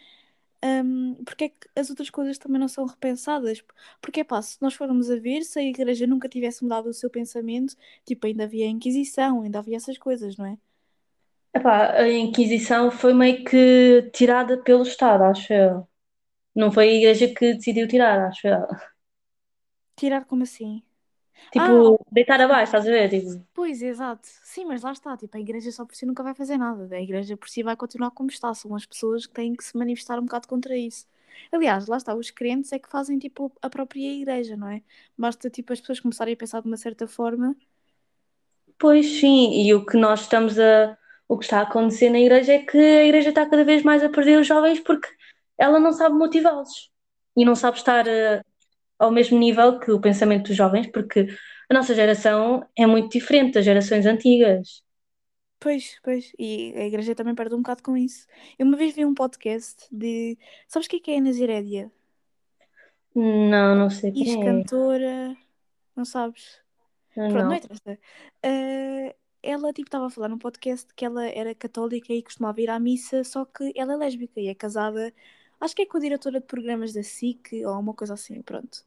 hum, 0.65 1.17
porque 1.25 1.45
é 1.45 1.49
que 1.51 1.69
as 1.77 1.91
outras 1.91 2.11
coisas 2.11 2.39
também 2.39 2.61
não 2.61 2.69
são 2.69 2.87
repensadas? 2.87 3.63
Porque 4.01 4.25
pá, 4.25 4.43
se 4.43 4.61
nós 4.63 4.75
formos 4.75 5.11
a 5.11 5.17
ver, 5.17 5.43
se 5.45 5.59
a 5.59 5.63
igreja 5.65 6.07
nunca 6.07 6.29
tivesse 6.29 6.63
mudado 6.65 6.89
o 6.89 6.95
seu 6.95 7.11
pensamento, 7.11 7.77
tipo, 8.05 8.27
ainda 8.27 8.45
havia 8.45 8.67
a 8.67 8.69
Inquisição, 8.69 9.43
ainda 9.43 9.59
havia 9.61 9.77
essas 9.77 9.99
coisas, 9.99 10.37
não 10.37 10.47
é? 10.47 10.59
Epá, 11.55 11.93
a 12.01 12.09
Inquisição 12.11 12.91
foi 12.91 13.13
meio 13.13 13.45
que 13.45 14.11
tirada 14.13 14.63
pelo 14.63 14.83
Estado, 14.83 15.25
acho 15.25 15.53
eu. 15.53 15.89
Não 16.57 16.73
foi 16.73 16.91
a 16.91 16.95
Igreja 16.95 17.29
que 17.35 17.55
decidiu 17.55 17.89
tirar, 17.89 18.29
acho 18.29 18.47
eu. 18.49 18.67
Tirar 19.97 20.27
como 20.27 20.43
assim? 20.43 20.83
Ah, 21.57 21.93
Tipo, 21.97 22.05
deitar 22.11 22.41
abaixo, 22.41 22.65
estás 22.65 22.87
a 22.87 22.91
ver? 22.91 23.09
Tipo, 23.11 23.47
pois, 23.55 23.83
exato. 23.83 24.27
Sim, 24.43 24.65
mas 24.67 24.83
lá 24.83 24.93
está, 24.93 25.17
tipo, 25.17 25.37
a 25.37 25.41
igreja 25.41 25.71
só 25.73 25.85
por 25.85 25.95
si 25.95 26.07
nunca 26.07 26.23
vai 26.23 26.35
fazer 26.35 26.57
nada. 26.59 26.95
A 26.95 27.01
igreja 27.03 27.37
por 27.37 27.49
si 27.49 27.63
vai 27.63 27.77
continuar 27.77 28.11
como 28.13 28.31
está. 28.31 28.53
São 28.55 28.75
as 28.75 28.87
pessoas 28.87 29.27
que 29.27 29.35
têm 29.35 29.55
que 29.55 29.65
se 29.65 29.77
manifestar 29.77 30.19
um 30.19 30.25
bocado 30.25 30.49
contra 30.49 30.77
isso. 30.77 31.07
Aliás, 31.53 31.87
lá 31.87 31.97
está, 31.97 32.15
os 32.15 32.31
crentes 32.31 32.73
é 32.73 32.79
que 32.79 32.89
fazem 32.89 33.19
tipo 33.19 33.53
a 33.63 33.71
própria 33.71 34.13
igreja, 34.15 34.57
não 34.57 34.69
é? 34.69 34.83
Basta 35.17 35.51
tipo 35.51 35.73
as 35.73 35.81
pessoas 35.81 36.01
começarem 36.01 36.35
a 36.35 36.37
pensar 36.37 36.61
de 36.63 36.69
uma 36.69 36.77
certa 36.77 37.07
forma. 37.07 37.57
pois 38.79 39.07
sim, 39.21 39.63
e 39.65 39.75
o 39.75 39.85
que 39.87 39.97
nós 39.97 40.23
estamos 40.23 40.59
a. 40.59 40.97
O 41.29 41.39
que 41.39 41.45
está 41.45 41.61
a 41.61 41.63
acontecer 41.63 42.11
na 42.11 42.19
Igreja 42.21 42.53
é 42.55 42.59
que 42.59 42.77
a 42.79 43.05
Igreja 43.05 43.31
está 43.31 43.49
cada 43.49 43.65
vez 43.65 43.83
mais 43.83 44.03
a 44.05 44.09
perder 44.11 44.39
os 44.39 44.47
jovens 44.47 44.81
porque 44.81 45.09
ela 45.57 45.81
não 45.81 45.93
sabe 45.93 46.15
motivá-los 46.17 46.91
e 47.37 47.45
não 47.45 47.55
sabe 47.55 47.79
estar 47.79 48.07
eh, 48.07 48.43
ao 49.03 49.11
mesmo 49.13 49.39
nível 49.39 49.79
que 49.81 49.91
o 49.91 50.01
pensamento 50.01 50.49
dos 50.49 50.57
jovens, 50.57 50.89
porque 50.89 51.27
a 51.71 51.75
nossa 51.75 51.95
geração 51.95 52.67
é 52.77 52.87
muito 52.87 53.13
diferente 53.13 53.55
das 53.55 53.65
gerações 53.65 54.07
antigas. 54.07 54.83
Pois, 55.59 55.99
pois, 56.03 56.33
e 56.39 56.73
a 56.77 56.85
igreja 56.87 57.15
também 57.15 57.35
perde 57.35 57.55
um 57.55 57.59
bocado 57.63 57.83
com 57.83 57.97
isso. 57.97 58.27
Eu 58.59 58.67
uma 58.67 58.77
vez 58.77 58.95
vi 58.95 59.05
um 59.05 59.15
podcast 59.15 59.87
de. 59.93 60.37
Sabes 60.69 60.87
o 60.87 60.91
que 60.91 60.97
é 60.97 61.01
que 61.01 61.11
é 61.13 61.15
a 61.17 61.19
Ana 61.19 61.33
Zirédia? 61.33 61.93
Não, 63.15 63.75
não 63.77 63.91
sei 63.91 64.13
quem 64.13 64.25
Ex-cantora. 64.25 65.37
Não 65.97 66.05
sabes? 66.05 66.61
é. 67.17 67.29
Pronto, 67.29 67.49
não 67.49 67.55
Não. 67.55 67.55
interessa. 67.55 67.99
Ah, 68.43 69.15
ela 69.43 69.73
tipo 69.73 69.89
estava 69.89 70.07
a 70.07 70.11
falar 70.11 70.29
num 70.29 70.39
podcast 70.39 70.93
que 70.95 71.05
ela 71.05 71.27
era 71.29 71.55
católica 71.55 72.13
e 72.13 72.23
costumava 72.23 72.61
ir 72.61 72.71
à 72.71 72.79
missa, 72.79 73.25
só 73.25 73.45
que 73.45 73.73
ela 73.77 73.95
é 73.95 73.97
lésbica 73.97 74.41
e 74.41 74.49
é 74.49 74.55
casada, 74.55 75.13
acho 75.63 75.75
que 75.77 75.83
é 75.83 75.87
com 75.87 75.97
a 75.97 76.01
diretora 76.01 76.41
de 76.41 76.47
programas 76.47 76.93
da 76.93 77.03
SIC 77.03 77.65
ou 77.65 77.79
uma 77.79 77.95
coisa 77.95 78.15
assim, 78.15 78.43
pronto. 78.43 78.85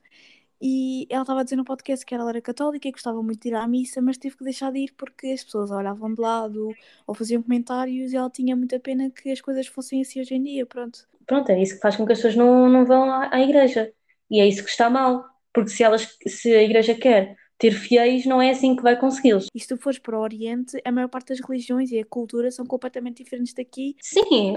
E 0.62 1.06
ela 1.10 1.22
estava 1.24 1.42
a 1.42 1.44
dizer 1.44 1.56
no 1.56 1.66
podcast 1.66 2.06
que 2.06 2.16
ela 2.16 2.30
era 2.30 2.42
católica 2.42 2.88
e 2.88 2.92
gostava 2.92 3.22
muito 3.22 3.42
de 3.42 3.50
ir 3.50 3.56
à 3.56 3.68
missa, 3.68 4.02
mas 4.02 4.18
teve 4.18 4.38
que 4.38 4.44
deixar 4.44 4.72
de 4.72 4.80
ir 4.80 4.94
porque 4.98 5.28
as 5.28 5.44
pessoas 5.44 5.72
olhavam 5.72 6.14
de 6.14 6.22
lado 6.22 6.74
ou 7.06 7.14
faziam 7.14 7.42
comentários 7.42 8.14
e 8.14 8.16
ela 8.16 8.30
tinha 8.30 8.56
muita 8.56 8.80
pena 8.80 9.10
que 9.10 9.32
as 9.32 9.42
coisas 9.42 9.68
fossem 9.68 10.02
assim 10.02 10.22
hoje 10.22 10.36
em 10.36 10.44
dia, 10.44 10.66
pronto. 10.66 11.08
Pronto, 11.26 11.50
é 11.50 11.62
isso 11.62 11.76
que 11.76 11.82
faz 11.82 11.96
com 11.96 12.06
que 12.06 12.14
as 12.14 12.20
pessoas 12.20 12.36
não, 12.36 12.70
não 12.70 12.86
vão 12.86 13.10
à, 13.12 13.34
à 13.34 13.40
igreja. 13.42 13.92
E 14.30 14.40
é 14.40 14.48
isso 14.48 14.64
que 14.64 14.70
está 14.70 14.90
mal. 14.90 15.26
Porque 15.54 15.70
se 15.70 15.84
elas, 15.84 16.18
se 16.28 16.54
a 16.54 16.64
igreja 16.64 16.94
quer 16.96 17.38
ter 17.58 17.72
fiéis, 17.72 18.26
não 18.26 18.42
é 18.42 18.50
assim 18.50 18.76
que 18.76 18.84
vai 18.84 19.00
consegui-los. 19.00 19.48
E 19.54 19.60
se 19.60 19.68
tu 19.68 19.78
fores 19.78 20.00
para 20.00 20.18
o 20.18 20.22
Oriente, 20.22 20.80
a 20.84 20.92
maior 20.92 21.08
parte 21.08 21.30
das 21.30 21.40
religiões 21.40 21.92
e 21.92 22.00
a 22.00 22.06
cultura 22.06 22.52
são 22.52 22.66
completamente 22.66 23.24
diferentes 23.24 23.54
daqui 23.54 23.96
Sim, 24.02 24.54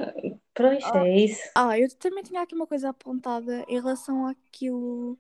pois 0.55 0.85
é 0.95 1.19
isso. 1.25 1.51
Ah, 1.55 1.79
eu 1.79 1.89
também 1.97 2.25
tinha 2.25 2.43
aqui 2.43 2.55
uma 2.55 2.67
coisa 2.67 2.89
apontada 2.91 3.65
em 3.69 3.75
relação 3.75 4.27
àquilo 4.27 5.19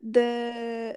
da, 0.00 0.20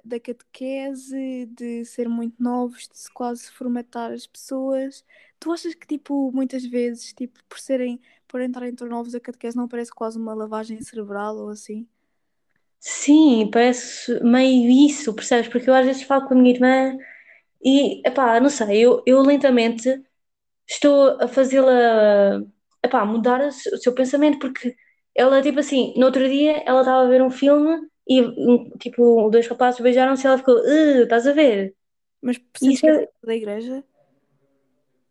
da 0.04 0.18
catequese, 0.18 1.46
de 1.46 1.84
ser 1.84 2.08
muito 2.08 2.42
novos, 2.42 2.88
de 2.88 2.98
se 2.98 3.12
quase 3.12 3.50
formatar 3.50 4.12
as 4.12 4.26
pessoas. 4.26 5.04
Tu 5.38 5.52
achas 5.52 5.74
que, 5.74 5.86
tipo, 5.86 6.32
muitas 6.32 6.64
vezes, 6.64 7.12
tipo, 7.12 7.38
por 7.48 7.58
serem, 7.58 8.00
por 8.26 8.40
entrarem 8.40 8.74
tão 8.74 8.88
novos, 8.88 9.14
a 9.14 9.20
catequese 9.20 9.56
não 9.56 9.68
parece 9.68 9.90
quase 9.92 10.18
uma 10.18 10.32
lavagem 10.32 10.80
cerebral 10.80 11.36
ou 11.36 11.50
assim? 11.50 11.86
Sim, 12.86 13.50
parece 13.50 14.20
meio 14.22 14.70
isso, 14.86 15.14
percebes? 15.14 15.48
Porque 15.48 15.70
eu 15.70 15.74
às 15.74 15.86
vezes 15.86 16.02
falo 16.02 16.26
com 16.28 16.34
a 16.34 16.36
minha 16.36 16.54
irmã 16.54 16.96
e, 17.64 18.02
epá, 18.08 18.40
não 18.40 18.50
sei, 18.50 18.80
eu, 18.86 19.02
eu 19.06 19.22
lentamente 19.22 19.88
estou 20.68 21.18
a 21.22 21.28
fazê-la, 21.28 22.42
epá, 22.84 23.04
mudar 23.06 23.40
o 23.48 23.52
seu 23.52 23.94
pensamento, 23.94 24.38
porque 24.38 24.76
ela, 25.14 25.42
tipo 25.42 25.60
assim, 25.60 25.94
no 25.96 26.06
outro 26.06 26.28
dia 26.28 26.62
ela 26.66 26.80
estava 26.80 27.04
a 27.06 27.08
ver 27.08 27.22
um 27.22 27.30
filme 27.30 27.80
e, 28.08 28.22
tipo, 28.78 29.30
dois 29.30 29.46
rapazes 29.48 29.80
beijaram-se 29.80 30.26
e 30.26 30.28
ela 30.28 30.38
ficou, 30.38 30.56
"Uh, 30.56 31.02
estás 31.04 31.26
a 31.26 31.32
ver? 31.32 31.74
Mas 32.22 32.38
sentes 32.56 32.80
Isso 32.80 32.82
que 32.82 32.90
é 32.90 33.06
culpa 33.06 33.26
da 33.26 33.34
igreja? 33.36 33.84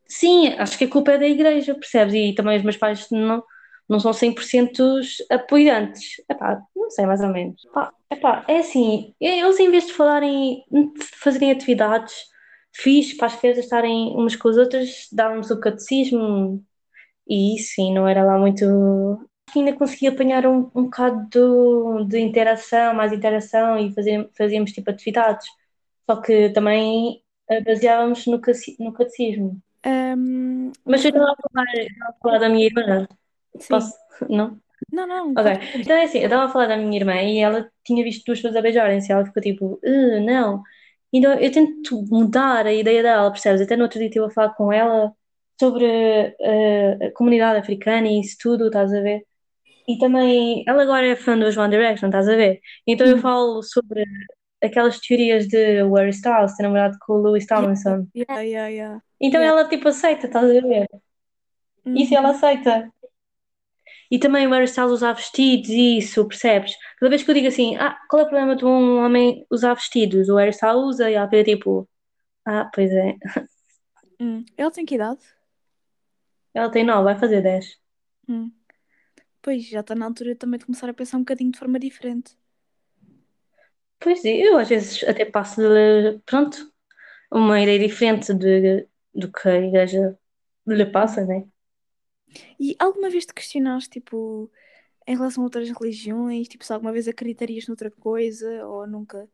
sim, 0.07 0.49
acho 0.57 0.77
que 0.77 0.85
a 0.85 0.89
culpa 0.89 1.11
é 1.13 1.17
da 1.17 1.27
igreja, 1.27 1.73
percebes? 1.75 2.13
E 2.13 2.33
também 2.35 2.57
os 2.57 2.63
meus 2.63 2.77
pais 2.77 3.07
não, 3.11 3.43
não 3.89 3.99
são 3.99 4.13
100% 4.13 4.83
apoiantes. 5.29 6.15
Epá, 6.29 6.61
não 6.75 6.89
sei, 6.89 7.05
mais 7.05 7.21
ou 7.21 7.29
menos. 7.29 7.63
Epá, 7.65 7.93
epá, 8.11 8.45
é 8.47 8.59
assim, 8.59 9.13
eles 9.19 9.59
em 9.59 9.69
vez 9.71 9.87
de 9.87 9.93
falarem, 9.93 10.63
de 10.71 11.03
fazerem 11.19 11.51
atividades 11.51 12.13
fixe 12.75 13.15
para 13.17 13.27
as 13.27 13.35
crianças 13.35 13.65
estarem 13.65 14.15
umas 14.15 14.35
com 14.35 14.49
as 14.49 14.57
outras, 14.57 15.07
davam-nos 15.11 15.51
o 15.51 15.59
catecismo 15.59 16.63
e 17.27 17.55
isso, 17.57 17.75
sim, 17.75 17.93
não 17.93 18.07
era 18.07 18.23
lá 18.23 18.37
muito. 18.37 18.65
Ainda 19.55 19.73
consegui 19.73 20.07
apanhar 20.07 20.45
um, 20.47 20.69
um 20.75 20.83
bocado 20.85 21.27
do- 21.29 22.05
de 22.05 22.19
interação, 22.19 22.93
mais 22.93 23.13
interação 23.13 23.77
e 23.77 23.93
fazer, 23.93 24.29
fazíamos 24.37 24.71
tipo 24.71 24.89
atividades. 24.89 25.47
Só 26.09 26.19
que 26.21 26.49
também 26.49 27.21
eh, 27.49 27.61
baseávamos 27.61 28.25
no, 28.27 28.41
no 28.79 28.93
catecismo. 28.93 29.61
Ahm, 29.85 30.71
Mas 30.85 31.03
eu 31.05 31.09
estava 31.11 31.31
a 31.33 31.35
falar, 31.35 31.65
estava 31.75 32.09
a 32.11 32.13
falar 32.21 32.39
da 32.39 32.49
minha 32.49 32.65
irmã. 32.65 33.07
Sim. 33.59 33.67
Posso? 33.69 33.93
Não? 34.29 34.57
Não, 34.91 35.07
não, 35.07 35.31
Ok. 35.31 35.51
Então 35.79 35.95
é 35.95 36.03
assim, 36.03 36.19
eu 36.19 36.25
estava 36.25 36.45
a 36.45 36.49
falar 36.49 36.67
da 36.67 36.77
minha 36.77 36.97
irmã 36.97 37.15
e 37.21 37.39
ela 37.39 37.69
tinha 37.85 38.03
visto 38.03 38.25
duas 38.25 38.39
pessoas 38.39 38.55
a 38.55 38.61
beijarem-se 38.61 39.09
e 39.11 39.13
ela 39.13 39.25
ficou 39.25 39.41
tipo, 39.41 39.79
"Uh, 39.83 40.19
não. 40.25 40.61
Então 41.11 41.33
eu 41.35 41.51
tento 41.51 42.03
mudar 42.09 42.65
a 42.67 42.73
ideia 42.73 43.01
dela, 43.03 43.31
percebes? 43.31 43.61
Até 43.61 43.75
no 43.75 43.83
outro 43.83 43.99
dia 43.99 44.07
estive 44.07 44.25
a 44.25 44.29
falar 44.29 44.53
com 44.55 44.71
ela 44.73 45.11
sobre 45.59 45.85
eh, 46.41 46.97
a 47.07 47.11
comunidade 47.13 47.59
africana 47.59 48.07
e 48.07 48.19
isso 48.19 48.35
tudo, 48.41 48.67
estás 48.67 48.93
a 48.93 48.99
ver? 49.01 49.23
E 49.87 49.97
também, 49.99 50.63
ela 50.67 50.83
agora 50.83 51.05
é 51.07 51.15
fã 51.15 51.37
dos 51.37 51.57
One 51.57 51.69
Direction, 51.71 52.07
estás 52.09 52.27
a 52.29 52.35
ver? 52.35 52.59
Então 52.87 53.07
eu 53.07 53.15
Uhum. 53.17 53.21
falo 53.21 53.63
sobre 53.63 54.03
aquelas 54.63 54.99
teorias 54.99 55.47
de 55.47 55.83
Harry 55.83 56.09
Styles 56.11 56.55
ter 56.55 56.63
namorado 56.63 56.97
com 57.05 57.13
o 57.13 57.17
Louis 57.17 57.45
Tomlinson. 57.45 58.07
Yeah, 58.15 58.41
yeah, 58.43 58.67
yeah. 58.69 59.01
Então 59.21 59.41
ela 59.41 59.67
tipo 59.69 59.87
aceita, 59.89 60.27
estás 60.27 60.45
a 60.45 60.61
ver? 60.61 60.87
Isso 61.85 62.15
ela 62.15 62.29
Uhum. 62.29 62.35
aceita. 62.35 62.91
E 64.13 64.19
também 64.19 64.45
o 64.45 64.51
Harry 64.51 64.65
Styles 64.65 64.91
usar 64.91 65.13
vestidos 65.13 65.69
e 65.69 65.97
isso, 65.97 66.23
percebes? 66.27 66.77
Cada 66.99 67.09
vez 67.09 67.23
que 67.23 67.31
eu 67.31 67.33
digo 67.33 67.47
assim, 67.47 67.75
ah, 67.77 67.97
qual 68.07 68.19
é 68.19 68.25
o 68.25 68.27
problema 68.27 68.55
de 68.55 68.63
um 68.63 69.03
homem 69.03 69.43
usar 69.49 69.73
vestidos? 69.73 70.29
O 70.29 70.35
Harry 70.35 70.51
Styles 70.51 70.83
usa 70.83 71.09
e 71.09 71.15
ela 71.15 71.27
fica 71.27 71.43
tipo, 71.43 71.89
ah, 72.45 72.69
pois 72.71 72.91
é. 72.91 73.15
Hum. 74.21 74.45
Ela 74.55 74.69
tem 74.69 74.85
que 74.85 74.93
idade? 74.93 75.19
Ela 76.53 76.69
tem 76.69 76.83
nove, 76.85 77.05
vai 77.05 77.19
fazer 77.19 77.41
dez. 77.41 77.79
Hum. 78.29 78.51
Pois, 79.41 79.67
já 79.67 79.79
está 79.79 79.95
na 79.95 80.05
altura 80.05 80.35
também 80.35 80.59
de 80.59 80.65
começar 80.67 80.87
a 80.87 80.93
pensar 80.93 81.17
um 81.17 81.21
bocadinho 81.21 81.51
de 81.51 81.57
forma 81.57 81.79
diferente. 81.79 82.37
Pois 83.99 84.23
eu 84.23 84.57
às 84.59 84.69
vezes 84.69 85.03
até 85.05 85.25
passo 85.25 85.59
de, 85.59 86.19
pronto, 86.23 86.71
uma 87.31 87.59
ideia 87.59 87.79
diferente 87.79 88.31
de, 88.31 88.87
do 89.13 89.31
que 89.31 89.49
a 89.49 89.59
igreja 89.59 90.17
lhe 90.67 90.85
passa, 90.85 91.25
né? 91.25 91.45
E 92.59 92.75
alguma 92.79 93.09
vez 93.09 93.25
te 93.25 93.33
questionaste, 93.33 93.89
tipo, 93.89 94.51
em 95.07 95.15
relação 95.17 95.43
a 95.43 95.45
outras 95.47 95.69
religiões? 95.69 96.47
Tipo, 96.47 96.65
se 96.65 96.73
alguma 96.73 96.91
vez 96.93 97.07
acreditarias 97.07 97.67
noutra 97.67 97.91
coisa 97.91 98.65
ou 98.67 98.87
nunca? 98.87 99.29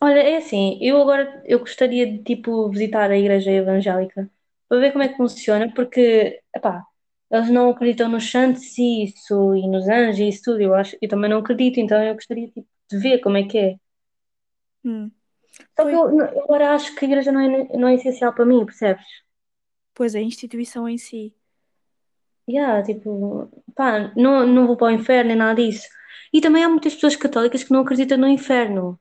Olha, 0.00 0.20
é 0.20 0.36
assim, 0.36 0.78
eu 0.80 1.00
agora 1.00 1.42
eu 1.46 1.58
gostaria 1.58 2.06
de 2.06 2.22
tipo 2.22 2.68
visitar 2.70 3.10
a 3.10 3.18
igreja 3.18 3.50
evangélica 3.50 4.30
para 4.68 4.78
ver 4.80 4.92
como 4.92 5.02
é 5.04 5.08
que 5.08 5.16
funciona, 5.16 5.72
porque, 5.74 6.40
epá, 6.54 6.84
eles 7.30 7.50
não 7.50 7.70
acreditam 7.70 8.08
nos 8.08 8.30
santos 8.30 8.76
e 8.78 9.04
isso, 9.04 9.54
e 9.56 9.66
nos 9.68 9.88
anjos 9.88 10.18
e 10.20 10.28
isso 10.28 10.42
tudo. 10.44 10.60
Eu, 10.60 10.74
acho, 10.74 10.96
eu 11.02 11.08
também 11.08 11.28
não 11.30 11.38
acredito, 11.38 11.80
então 11.80 12.00
eu 12.02 12.14
gostaria 12.14 12.48
tipo, 12.48 12.66
de 12.90 12.98
ver 12.98 13.18
como 13.20 13.36
é 13.38 13.44
que 13.44 13.58
é. 13.58 13.76
Hum. 14.84 15.12
Só 15.76 15.84
que 15.86 15.94
eu, 15.94 16.10
eu 16.18 16.42
agora 16.44 16.74
acho 16.74 16.94
que 16.94 17.04
a 17.04 17.08
igreja 17.08 17.32
não 17.32 17.40
é, 17.40 17.78
não 17.78 17.88
é 17.88 17.94
essencial 17.94 18.34
para 18.34 18.44
mim, 18.44 18.66
percebes? 18.66 19.04
pois 19.94 20.14
é, 20.14 20.18
a 20.20 20.22
instituição 20.22 20.88
em 20.88 20.96
si. 20.98 21.34
Yeah, 22.48 22.82
tipo, 22.82 23.48
pá, 23.74 24.12
não, 24.16 24.46
não 24.46 24.66
vou 24.66 24.76
para 24.76 24.88
o 24.88 24.90
inferno 24.90 25.28
nem 25.28 25.36
nada 25.36 25.62
disso. 25.62 25.86
E 26.32 26.40
também 26.40 26.64
há 26.64 26.68
muitas 26.68 26.94
pessoas 26.94 27.14
católicas 27.16 27.62
que 27.64 27.72
não 27.72 27.80
acreditam 27.82 28.18
no 28.18 28.26
inferno. 28.28 28.98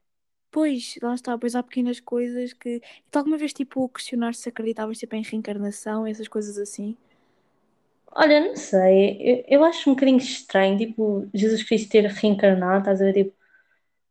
Pois, 0.51 0.95
lá 1.01 1.13
está, 1.15 1.37
pois 1.37 1.55
há 1.55 1.63
pequenas 1.63 1.99
coisas 2.01 2.51
que. 2.53 2.81
Tu 3.09 3.17
alguma 3.17 3.37
vez, 3.37 3.53
tipo, 3.53 3.87
questionaste 3.89 4.41
se 4.43 4.49
acreditavas 4.49 4.97
tipo, 4.97 5.15
em 5.15 5.21
reencarnação, 5.23 6.05
essas 6.07 6.27
coisas 6.27 6.57
assim? 6.57 6.97
Olha, 8.11 8.39
não 8.39 8.55
sei, 8.55 9.17
eu, 9.47 9.59
eu 9.59 9.63
acho 9.63 9.89
um 9.89 9.93
bocadinho 9.93 10.17
estranho, 10.17 10.77
tipo, 10.77 11.29
Jesus 11.33 11.63
Cristo 11.63 11.89
ter 11.91 12.05
reencarnado, 12.07 12.79
estás 12.79 13.01
a 13.01 13.05
ver? 13.05 13.13
Tipo, 13.13 13.35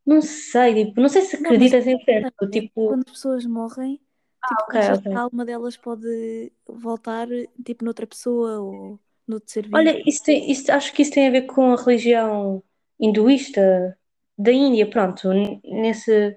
não 0.07 0.23
sei, 0.23 0.87
tipo, 0.87 1.01
não 1.01 1.09
sei 1.09 1.23
se 1.23 1.37
Não, 1.39 1.55
mas 1.55 1.73
acreditas 1.73 1.87
em 1.87 1.97
inferno, 1.97 2.31
tipo, 2.53 2.71
quando 2.87 3.05
as 3.07 3.13
pessoas 3.13 3.47
morrem, 3.47 4.01
tipo, 4.47 4.65
ok, 4.65 4.75
achas 4.77 5.01
que 5.01 5.07
ok. 5.07 5.17
a 5.17 5.23
alma 5.23 5.45
delas 5.45 5.77
pode 5.77 6.53
voltar, 6.67 7.29
tipo, 7.65 7.85
noutra 7.85 8.07
pessoa 8.07 8.61
ou 8.61 9.01
noutro? 9.27 9.69
Olha, 9.75 10.03
isso 10.09 10.23
tem, 10.23 10.51
isso, 10.51 10.71
acho 10.71 10.93
que 10.93 11.03
isso 11.03 11.13
tem 11.13 11.29
a 11.29 11.31
ver 11.31 11.43
com 11.43 11.73
a 11.73 11.77
religião 11.77 12.63
hinduísta 12.99 13.97
da 14.39 14.53
Índia, 14.53 14.89
pronto, 14.89 15.31
nesse... 15.65 16.37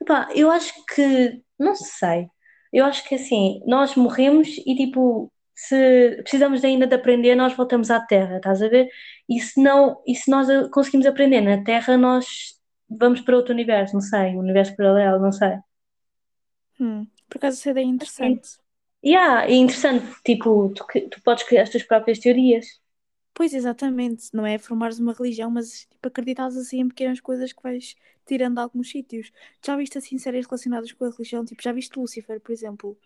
Epá, 0.00 0.28
eu 0.34 0.50
acho 0.50 0.72
que, 0.86 1.42
não 1.58 1.74
sei, 1.74 2.28
eu 2.72 2.84
acho 2.84 3.06
que 3.06 3.16
assim, 3.16 3.60
nós 3.66 3.94
morremos 3.96 4.48
e 4.66 4.74
tipo, 4.74 5.30
se 5.54 6.16
precisamos 6.22 6.64
ainda 6.64 6.86
de 6.86 6.94
aprender, 6.94 7.34
nós 7.34 7.52
voltamos 7.54 7.90
à 7.90 8.00
Terra, 8.00 8.36
estás 8.36 8.62
a 8.62 8.68
ver? 8.68 8.88
E 9.28 9.40
se 9.40 9.60
não, 9.62 10.00
e 10.06 10.14
se 10.14 10.30
nós 10.30 10.48
conseguimos 10.70 11.06
aprender 11.06 11.40
na 11.42 11.62
Terra, 11.62 11.98
nós 11.98 12.26
vamos 12.88 13.20
para 13.20 13.36
outro 13.36 13.52
universo, 13.52 13.94
não 13.94 14.00
sei, 14.00 14.34
um 14.34 14.38
universo 14.38 14.74
paralelo, 14.74 15.20
não 15.20 15.32
sei. 15.32 15.58
Hum, 16.80 17.06
por 17.28 17.36
acaso 17.36 17.68
ideia 17.68 17.84
é 17.84 17.86
Sim. 17.86 17.94
interessante. 17.94 18.59
Yeah, 19.04 19.46
é 19.46 19.54
interessante, 19.54 20.06
tipo, 20.24 20.72
tu, 20.74 20.84
tu 21.08 21.22
podes 21.22 21.44
criar 21.44 21.62
as 21.62 21.70
tuas 21.70 21.82
próprias 21.82 22.18
teorias. 22.18 22.80
Pois, 23.32 23.54
exatamente, 23.54 24.28
não 24.34 24.44
é 24.44 24.58
formares 24.58 24.98
uma 24.98 25.14
religião, 25.14 25.50
mas 25.50 25.86
tipo, 25.90 26.06
acreditares 26.06 26.56
assim 26.56 26.80
em 26.80 26.88
pequenas 26.88 27.20
coisas 27.20 27.52
que 27.52 27.62
vais 27.62 27.96
tirando 28.26 28.56
de 28.56 28.60
alguns 28.60 28.90
sítios. 28.90 29.32
Já 29.64 29.76
viste 29.76 29.96
assim 29.96 30.18
séries 30.18 30.46
relacionadas 30.46 30.92
com 30.92 31.04
a 31.06 31.10
religião? 31.10 31.44
Tipo, 31.44 31.62
já 31.62 31.72
viste 31.72 31.98
Lúcifer, 31.98 32.40
por 32.40 32.52
exemplo? 32.52 32.98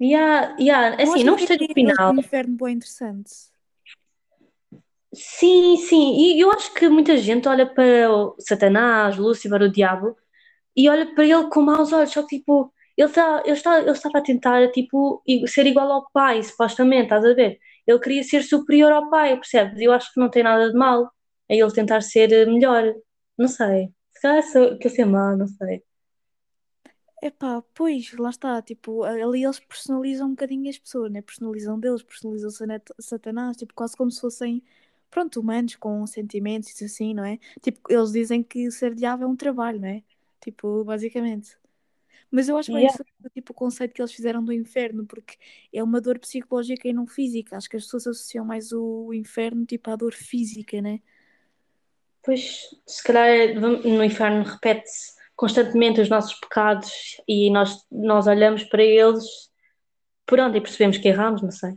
Yeah, 0.00 0.56
yeah, 0.58 1.02
assim, 1.02 1.24
não 1.24 1.34
gostei 1.34 1.58
do 1.58 1.74
final. 1.74 2.12
do 2.12 2.20
inferno 2.20 2.56
bem 2.56 2.74
interessante? 2.74 3.30
Sim, 5.12 5.76
sim, 5.76 6.16
e 6.16 6.40
eu 6.40 6.50
acho 6.52 6.74
que 6.74 6.88
muita 6.88 7.16
gente 7.16 7.48
olha 7.48 7.66
para 7.66 8.10
o 8.10 8.36
Satanás, 8.38 9.16
Lúcifer, 9.16 9.62
o 9.62 9.70
diabo, 9.70 10.16
e 10.76 10.88
olha 10.90 11.14
para 11.14 11.24
ele 11.24 11.48
com 11.48 11.62
maus 11.62 11.92
olhos, 11.92 12.12
só 12.12 12.22
que 12.22 12.38
tipo, 12.38 12.70
ele, 12.96 13.08
tá, 13.12 13.42
ele, 13.44 13.52
está, 13.54 13.78
ele 13.80 13.90
estava 13.90 14.18
a 14.18 14.22
tentar 14.22 14.70
tipo, 14.72 15.22
ser 15.46 15.66
igual 15.66 15.90
ao 15.92 16.10
pai, 16.12 16.42
supostamente, 16.42 17.04
estás 17.04 17.24
a 17.24 17.34
ver? 17.34 17.58
Ele 17.86 17.98
queria 18.00 18.22
ser 18.24 18.42
superior 18.42 18.92
ao 18.92 19.10
pai, 19.10 19.34
percebes? 19.36 19.80
Eu 19.80 19.92
acho 19.92 20.12
que 20.12 20.20
não 20.20 20.30
tem 20.30 20.42
nada 20.42 20.70
de 20.70 20.76
mal 20.78 21.04
a 21.50 21.54
ele 21.54 21.72
tentar 21.72 22.00
ser 22.02 22.32
eh, 22.32 22.46
melhor. 22.46 22.94
Não 23.38 23.48
sei. 23.48 23.88
Se 24.12 24.20
calhar 24.22 24.42
sou- 24.44 24.78
que 24.78 24.86
eu 24.88 24.90
sei 24.90 25.04
mal, 25.04 25.36
não 25.36 25.46
sei. 25.46 25.82
Epá, 27.22 27.62
pois, 27.74 28.12
lá 28.18 28.30
está, 28.30 28.60
tipo, 28.62 29.02
ali 29.04 29.42
eles 29.44 29.58
personalizam 29.58 30.28
um 30.28 30.30
bocadinho 30.30 30.68
as 30.68 30.78
pessoas, 30.78 31.10
né? 31.10 31.22
Personalizam 31.22 31.78
deles, 31.80 32.02
personalizam 32.02 32.50
Satanás, 33.00 33.56
tipo, 33.56 33.74
quase 33.74 33.96
como 33.96 34.10
se 34.10 34.20
fossem, 34.20 34.62
pronto, 35.10 35.40
humanos 35.40 35.76
com 35.76 36.06
sentimentos 36.06 36.78
e 36.80 36.84
assim, 36.84 37.14
não 37.14 37.24
é? 37.24 37.38
Tipo, 37.62 37.80
eles 37.90 38.12
dizem 38.12 38.42
que 38.42 38.70
ser 38.70 38.94
diabo 38.94 39.24
é 39.24 39.26
um 39.26 39.36
trabalho, 39.36 39.80
não 39.80 39.88
é? 39.88 40.02
Tipo, 40.40 40.84
basicamente. 40.84 41.56
Mas 42.36 42.50
eu 42.50 42.58
acho 42.58 42.70
bem 42.70 42.82
Yeah. 42.82 42.94
interessante, 42.94 43.32
tipo, 43.32 43.52
o 43.52 43.54
conceito 43.54 43.94
que 43.94 44.02
eles 44.02 44.12
fizeram 44.12 44.44
do 44.44 44.52
inferno, 44.52 45.06
porque 45.06 45.38
é 45.72 45.82
uma 45.82 46.02
dor 46.02 46.18
psicológica 46.18 46.86
e 46.86 46.92
não 46.92 47.06
física. 47.06 47.56
Acho 47.56 47.66
que 47.66 47.78
as 47.78 47.84
pessoas 47.84 48.06
associam 48.08 48.44
mais 48.44 48.72
o 48.72 49.10
inferno, 49.14 49.64
tipo, 49.64 49.90
à 49.90 49.96
dor 49.96 50.12
física, 50.12 50.82
né? 50.82 51.00
Pois, 52.22 52.60
se 52.86 53.02
calhar 53.02 53.58
vam- 53.58 53.80
no 53.82 54.04
inferno 54.04 54.44
repete-se 54.44 55.14
constantemente 55.34 56.02
os 56.02 56.10
nossos 56.10 56.34
pecados 56.38 56.90
e 57.26 57.50
nós, 57.50 57.86
nós 57.90 58.26
olhamos 58.26 58.64
para 58.64 58.84
eles 58.84 59.24
por 60.26 60.38
onde 60.38 60.58
e 60.58 60.60
percebemos 60.60 60.98
que 60.98 61.08
erramos, 61.08 61.40
não 61.40 61.50
sei. 61.50 61.74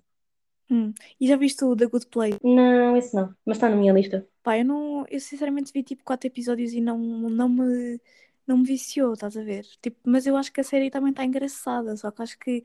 Hum. 0.69 0.93
E 1.21 1.25
já 1.25 1.37
viste 1.37 1.63
o 1.63 1.73
The 1.73 1.85
Good 1.85 2.07
Place? 2.07 2.37
Não, 2.43 2.97
esse 2.97 3.15
não, 3.15 3.33
mas 3.45 3.55
está 3.55 3.69
na 3.69 3.77
minha 3.77 3.93
lista. 3.93 4.27
Pá, 4.43 4.57
eu 4.57 4.65
não, 4.65 5.05
eu 5.09 5.21
sinceramente 5.21 5.71
vi 5.73 5.83
tipo 5.83 6.03
quatro 6.03 6.27
episódios 6.27 6.73
e 6.73 6.81
não, 6.81 6.97
não 6.97 7.47
me, 7.47 7.97
não 8.49 8.57
me 8.59 8.65
viciou, 8.65 9.13
estás 9.13 9.37
a 9.37 9.43
ver? 9.43 9.65
Tipo, 9.81 9.97
mas 10.05 10.25
eu 10.27 10.35
acho 10.37 10.51
que 10.51 10.61
a 10.61 10.63
série 10.63 10.91
também 10.91 11.11
está 11.11 11.25
engraçada, 11.25 11.95
só 11.97 12.11
que 12.11 12.21
acho 12.21 12.39
que 12.39 12.63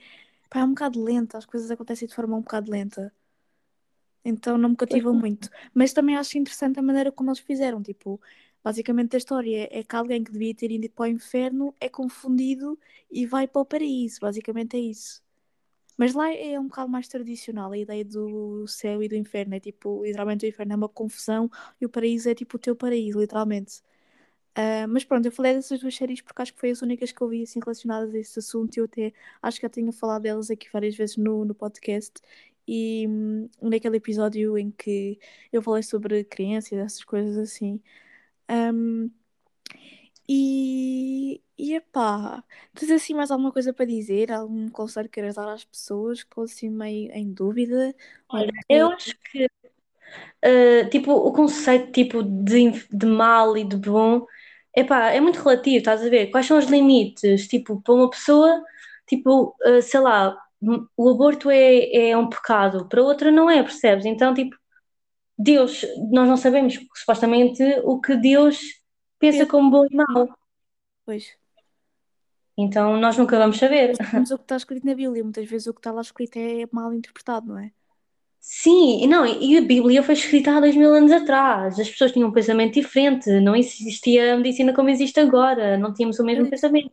pá, 0.50 0.60
é 0.60 0.64
um 0.64 0.70
bocado 0.70 1.02
lenta, 1.02 1.38
as 1.38 1.46
coisas 1.46 1.70
acontecem 1.70 2.08
de 2.08 2.14
forma 2.14 2.36
um 2.36 2.42
bocado 2.42 2.70
lenta, 2.70 3.14
então 4.24 4.56
não 4.58 4.70
me 4.70 4.76
cativa 4.76 5.12
muito. 5.12 5.48
Mas 5.74 5.92
também 5.92 6.16
acho 6.16 6.38
interessante 6.38 6.78
a 6.78 6.82
maneira 6.82 7.12
como 7.12 7.30
eles 7.30 7.40
fizeram, 7.40 7.82
tipo, 7.82 8.20
basicamente 8.62 9.14
a 9.16 9.18
história 9.18 9.68
é 9.70 9.82
que 9.84 9.96
alguém 9.96 10.24
que 10.24 10.32
devia 10.32 10.54
ter 10.54 10.70
ido 10.70 10.88
para 10.90 11.04
o 11.04 11.06
inferno 11.08 11.74
é 11.80 11.88
confundido 11.88 12.78
e 13.10 13.26
vai 13.26 13.46
para 13.46 13.60
o 13.62 13.64
paraíso, 13.66 14.20
basicamente 14.20 14.76
é 14.76 14.80
isso. 14.80 15.22
Mas 15.98 16.14
lá 16.14 16.32
é 16.34 16.58
um 16.60 16.64
bocado 16.68 16.90
mais 16.90 17.08
tradicional 17.08 17.72
a 17.72 17.78
ideia 17.78 18.04
do 18.04 18.66
céu 18.68 19.02
e 19.02 19.08
do 19.08 19.16
inferno. 19.16 19.54
É 19.56 19.60
tipo, 19.60 20.04
literalmente 20.04 20.46
o 20.46 20.48
inferno 20.48 20.72
é 20.74 20.76
uma 20.76 20.88
confusão 20.88 21.50
e 21.80 21.86
o 21.86 21.90
paraíso 21.90 22.28
é 22.30 22.34
tipo 22.34 22.56
o 22.56 22.60
teu 22.60 22.76
paraíso, 22.76 23.20
literalmente. 23.20 23.82
Ah, 24.56 24.86
mas 24.86 25.04
pronto, 25.04 25.26
eu 25.26 25.32
falei 25.32 25.54
dessas 25.54 25.80
duas 25.80 25.94
séries 25.96 26.20
porque 26.20 26.40
acho 26.40 26.54
que 26.54 26.60
foi 26.60 26.70
as 26.70 26.80
únicas 26.80 27.10
que 27.10 27.20
eu 27.20 27.28
vi 27.28 27.42
assim 27.42 27.58
relacionadas 27.58 28.14
a 28.14 28.18
esse 28.18 28.38
assunto 28.38 28.76
eu 28.78 28.84
até 28.84 29.12
acho 29.42 29.58
que 29.58 29.66
já 29.66 29.70
tinha 29.70 29.92
falado 29.92 30.22
delas 30.22 30.48
aqui 30.50 30.68
várias 30.72 30.94
vezes 30.94 31.16
no, 31.16 31.44
no 31.44 31.54
podcast. 31.54 32.20
E 32.66 33.06
hum, 33.08 33.48
naquele 33.60 33.96
episódio 33.96 34.56
em 34.56 34.70
que 34.70 35.18
eu 35.52 35.60
falei 35.60 35.82
sobre 35.82 36.24
crianças, 36.24 36.72
essas 36.72 37.04
coisas 37.04 37.36
assim. 37.36 37.80
Hum, 38.48 39.10
e, 40.28 41.42
e 41.58 41.74
epá, 41.74 42.42
tens 42.74 42.90
assim 42.90 43.12
mais 43.12 43.30
alguma 43.30 43.52
coisa 43.52 43.72
para 43.72 43.84
dizer? 43.84 44.32
Algum 44.32 44.68
conselho 44.70 45.08
que 45.08 45.14
queiras 45.14 45.34
dar 45.34 45.52
às 45.52 45.64
pessoas 45.64 46.22
que 46.22 46.30
estão 46.30 46.44
assim 46.44 46.70
meio 46.70 47.10
em 47.12 47.30
dúvida? 47.32 47.94
Olha, 48.28 48.52
eu 48.68 48.88
acho 48.92 49.18
que 49.30 49.46
uh, 49.46 50.88
tipo, 50.90 51.12
o 51.12 51.32
conceito 51.32 51.92
tipo, 51.92 52.22
de, 52.22 52.86
de 52.90 53.06
mal 53.06 53.56
e 53.56 53.64
de 53.64 53.76
bom 53.76 54.24
epá, 54.76 55.10
é 55.10 55.20
muito 55.20 55.38
relativo, 55.42 55.78
estás 55.78 56.02
a 56.04 56.08
ver? 56.08 56.30
Quais 56.30 56.46
são 56.46 56.58
os 56.58 56.66
limites? 56.66 57.46
Tipo, 57.48 57.80
para 57.82 57.94
uma 57.94 58.10
pessoa, 58.10 58.62
tipo, 59.06 59.56
uh, 59.66 59.82
sei 59.82 60.00
lá, 60.00 60.36
o 60.96 61.08
aborto 61.10 61.50
é, 61.50 62.10
é 62.10 62.16
um 62.16 62.28
pecado, 62.28 62.88
para 62.88 63.02
outra 63.02 63.30
não 63.30 63.50
é, 63.50 63.62
percebes? 63.62 64.06
Então, 64.06 64.34
tipo, 64.34 64.56
Deus, 65.38 65.84
nós 66.12 66.28
não 66.28 66.36
sabemos 66.36 66.78
supostamente 66.94 67.62
o 67.84 68.00
que 68.00 68.16
Deus 68.16 68.58
pensa 69.18 69.44
pensa 69.44 69.46
como 69.46 69.70
bom 69.70 69.86
e 69.90 69.96
mau. 69.96 70.28
Pois, 71.04 71.36
Então, 72.56 72.96
nós 72.98 73.16
nunca 73.18 73.38
vamos 73.38 73.58
saber. 73.58 73.96
sabemos 73.96 74.30
o 74.32 74.38
que 74.38 74.44
está 74.44 74.56
escrito 74.56 74.86
na 74.86 74.94
Bíblia, 74.94 75.22
muitas 75.22 75.48
vezes 75.48 75.66
o 75.66 75.74
que 75.74 75.80
está 75.80 75.92
lá 75.92 76.00
escrito 76.00 76.36
é 76.36 76.66
mal 76.72 76.92
interpretado, 76.92 77.46
não 77.48 77.58
é? 77.58 77.72
Sim, 78.46 79.02
e 79.02 79.06
não, 79.06 79.24
e 79.24 79.56
a 79.56 79.62
Bíblia 79.62 80.02
foi 80.02 80.12
escrita 80.14 80.54
há 80.54 80.60
dois 80.60 80.76
mil 80.76 80.92
anos 80.92 81.10
atrás. 81.10 81.80
As 81.80 81.88
pessoas 81.88 82.12
tinham 82.12 82.28
um 82.28 82.32
pensamento 82.32 82.74
diferente, 82.74 83.30
não 83.40 83.56
existia 83.56 84.34
a 84.34 84.36
medicina 84.36 84.74
como 84.74 84.90
existe 84.90 85.18
agora, 85.18 85.78
não 85.78 85.94
tínhamos 85.94 86.18
o 86.18 86.24
mesmo 86.24 86.50
pensamento. 86.50 86.92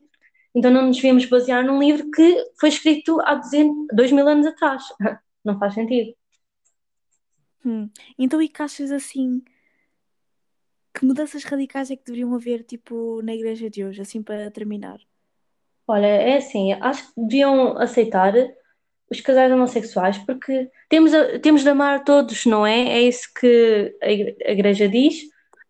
Então 0.55 0.71
não 0.71 0.87
nos 0.87 0.95
devemos 0.95 1.25
basear 1.25 1.65
num 1.65 1.77
livro 1.77 2.09
que 2.09 2.45
foi 2.57 2.69
escrito 2.69 3.19
há 3.21 3.35
200, 3.35 3.87
dois 3.93 4.13
mil 4.13 4.25
anos 4.27 4.47
atrás. 4.47 4.83
Não 5.43 5.57
faz 5.57 5.73
sentido. 5.73 6.13
Hum. 7.65 7.89
Então, 8.17 8.39
e 8.41 8.47
que 8.47 8.61
achas 8.61 8.91
assim, 8.91 9.43
que 10.93 11.03
mudanças 11.03 11.43
radicais 11.43 11.89
é 11.89 11.95
que 11.95 12.05
deveriam 12.05 12.33
haver, 12.35 12.63
tipo, 12.63 13.21
na 13.23 13.33
igreja 13.33 13.69
de 13.69 13.83
hoje, 13.83 14.01
assim 14.01 14.21
para 14.21 14.51
terminar? 14.51 14.99
Olha, 15.87 16.05
é 16.05 16.37
assim, 16.37 16.73
acho 16.73 17.07
que 17.07 17.21
deviam 17.21 17.75
aceitar 17.77 18.33
os 19.11 19.21
casais 19.21 19.51
homossexuais 19.53 20.17
porque 20.19 20.69
temos, 20.89 21.13
a- 21.13 21.39
temos 21.39 21.63
de 21.63 21.69
amar 21.69 22.03
todos, 22.05 22.45
não 22.47 22.65
é? 22.67 22.79
É 22.99 23.01
isso 23.03 23.29
que 23.39 23.95
a 24.03 24.11
igre- 24.11 24.37
a 24.45 24.51
igreja 24.51 24.89
diz. 24.89 25.15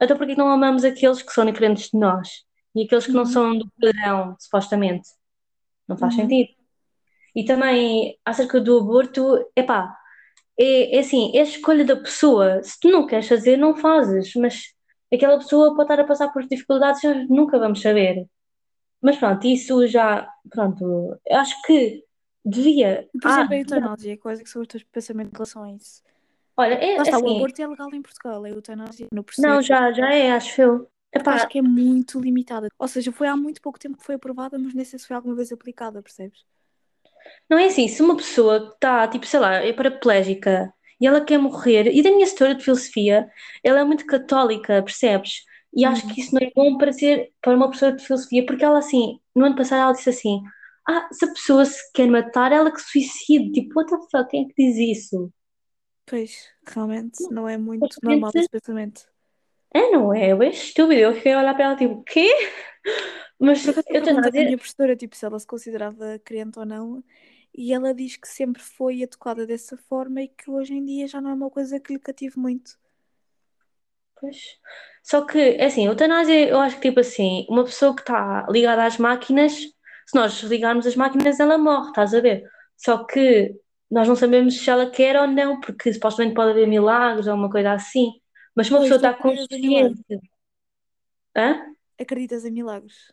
Então 0.01 0.17
por 0.17 0.27
que 0.27 0.37
não 0.37 0.49
amamos 0.49 0.83
aqueles 0.85 1.21
que 1.23 1.33
são 1.33 1.45
diferentes 1.45 1.89
de 1.91 1.99
nós? 1.99 2.29
E 2.75 2.83
aqueles 2.85 3.07
que 3.07 3.13
não 3.13 3.25
Uhum, 3.25 3.25
são 3.25 3.57
do 3.57 3.69
padrão, 3.81 4.35
supostamente? 4.39 5.09
Não 5.87 5.97
faz 5.97 6.15
uhum. 6.15 6.15
sentido. 6.15 6.49
E 7.35 7.45
também, 7.45 8.17
acerca 8.25 8.59
do 8.59 8.79
aborto, 8.79 9.49
epá, 9.55 9.95
é, 10.59 10.97
é 10.97 10.99
assim, 10.99 11.31
é 11.35 11.41
a 11.41 11.43
escolha 11.43 11.85
da 11.85 11.95
pessoa. 11.97 12.63
Se 12.63 12.79
tu 12.79 12.89
não 12.91 13.07
queres 13.07 13.27
fazer, 13.27 13.57
não 13.57 13.75
fazes. 13.77 14.33
Mas 14.35 14.63
aquela 15.13 15.37
pessoa 15.39 15.75
pode 15.75 15.83
estar 15.91 16.01
a 16.03 16.07
passar 16.07 16.29
por 16.33 16.45
dificuldades 16.47 17.03
nós 17.03 17.27
nunca 17.29 17.59
vamos 17.59 17.81
saber. 17.81 18.27
Mas 19.01 19.17
pronto, 19.17 19.47
isso 19.47 19.87
já, 19.87 20.27
pronto, 20.49 21.17
acho 21.31 21.61
que 21.63 22.03
devia. 22.43 23.09
E, 23.13 23.19
Por 23.19 23.27
Ah, 23.27 23.31
exemplo, 23.31 23.53
a 23.53 23.57
eutanásia, 23.57 24.17
quais 24.17 24.39
é 24.39 24.43
que 24.43 24.49
são 24.49 24.61
os 24.61 24.67
teus 24.67 24.83
pensamentos 24.83 25.31
em 25.33 25.35
relação 25.37 25.63
a 25.63 25.71
isso? 25.71 26.01
Olha, 26.57 26.73
é 26.75 26.97
Lá 26.97 27.03
está, 27.03 27.17
o 27.17 27.25
assim, 27.25 27.35
aborto 27.37 27.61
é 27.61 27.67
legal 27.67 27.89
em 27.93 28.01
Portugal, 28.01 28.45
é 28.45 28.51
eutanásia 28.51 29.07
no 29.11 29.23
processo. 29.23 29.47
não, 29.47 29.61
já, 29.61 29.91
já 29.91 30.13
é, 30.13 30.31
acho 30.31 30.61
eu. 30.61 30.87
Epá, 31.13 31.33
Acho 31.35 31.47
que 31.49 31.59
é 31.59 31.61
muito 31.61 32.19
limitada. 32.19 32.69
Ou 32.79 32.87
seja, 32.87 33.11
foi 33.11 33.27
há 33.27 33.35
muito 33.35 33.61
pouco 33.61 33.79
tempo 33.79 33.97
que 33.97 34.03
foi 34.05 34.15
aprovada, 34.15 34.57
mas 34.57 34.73
nem 34.73 34.85
sei 34.85 34.97
se 34.99 35.07
foi 35.07 35.15
alguma 35.15 35.35
vez 35.35 35.51
aplicada, 35.51 36.01
percebes? 36.01 36.45
não 37.49 37.57
é 37.57 37.65
assim, 37.65 37.87
se 37.87 38.01
uma 38.01 38.15
pessoa 38.17 38.71
está, 38.73 39.07
tipo, 39.07 39.25
sei 39.25 39.39
lá, 39.39 39.55
é 39.55 39.73
paraplégica 39.73 40.73
e 40.99 41.07
ela 41.07 41.23
quer 41.23 41.37
morrer, 41.39 41.87
e 41.93 42.01
da 42.03 42.11
minha 42.11 42.23
história 42.23 42.55
de 42.55 42.63
filosofia, 42.63 43.27
ela 43.63 43.79
é 43.81 43.83
muito 43.83 44.05
católica, 44.05 44.81
percebes? 44.83 45.43
E 45.73 45.85
acho 45.85 46.05
que 46.07 46.21
isso 46.21 46.33
não 46.35 46.41
é 46.45 46.51
bom 46.55 46.77
para 46.77 46.91
ser 46.93 47.31
para 47.41 47.55
uma 47.55 47.69
pessoa 47.71 47.91
de 47.93 48.03
filosofia, 48.05 48.45
porque 48.45 48.63
ela 48.63 48.79
assim, 48.79 49.19
no 49.35 49.45
ano 49.45 49.55
passado 49.55 49.81
ela 49.81 49.93
disse 49.93 50.09
assim: 50.09 50.41
Ah, 50.87 51.07
se 51.11 51.25
a 51.25 51.27
pessoa 51.29 51.65
se 51.65 51.91
quer 51.93 52.07
matar, 52.07 52.51
ela 52.51 52.71
que 52.71 52.81
suicide. 52.81 53.51
Tipo, 53.51 53.79
what 53.79 53.91
the 53.91 53.97
fuck, 54.09 54.29
quem 54.29 54.45
é 54.45 54.47
que 54.47 54.53
diz 54.57 54.99
isso? 54.99 55.31
Pois, 56.05 56.49
realmente 56.67 57.23
não 57.31 57.47
é 57.47 57.57
muito 57.57 57.95
normal 58.03 58.31
esse 58.35 58.49
pensamento. 58.49 59.09
É, 59.73 59.91
não 59.91 60.13
é? 60.13 60.31
É 60.31 60.49
estúpido. 60.49 60.99
Eu 60.99 61.13
fiquei 61.13 61.33
a 61.33 61.39
olhar 61.39 61.53
para 61.53 61.65
ela 61.65 61.75
tipo, 61.75 62.03
quê? 62.03 62.29
Mas 63.39 63.65
eu 63.65 63.73
eu 63.73 63.79
a 63.79 63.83
perguntei 63.83 64.13
à 64.13 64.21
dizer, 64.29 64.45
minha 64.45 64.57
professora 64.57 64.95
tipo, 64.95 65.15
se 65.15 65.25
ela 65.25 65.39
se 65.39 65.47
considerava 65.47 66.19
crente 66.19 66.59
ou 66.59 66.65
não, 66.65 67.03
e 67.55 67.73
ela 67.73 67.93
diz 67.93 68.17
que 68.17 68.27
sempre 68.27 68.61
foi 68.61 69.01
educada 69.01 69.47
dessa 69.47 69.77
forma 69.77 70.21
e 70.21 70.27
que 70.27 70.49
hoje 70.49 70.73
em 70.73 70.85
dia 70.85 71.07
já 71.07 71.19
não 71.21 71.31
é 71.31 71.33
uma 71.33 71.49
coisa 71.49 71.79
que 71.79 71.93
lhe 71.93 71.99
cative 71.99 72.37
muito. 72.37 72.77
Pois. 74.19 74.59
Só 75.01 75.25
que, 75.25 75.39
é 75.39 75.65
assim, 75.65 75.87
a 75.87 75.91
eutanásia, 75.91 76.47
eu 76.47 76.59
acho 76.59 76.75
que, 76.75 76.89
tipo 76.89 76.99
assim, 76.99 77.45
uma 77.49 77.63
pessoa 77.63 77.95
que 77.95 78.01
está 78.01 78.45
ligada 78.49 78.85
às 78.85 78.97
máquinas, 78.97 79.55
se 80.11 80.15
nós 80.17 80.33
desligarmos 80.39 80.85
as 80.85 80.95
máquinas, 80.95 81.39
ela 81.39 81.57
morre, 81.57 81.89
estás 81.89 82.13
a 82.13 82.21
ver? 82.21 82.43
Só 82.77 83.03
que 83.05 83.55
nós 83.89 84.07
não 84.07 84.15
sabemos 84.15 84.57
se 84.57 84.69
ela 84.69 84.89
quer 84.89 85.15
ou 85.19 85.27
não, 85.27 85.59
porque 85.59 85.93
supostamente 85.93 86.35
pode 86.35 86.51
haver 86.51 86.67
milagres 86.67 87.27
ou 87.27 87.35
uma 87.35 87.49
coisa 87.49 87.73
assim. 87.73 88.11
Mas 88.55 88.67
se 88.67 88.73
uma 88.73 88.79
Pois, 88.79 88.89
pessoa 88.89 88.97
está 88.97 89.13
consciente. 89.13 90.03
Hã? 91.35 91.73
Acreditas 91.99 92.45
em 92.45 92.51
milagres? 92.51 93.11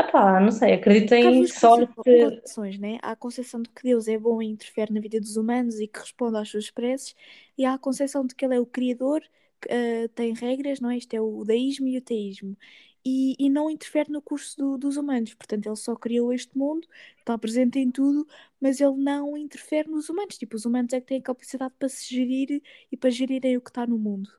Epá, 0.00 0.40
não 0.40 0.50
sei, 0.50 0.74
acredito 0.74 1.12
em 1.14 1.46
sorte. 1.46 1.92
concepções, 1.94 2.78
né? 2.78 2.98
Há 3.02 3.12
a 3.12 3.16
concepção 3.16 3.62
de 3.62 3.70
que 3.70 3.82
Deus 3.82 4.08
é 4.08 4.18
bom 4.18 4.42
e 4.42 4.46
interfere 4.46 4.92
na 4.92 5.00
vida 5.00 5.20
dos 5.20 5.36
humanos 5.36 5.78
e 5.78 5.86
que 5.86 6.00
responde 6.00 6.36
às 6.36 6.48
suas 6.48 6.70
preces, 6.70 7.14
e 7.56 7.64
há 7.64 7.74
a 7.74 7.78
concepção 7.78 8.26
de 8.26 8.34
que 8.34 8.44
Ele 8.44 8.56
é 8.56 8.60
o 8.60 8.66
Criador, 8.66 9.20
que 9.60 9.68
eh, 9.72 10.08
tem 10.08 10.34
regras, 10.34 10.80
não 10.80 10.90
é? 10.90 10.96
Isto 10.96 11.14
é 11.14 11.20
o 11.20 11.44
deísmo 11.44 11.86
e 11.86 11.96
o 11.98 12.02
teísmo, 12.02 12.56
e, 13.04 13.36
e 13.38 13.50
não 13.50 13.70
interfere 13.70 14.10
no 14.10 14.22
curso 14.22 14.56
do- 14.56 14.78
dos 14.78 14.96
humanos. 14.96 15.34
Portanto, 15.34 15.66
Ele 15.66 15.76
só 15.76 15.94
criou 15.96 16.32
este 16.32 16.56
mundo, 16.56 16.86
está 17.18 17.36
presente 17.38 17.78
em 17.78 17.90
tudo, 17.90 18.26
mas 18.60 18.80
Ele 18.80 18.96
não 18.96 19.36
interfere 19.36 19.88
nos 19.90 20.08
humanos. 20.08 20.38
Tipo, 20.38 20.56
os 20.56 20.64
humanos 20.64 20.92
é 20.92 21.00
que 21.00 21.06
têm 21.08 21.20
capacidade 21.22 21.74
para 21.78 21.88
se 21.88 22.04
gerir 22.14 22.62
e 22.92 22.96
para 22.96 23.10
gerirem 23.10 23.56
o 23.56 23.60
que 23.60 23.70
está 23.70 23.86
no 23.86 23.98
mundo. 23.98 24.30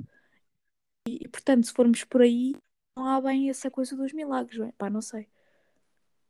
E, 1.07 1.23
e, 1.25 1.27
portanto, 1.27 1.65
se 1.65 1.73
formos 1.73 2.03
por 2.03 2.21
aí, 2.21 2.53
não 2.97 3.07
há 3.07 3.19
bem 3.21 3.49
essa 3.49 3.69
coisa 3.71 3.95
dos 3.95 4.13
milagres, 4.13 4.59
não 4.59 4.67
é? 4.67 4.71
Pá, 4.73 4.89
não 4.89 5.01
sei. 5.01 5.27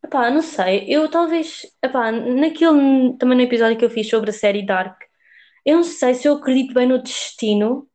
Epá, 0.04 0.30
não 0.30 0.42
sei, 0.42 0.86
eu 0.88 1.10
talvez, 1.10 1.66
epá, 1.82 2.12
naquele, 2.12 3.18
também 3.18 3.38
no 3.38 3.44
episódio 3.44 3.78
que 3.78 3.84
eu 3.86 3.90
fiz 3.90 4.08
sobre 4.10 4.30
a 4.30 4.34
série 4.34 4.64
Dark, 4.66 5.02
eu 5.66 5.78
não 5.78 5.84
sei 5.84 6.14
se 6.16 6.28
eu 6.28 6.36
acredito 6.36 6.74
bem 6.74 6.88
no 6.88 7.02
destino, 7.02 7.90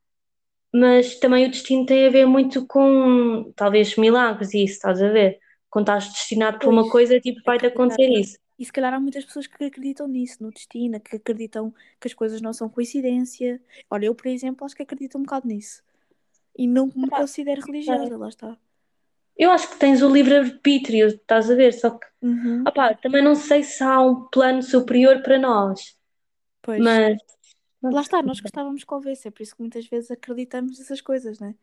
mas 0.75 1.19
também 1.19 1.47
o 1.47 1.51
destino 1.51 1.87
tem 1.87 2.07
a 2.07 2.11
ver 2.11 2.27
muito 2.27 2.67
com, 2.67 3.53
talvez, 3.57 3.97
milagres 3.97 4.55
e 4.55 4.65
isso, 4.65 4.75
estás 4.75 5.03
a 5.03 5.09
ver? 5.11 5.39
Quando 5.71 5.85
estás 5.89 6.09
destinado 6.13 6.59
para 6.61 6.71
uma 6.71 6.89
coisa, 6.89 7.21
tipo, 7.21 7.41
vai-te 7.47 7.67
acreditar. 7.67 7.67
acontecer 7.67 8.09
isso. 8.09 8.39
E 8.59 8.65
se 8.65 8.73
calhar 8.73 8.95
há 8.95 9.01
muitas 9.01 9.25
pessoas 9.25 9.47
que 9.47 9.65
acreditam 9.65 10.09
nisso, 10.09 10.43
no 10.43 10.53
destino, 10.53 11.01
que 11.01 11.17
acreditam 11.17 11.75
que 12.01 12.09
as 12.09 12.15
coisas 12.15 12.41
não 12.43 12.53
são 12.53 12.69
coincidência. 12.69 13.63
Olha, 13.91 14.07
eu, 14.07 14.15
por 14.15 14.27
exemplo, 14.29 14.65
acho 14.67 14.77
que 14.77 14.83
acredito 14.83 15.19
um 15.19 15.23
bocado 15.23 15.49
nisso. 15.49 15.83
E 16.59 16.67
não 16.69 16.93
me 16.97 17.11
Epá, 17.11 17.21
considero 17.21 17.63
religiosa, 17.63 18.19
lá 18.19 18.29
está. 18.29 18.59
eu 19.37 19.51
acho 19.51 19.71
que 19.71 19.79
tens 19.79 20.03
o 20.03 20.09
livre-arbítrio, 20.13 21.09
estás 21.09 21.51
a 21.51 21.55
ver? 21.55 21.73
Só 21.73 21.91
que, 21.99 22.07
Uhum, 22.23 22.69
opá, 22.69 22.95
também 22.97 23.23
não 23.25 23.35
sei 23.35 23.63
se 23.65 23.83
há 23.85 24.01
um 24.03 24.29
plano 24.31 24.63
superior 24.63 25.23
para 25.23 25.39
nós, 25.39 25.97
pois. 26.63 26.89
mas, 26.89 27.19
Lá 27.83 28.01
está, 28.03 28.23
nós 28.23 28.41
gostávamos 28.41 28.85
que 28.85 28.95
houvesse, 28.95 29.29
é 29.29 29.31
por 29.31 29.43
isso 29.43 29.55
que 29.55 29.61
muitas 29.63 29.87
vezes 29.87 30.11
acreditamos 30.11 30.79
nessas 30.79 31.01
coisas, 31.03 31.39
né? 31.41 31.55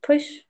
pois, 0.00 0.44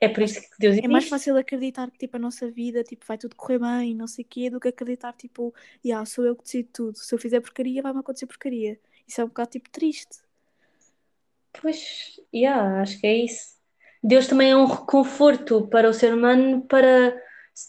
é 0.00 0.08
por 0.08 0.22
isso 0.22 0.40
que 0.40 0.56
Deus 0.58 0.76
É 0.80 0.86
mais 0.88 1.04
existe. 1.04 1.10
fácil 1.10 1.36
acreditar 1.36 1.90
que 1.90 1.98
tipo, 1.98 2.16
a 2.16 2.20
nossa 2.20 2.50
vida 2.50 2.84
tipo, 2.84 3.04
vai 3.06 3.18
tudo 3.18 3.34
correr 3.36 3.58
bem, 3.58 3.94
não 3.94 4.06
sei 4.06 4.24
o 4.24 4.28
quê, 4.28 4.50
do 4.50 4.60
que 4.60 4.68
acreditar 4.68 5.12
tipo, 5.14 5.54
yeah, 5.84 6.04
sou 6.06 6.24
eu 6.24 6.36
que 6.36 6.44
decido 6.44 6.68
tudo. 6.72 6.98
Se 6.98 7.14
eu 7.14 7.18
fizer 7.18 7.40
porcaria, 7.40 7.82
vai-me 7.82 8.00
acontecer 8.00 8.26
porcaria. 8.26 8.78
Isso 9.06 9.20
é 9.20 9.24
um 9.24 9.28
bocado 9.28 9.50
tipo 9.50 9.70
triste. 9.70 10.18
Pois, 11.60 12.20
yeah, 12.34 12.82
acho 12.82 13.00
que 13.00 13.06
é 13.06 13.16
isso. 13.24 13.54
Deus 14.02 14.26
também 14.26 14.50
é 14.50 14.56
um 14.56 14.66
reconforto 14.66 15.66
para 15.68 15.88
o 15.88 15.94
ser 15.94 16.12
humano 16.14 16.62
para, 16.66 17.16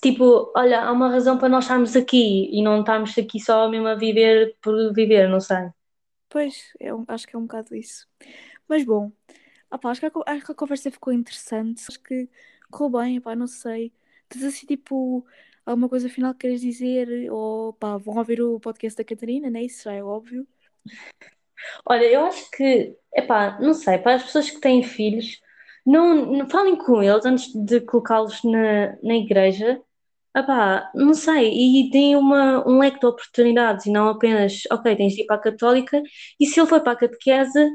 tipo, 0.01 0.51
olha, 0.55 0.81
há 0.83 0.91
uma 0.91 1.09
razão 1.09 1.37
para 1.37 1.47
nós 1.49 1.63
estarmos 1.65 1.95
aqui 1.95 2.49
e 2.51 2.61
não 2.63 2.79
estarmos 2.81 3.17
aqui 3.17 3.39
só 3.39 3.69
mesmo 3.69 3.87
a 3.87 3.95
viver 3.95 4.57
por 4.61 4.93
viver, 4.93 5.29
não 5.29 5.39
sei. 5.39 5.69
Pois, 6.29 6.73
é 6.79 6.93
um- 6.93 7.05
acho 7.07 7.27
que 7.27 7.35
é 7.35 7.39
um 7.39 7.43
bocado 7.43 7.75
isso. 7.75 8.07
Mas 8.67 8.83
bom, 8.83 9.11
acho, 9.71 10.01
que 10.01 10.07
a, 10.07 10.11
acho 10.33 10.45
que 10.45 10.51
a 10.51 10.55
conversa 10.55 10.91
ficou 10.91 11.13
interessante. 11.13 11.83
Acho 11.89 11.99
que 12.01 12.29
correu 12.71 12.91
bem, 13.01 13.21
não 13.37 13.47
sei. 13.47 13.93
Tens 14.29 14.43
assim, 14.43 14.65
tipo, 14.67 15.25
alguma 15.65 15.89
coisa 15.89 16.09
final 16.09 16.33
que 16.33 16.41
queres 16.41 16.61
dizer? 16.61 17.31
Ou 17.31 17.77
vão 18.03 18.17
ouvir 18.17 18.41
o 18.41 18.59
podcast 18.59 18.97
da 18.97 19.05
Catarina, 19.05 19.49
né? 19.49 19.63
Isso 19.63 19.83
já 19.83 19.93
é 19.93 20.03
óbvio. 20.03 20.47
Olha, 21.85 22.05
eu 22.05 22.25
acho 22.25 22.49
que, 22.51 22.95
epá, 23.13 23.57
não 23.59 23.73
sei, 23.73 23.97
para 23.97 24.15
as 24.15 24.23
pessoas 24.23 24.49
que 24.49 24.59
têm 24.59 24.83
filhos, 24.83 25.39
não, 25.85 26.25
não 26.25 26.49
falem 26.49 26.75
com 26.77 27.01
eles 27.01 27.25
antes 27.25 27.53
de 27.53 27.81
colocá-los 27.81 28.43
na, 28.43 28.95
na 29.03 29.15
igreja, 29.15 29.81
epá, 30.35 30.91
não 30.95 31.13
sei, 31.13 31.51
e 31.53 31.89
deem 31.91 32.15
uma, 32.15 32.67
um 32.67 32.79
leque 32.79 32.99
de 32.99 33.05
oportunidades 33.07 33.85
e 33.85 33.91
não 33.91 34.09
apenas, 34.09 34.61
ok, 34.71 34.95
tens 34.95 35.13
de 35.13 35.21
ir 35.23 35.25
para 35.25 35.37
a 35.37 35.39
católica, 35.39 36.01
e 36.39 36.45
se 36.45 36.59
ele 36.59 36.67
for 36.69 36.81
para 36.81 36.93
a 36.93 36.95
catequese, 36.97 37.69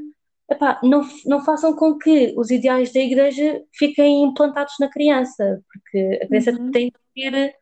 epá, 0.50 0.80
não, 0.82 1.02
não 1.26 1.44
façam 1.44 1.74
com 1.76 1.96
que 1.98 2.34
os 2.36 2.50
ideais 2.50 2.92
da 2.92 3.00
igreja 3.00 3.62
fiquem 3.74 4.24
implantados 4.24 4.74
na 4.80 4.90
criança, 4.90 5.62
porque 5.72 6.20
a 6.22 6.28
criança 6.28 6.52
Uhum. 6.52 6.70
tem 6.72 6.88
de 6.88 6.92
ter 7.14 7.54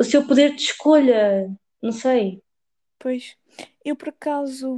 o 0.00 0.04
seu 0.04 0.26
poder 0.26 0.54
de 0.56 0.62
escolha, 0.62 1.48
não 1.82 1.92
sei. 1.92 2.42
Pois, 2.98 3.36
eu 3.84 3.96
por 3.96 4.08
acaso, 4.10 4.76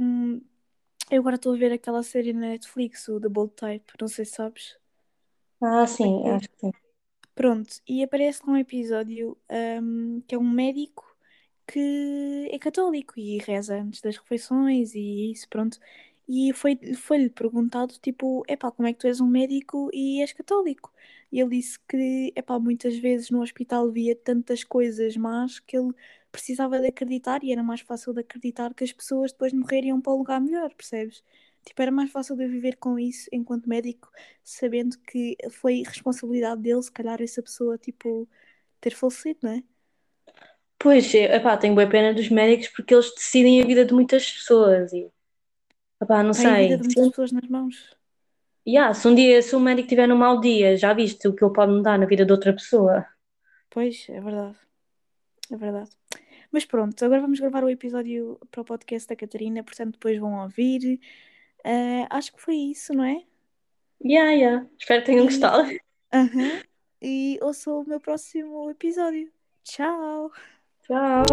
eu 1.11 1.19
agora 1.21 1.35
estou 1.35 1.53
a 1.53 1.57
ver 1.57 1.71
aquela 1.71 2.01
série 2.01 2.33
na 2.33 2.39
Netflix, 2.49 3.07
o 3.07 3.19
The 3.21 3.29
Bold 3.29 3.53
Type, 3.53 3.93
não 4.01 4.07
sei 4.07 4.25
se 4.25 4.31
sabes. 4.31 4.75
Ah, 5.61 5.87
sim, 5.87 6.27
acho 6.29 6.47
que 6.49 6.57
sim. 6.59 6.71
Pronto, 7.35 7.81
e 7.87 8.03
aparece 8.03 8.41
lá 8.45 8.53
um 8.53 8.57
episódio 8.57 9.37
hum, 9.81 10.21
que 10.27 10.35
é 10.35 10.37
um 10.37 10.49
médico 10.49 11.05
que 11.67 12.49
é 12.51 12.59
católico 12.59 13.13
e 13.19 13.37
reza 13.39 13.75
antes 13.81 14.01
das 14.01 14.17
refeições 14.17 14.93
e 14.95 15.31
isso, 15.31 15.47
pronto. 15.49 15.79
E 16.27 16.53
foi, 16.53 16.77
foi-lhe 16.95 17.29
perguntado, 17.29 17.93
tipo, 18.01 18.43
epá, 18.47 18.71
como 18.71 18.87
é 18.87 18.93
que 18.93 18.99
tu 18.99 19.07
és 19.07 19.21
um 19.21 19.27
médico 19.27 19.89
e 19.93 20.21
és 20.21 20.33
católico? 20.33 20.91
E 21.31 21.39
ele 21.39 21.57
disse 21.57 21.79
que, 21.87 22.33
epá, 22.35 22.59
muitas 22.59 22.97
vezes 22.97 23.29
no 23.29 23.41
hospital 23.41 23.89
via 23.91 24.15
tantas 24.15 24.63
coisas 24.63 25.15
más 25.17 25.59
que 25.59 25.77
ele 25.77 25.93
precisava 26.31 26.79
de 26.79 26.87
acreditar 26.87 27.43
e 27.43 27.51
era 27.51 27.63
mais 27.63 27.81
fácil 27.81 28.13
de 28.13 28.21
acreditar 28.21 28.73
que 28.73 28.83
as 28.83 28.91
pessoas 28.93 29.31
depois 29.31 29.53
morreriam 29.53 30.01
para 30.01 30.13
um 30.13 30.17
lugar 30.17 30.39
melhor, 30.41 30.73
percebes? 30.73 31.23
Tipo, 31.65 31.81
era 31.81 31.91
mais 31.91 32.11
fácil 32.11 32.35
de 32.35 32.43
eu 32.45 32.49
viver 32.49 32.77
com 32.77 32.97
isso 32.99 33.29
enquanto 33.31 33.69
médico, 33.69 34.09
sabendo 34.43 34.97
que 34.99 35.37
foi 35.51 35.83
responsabilidade 35.85 36.61
dele, 36.61 36.81
se 36.83 36.91
calhar, 36.91 37.21
essa 37.21 37.41
pessoa, 37.41 37.77
tipo, 37.77 38.27
ter 38.81 38.95
falecido, 38.95 39.39
não 39.43 39.51
é? 39.51 39.63
Pois, 40.79 41.13
epá, 41.13 41.57
tenho 41.57 41.75
boa 41.75 41.87
pena 41.87 42.13
dos 42.13 42.29
médicos 42.29 42.67
porque 42.69 42.93
eles 42.93 43.13
decidem 43.13 43.61
a 43.61 43.65
vida 43.65 43.85
de 43.85 43.93
muitas 43.93 44.29
pessoas 44.31 44.91
e, 44.93 45.09
epá, 46.01 46.23
não 46.23 46.33
Tem 46.33 46.51
a 46.51 46.55
vida 46.55 46.75
sei. 46.75 46.77
de 46.77 46.83
muitas 46.83 47.07
pessoas 47.09 47.31
nas 47.31 47.47
mãos. 47.47 47.95
yeah, 48.67 48.93
se 48.93 49.07
um 49.07 49.15
dia, 49.15 49.41
se 49.41 49.55
um 49.55 49.59
médico 49.59 49.87
tiver 49.89 50.07
num 50.07 50.17
mau 50.17 50.39
dia, 50.41 50.75
já 50.77 50.93
viste 50.93 51.27
o 51.27 51.33
que 51.35 51.43
ele 51.43 51.53
pode 51.53 51.71
mudar 51.71 51.97
na 51.99 52.05
vida 52.05 52.25
de 52.25 52.31
outra 52.31 52.53
pessoa? 52.53 53.05
Pois, 53.69 54.07
é 54.09 54.19
verdade. 54.21 54.57
É 55.51 55.57
verdade. 55.57 55.91
Mas 56.51 56.65
pronto, 56.65 57.03
agora 57.05 57.21
vamos 57.21 57.39
gravar 57.39 57.63
o 57.63 57.69
episódio 57.69 58.39
para 58.51 58.61
o 58.61 58.65
podcast 58.65 59.07
da 59.09 59.15
Catarina, 59.15 59.63
portanto 59.63 59.93
depois 59.93 60.17
vão 60.19 60.41
ouvir. 60.43 60.99
Ah, 61.63 62.07
acho 62.17 62.33
que 62.33 62.41
foi 62.41 62.55
isso, 62.55 62.93
não 62.93 63.03
é? 63.03 63.23
Yeah, 64.03 64.31
yeah. 64.31 64.67
Espero 64.79 65.01
que 65.01 65.05
tenham 65.07 65.25
E, 65.25 65.27
gostado. 65.27 65.69
Aham. 66.13 66.61
e 67.01 67.39
ouçam 67.41 67.81
o 67.81 67.87
meu 67.87 67.99
próximo 67.99 68.69
episódio. 68.69 69.31
Tchau! 69.63 70.31
Tchau. 70.87 71.23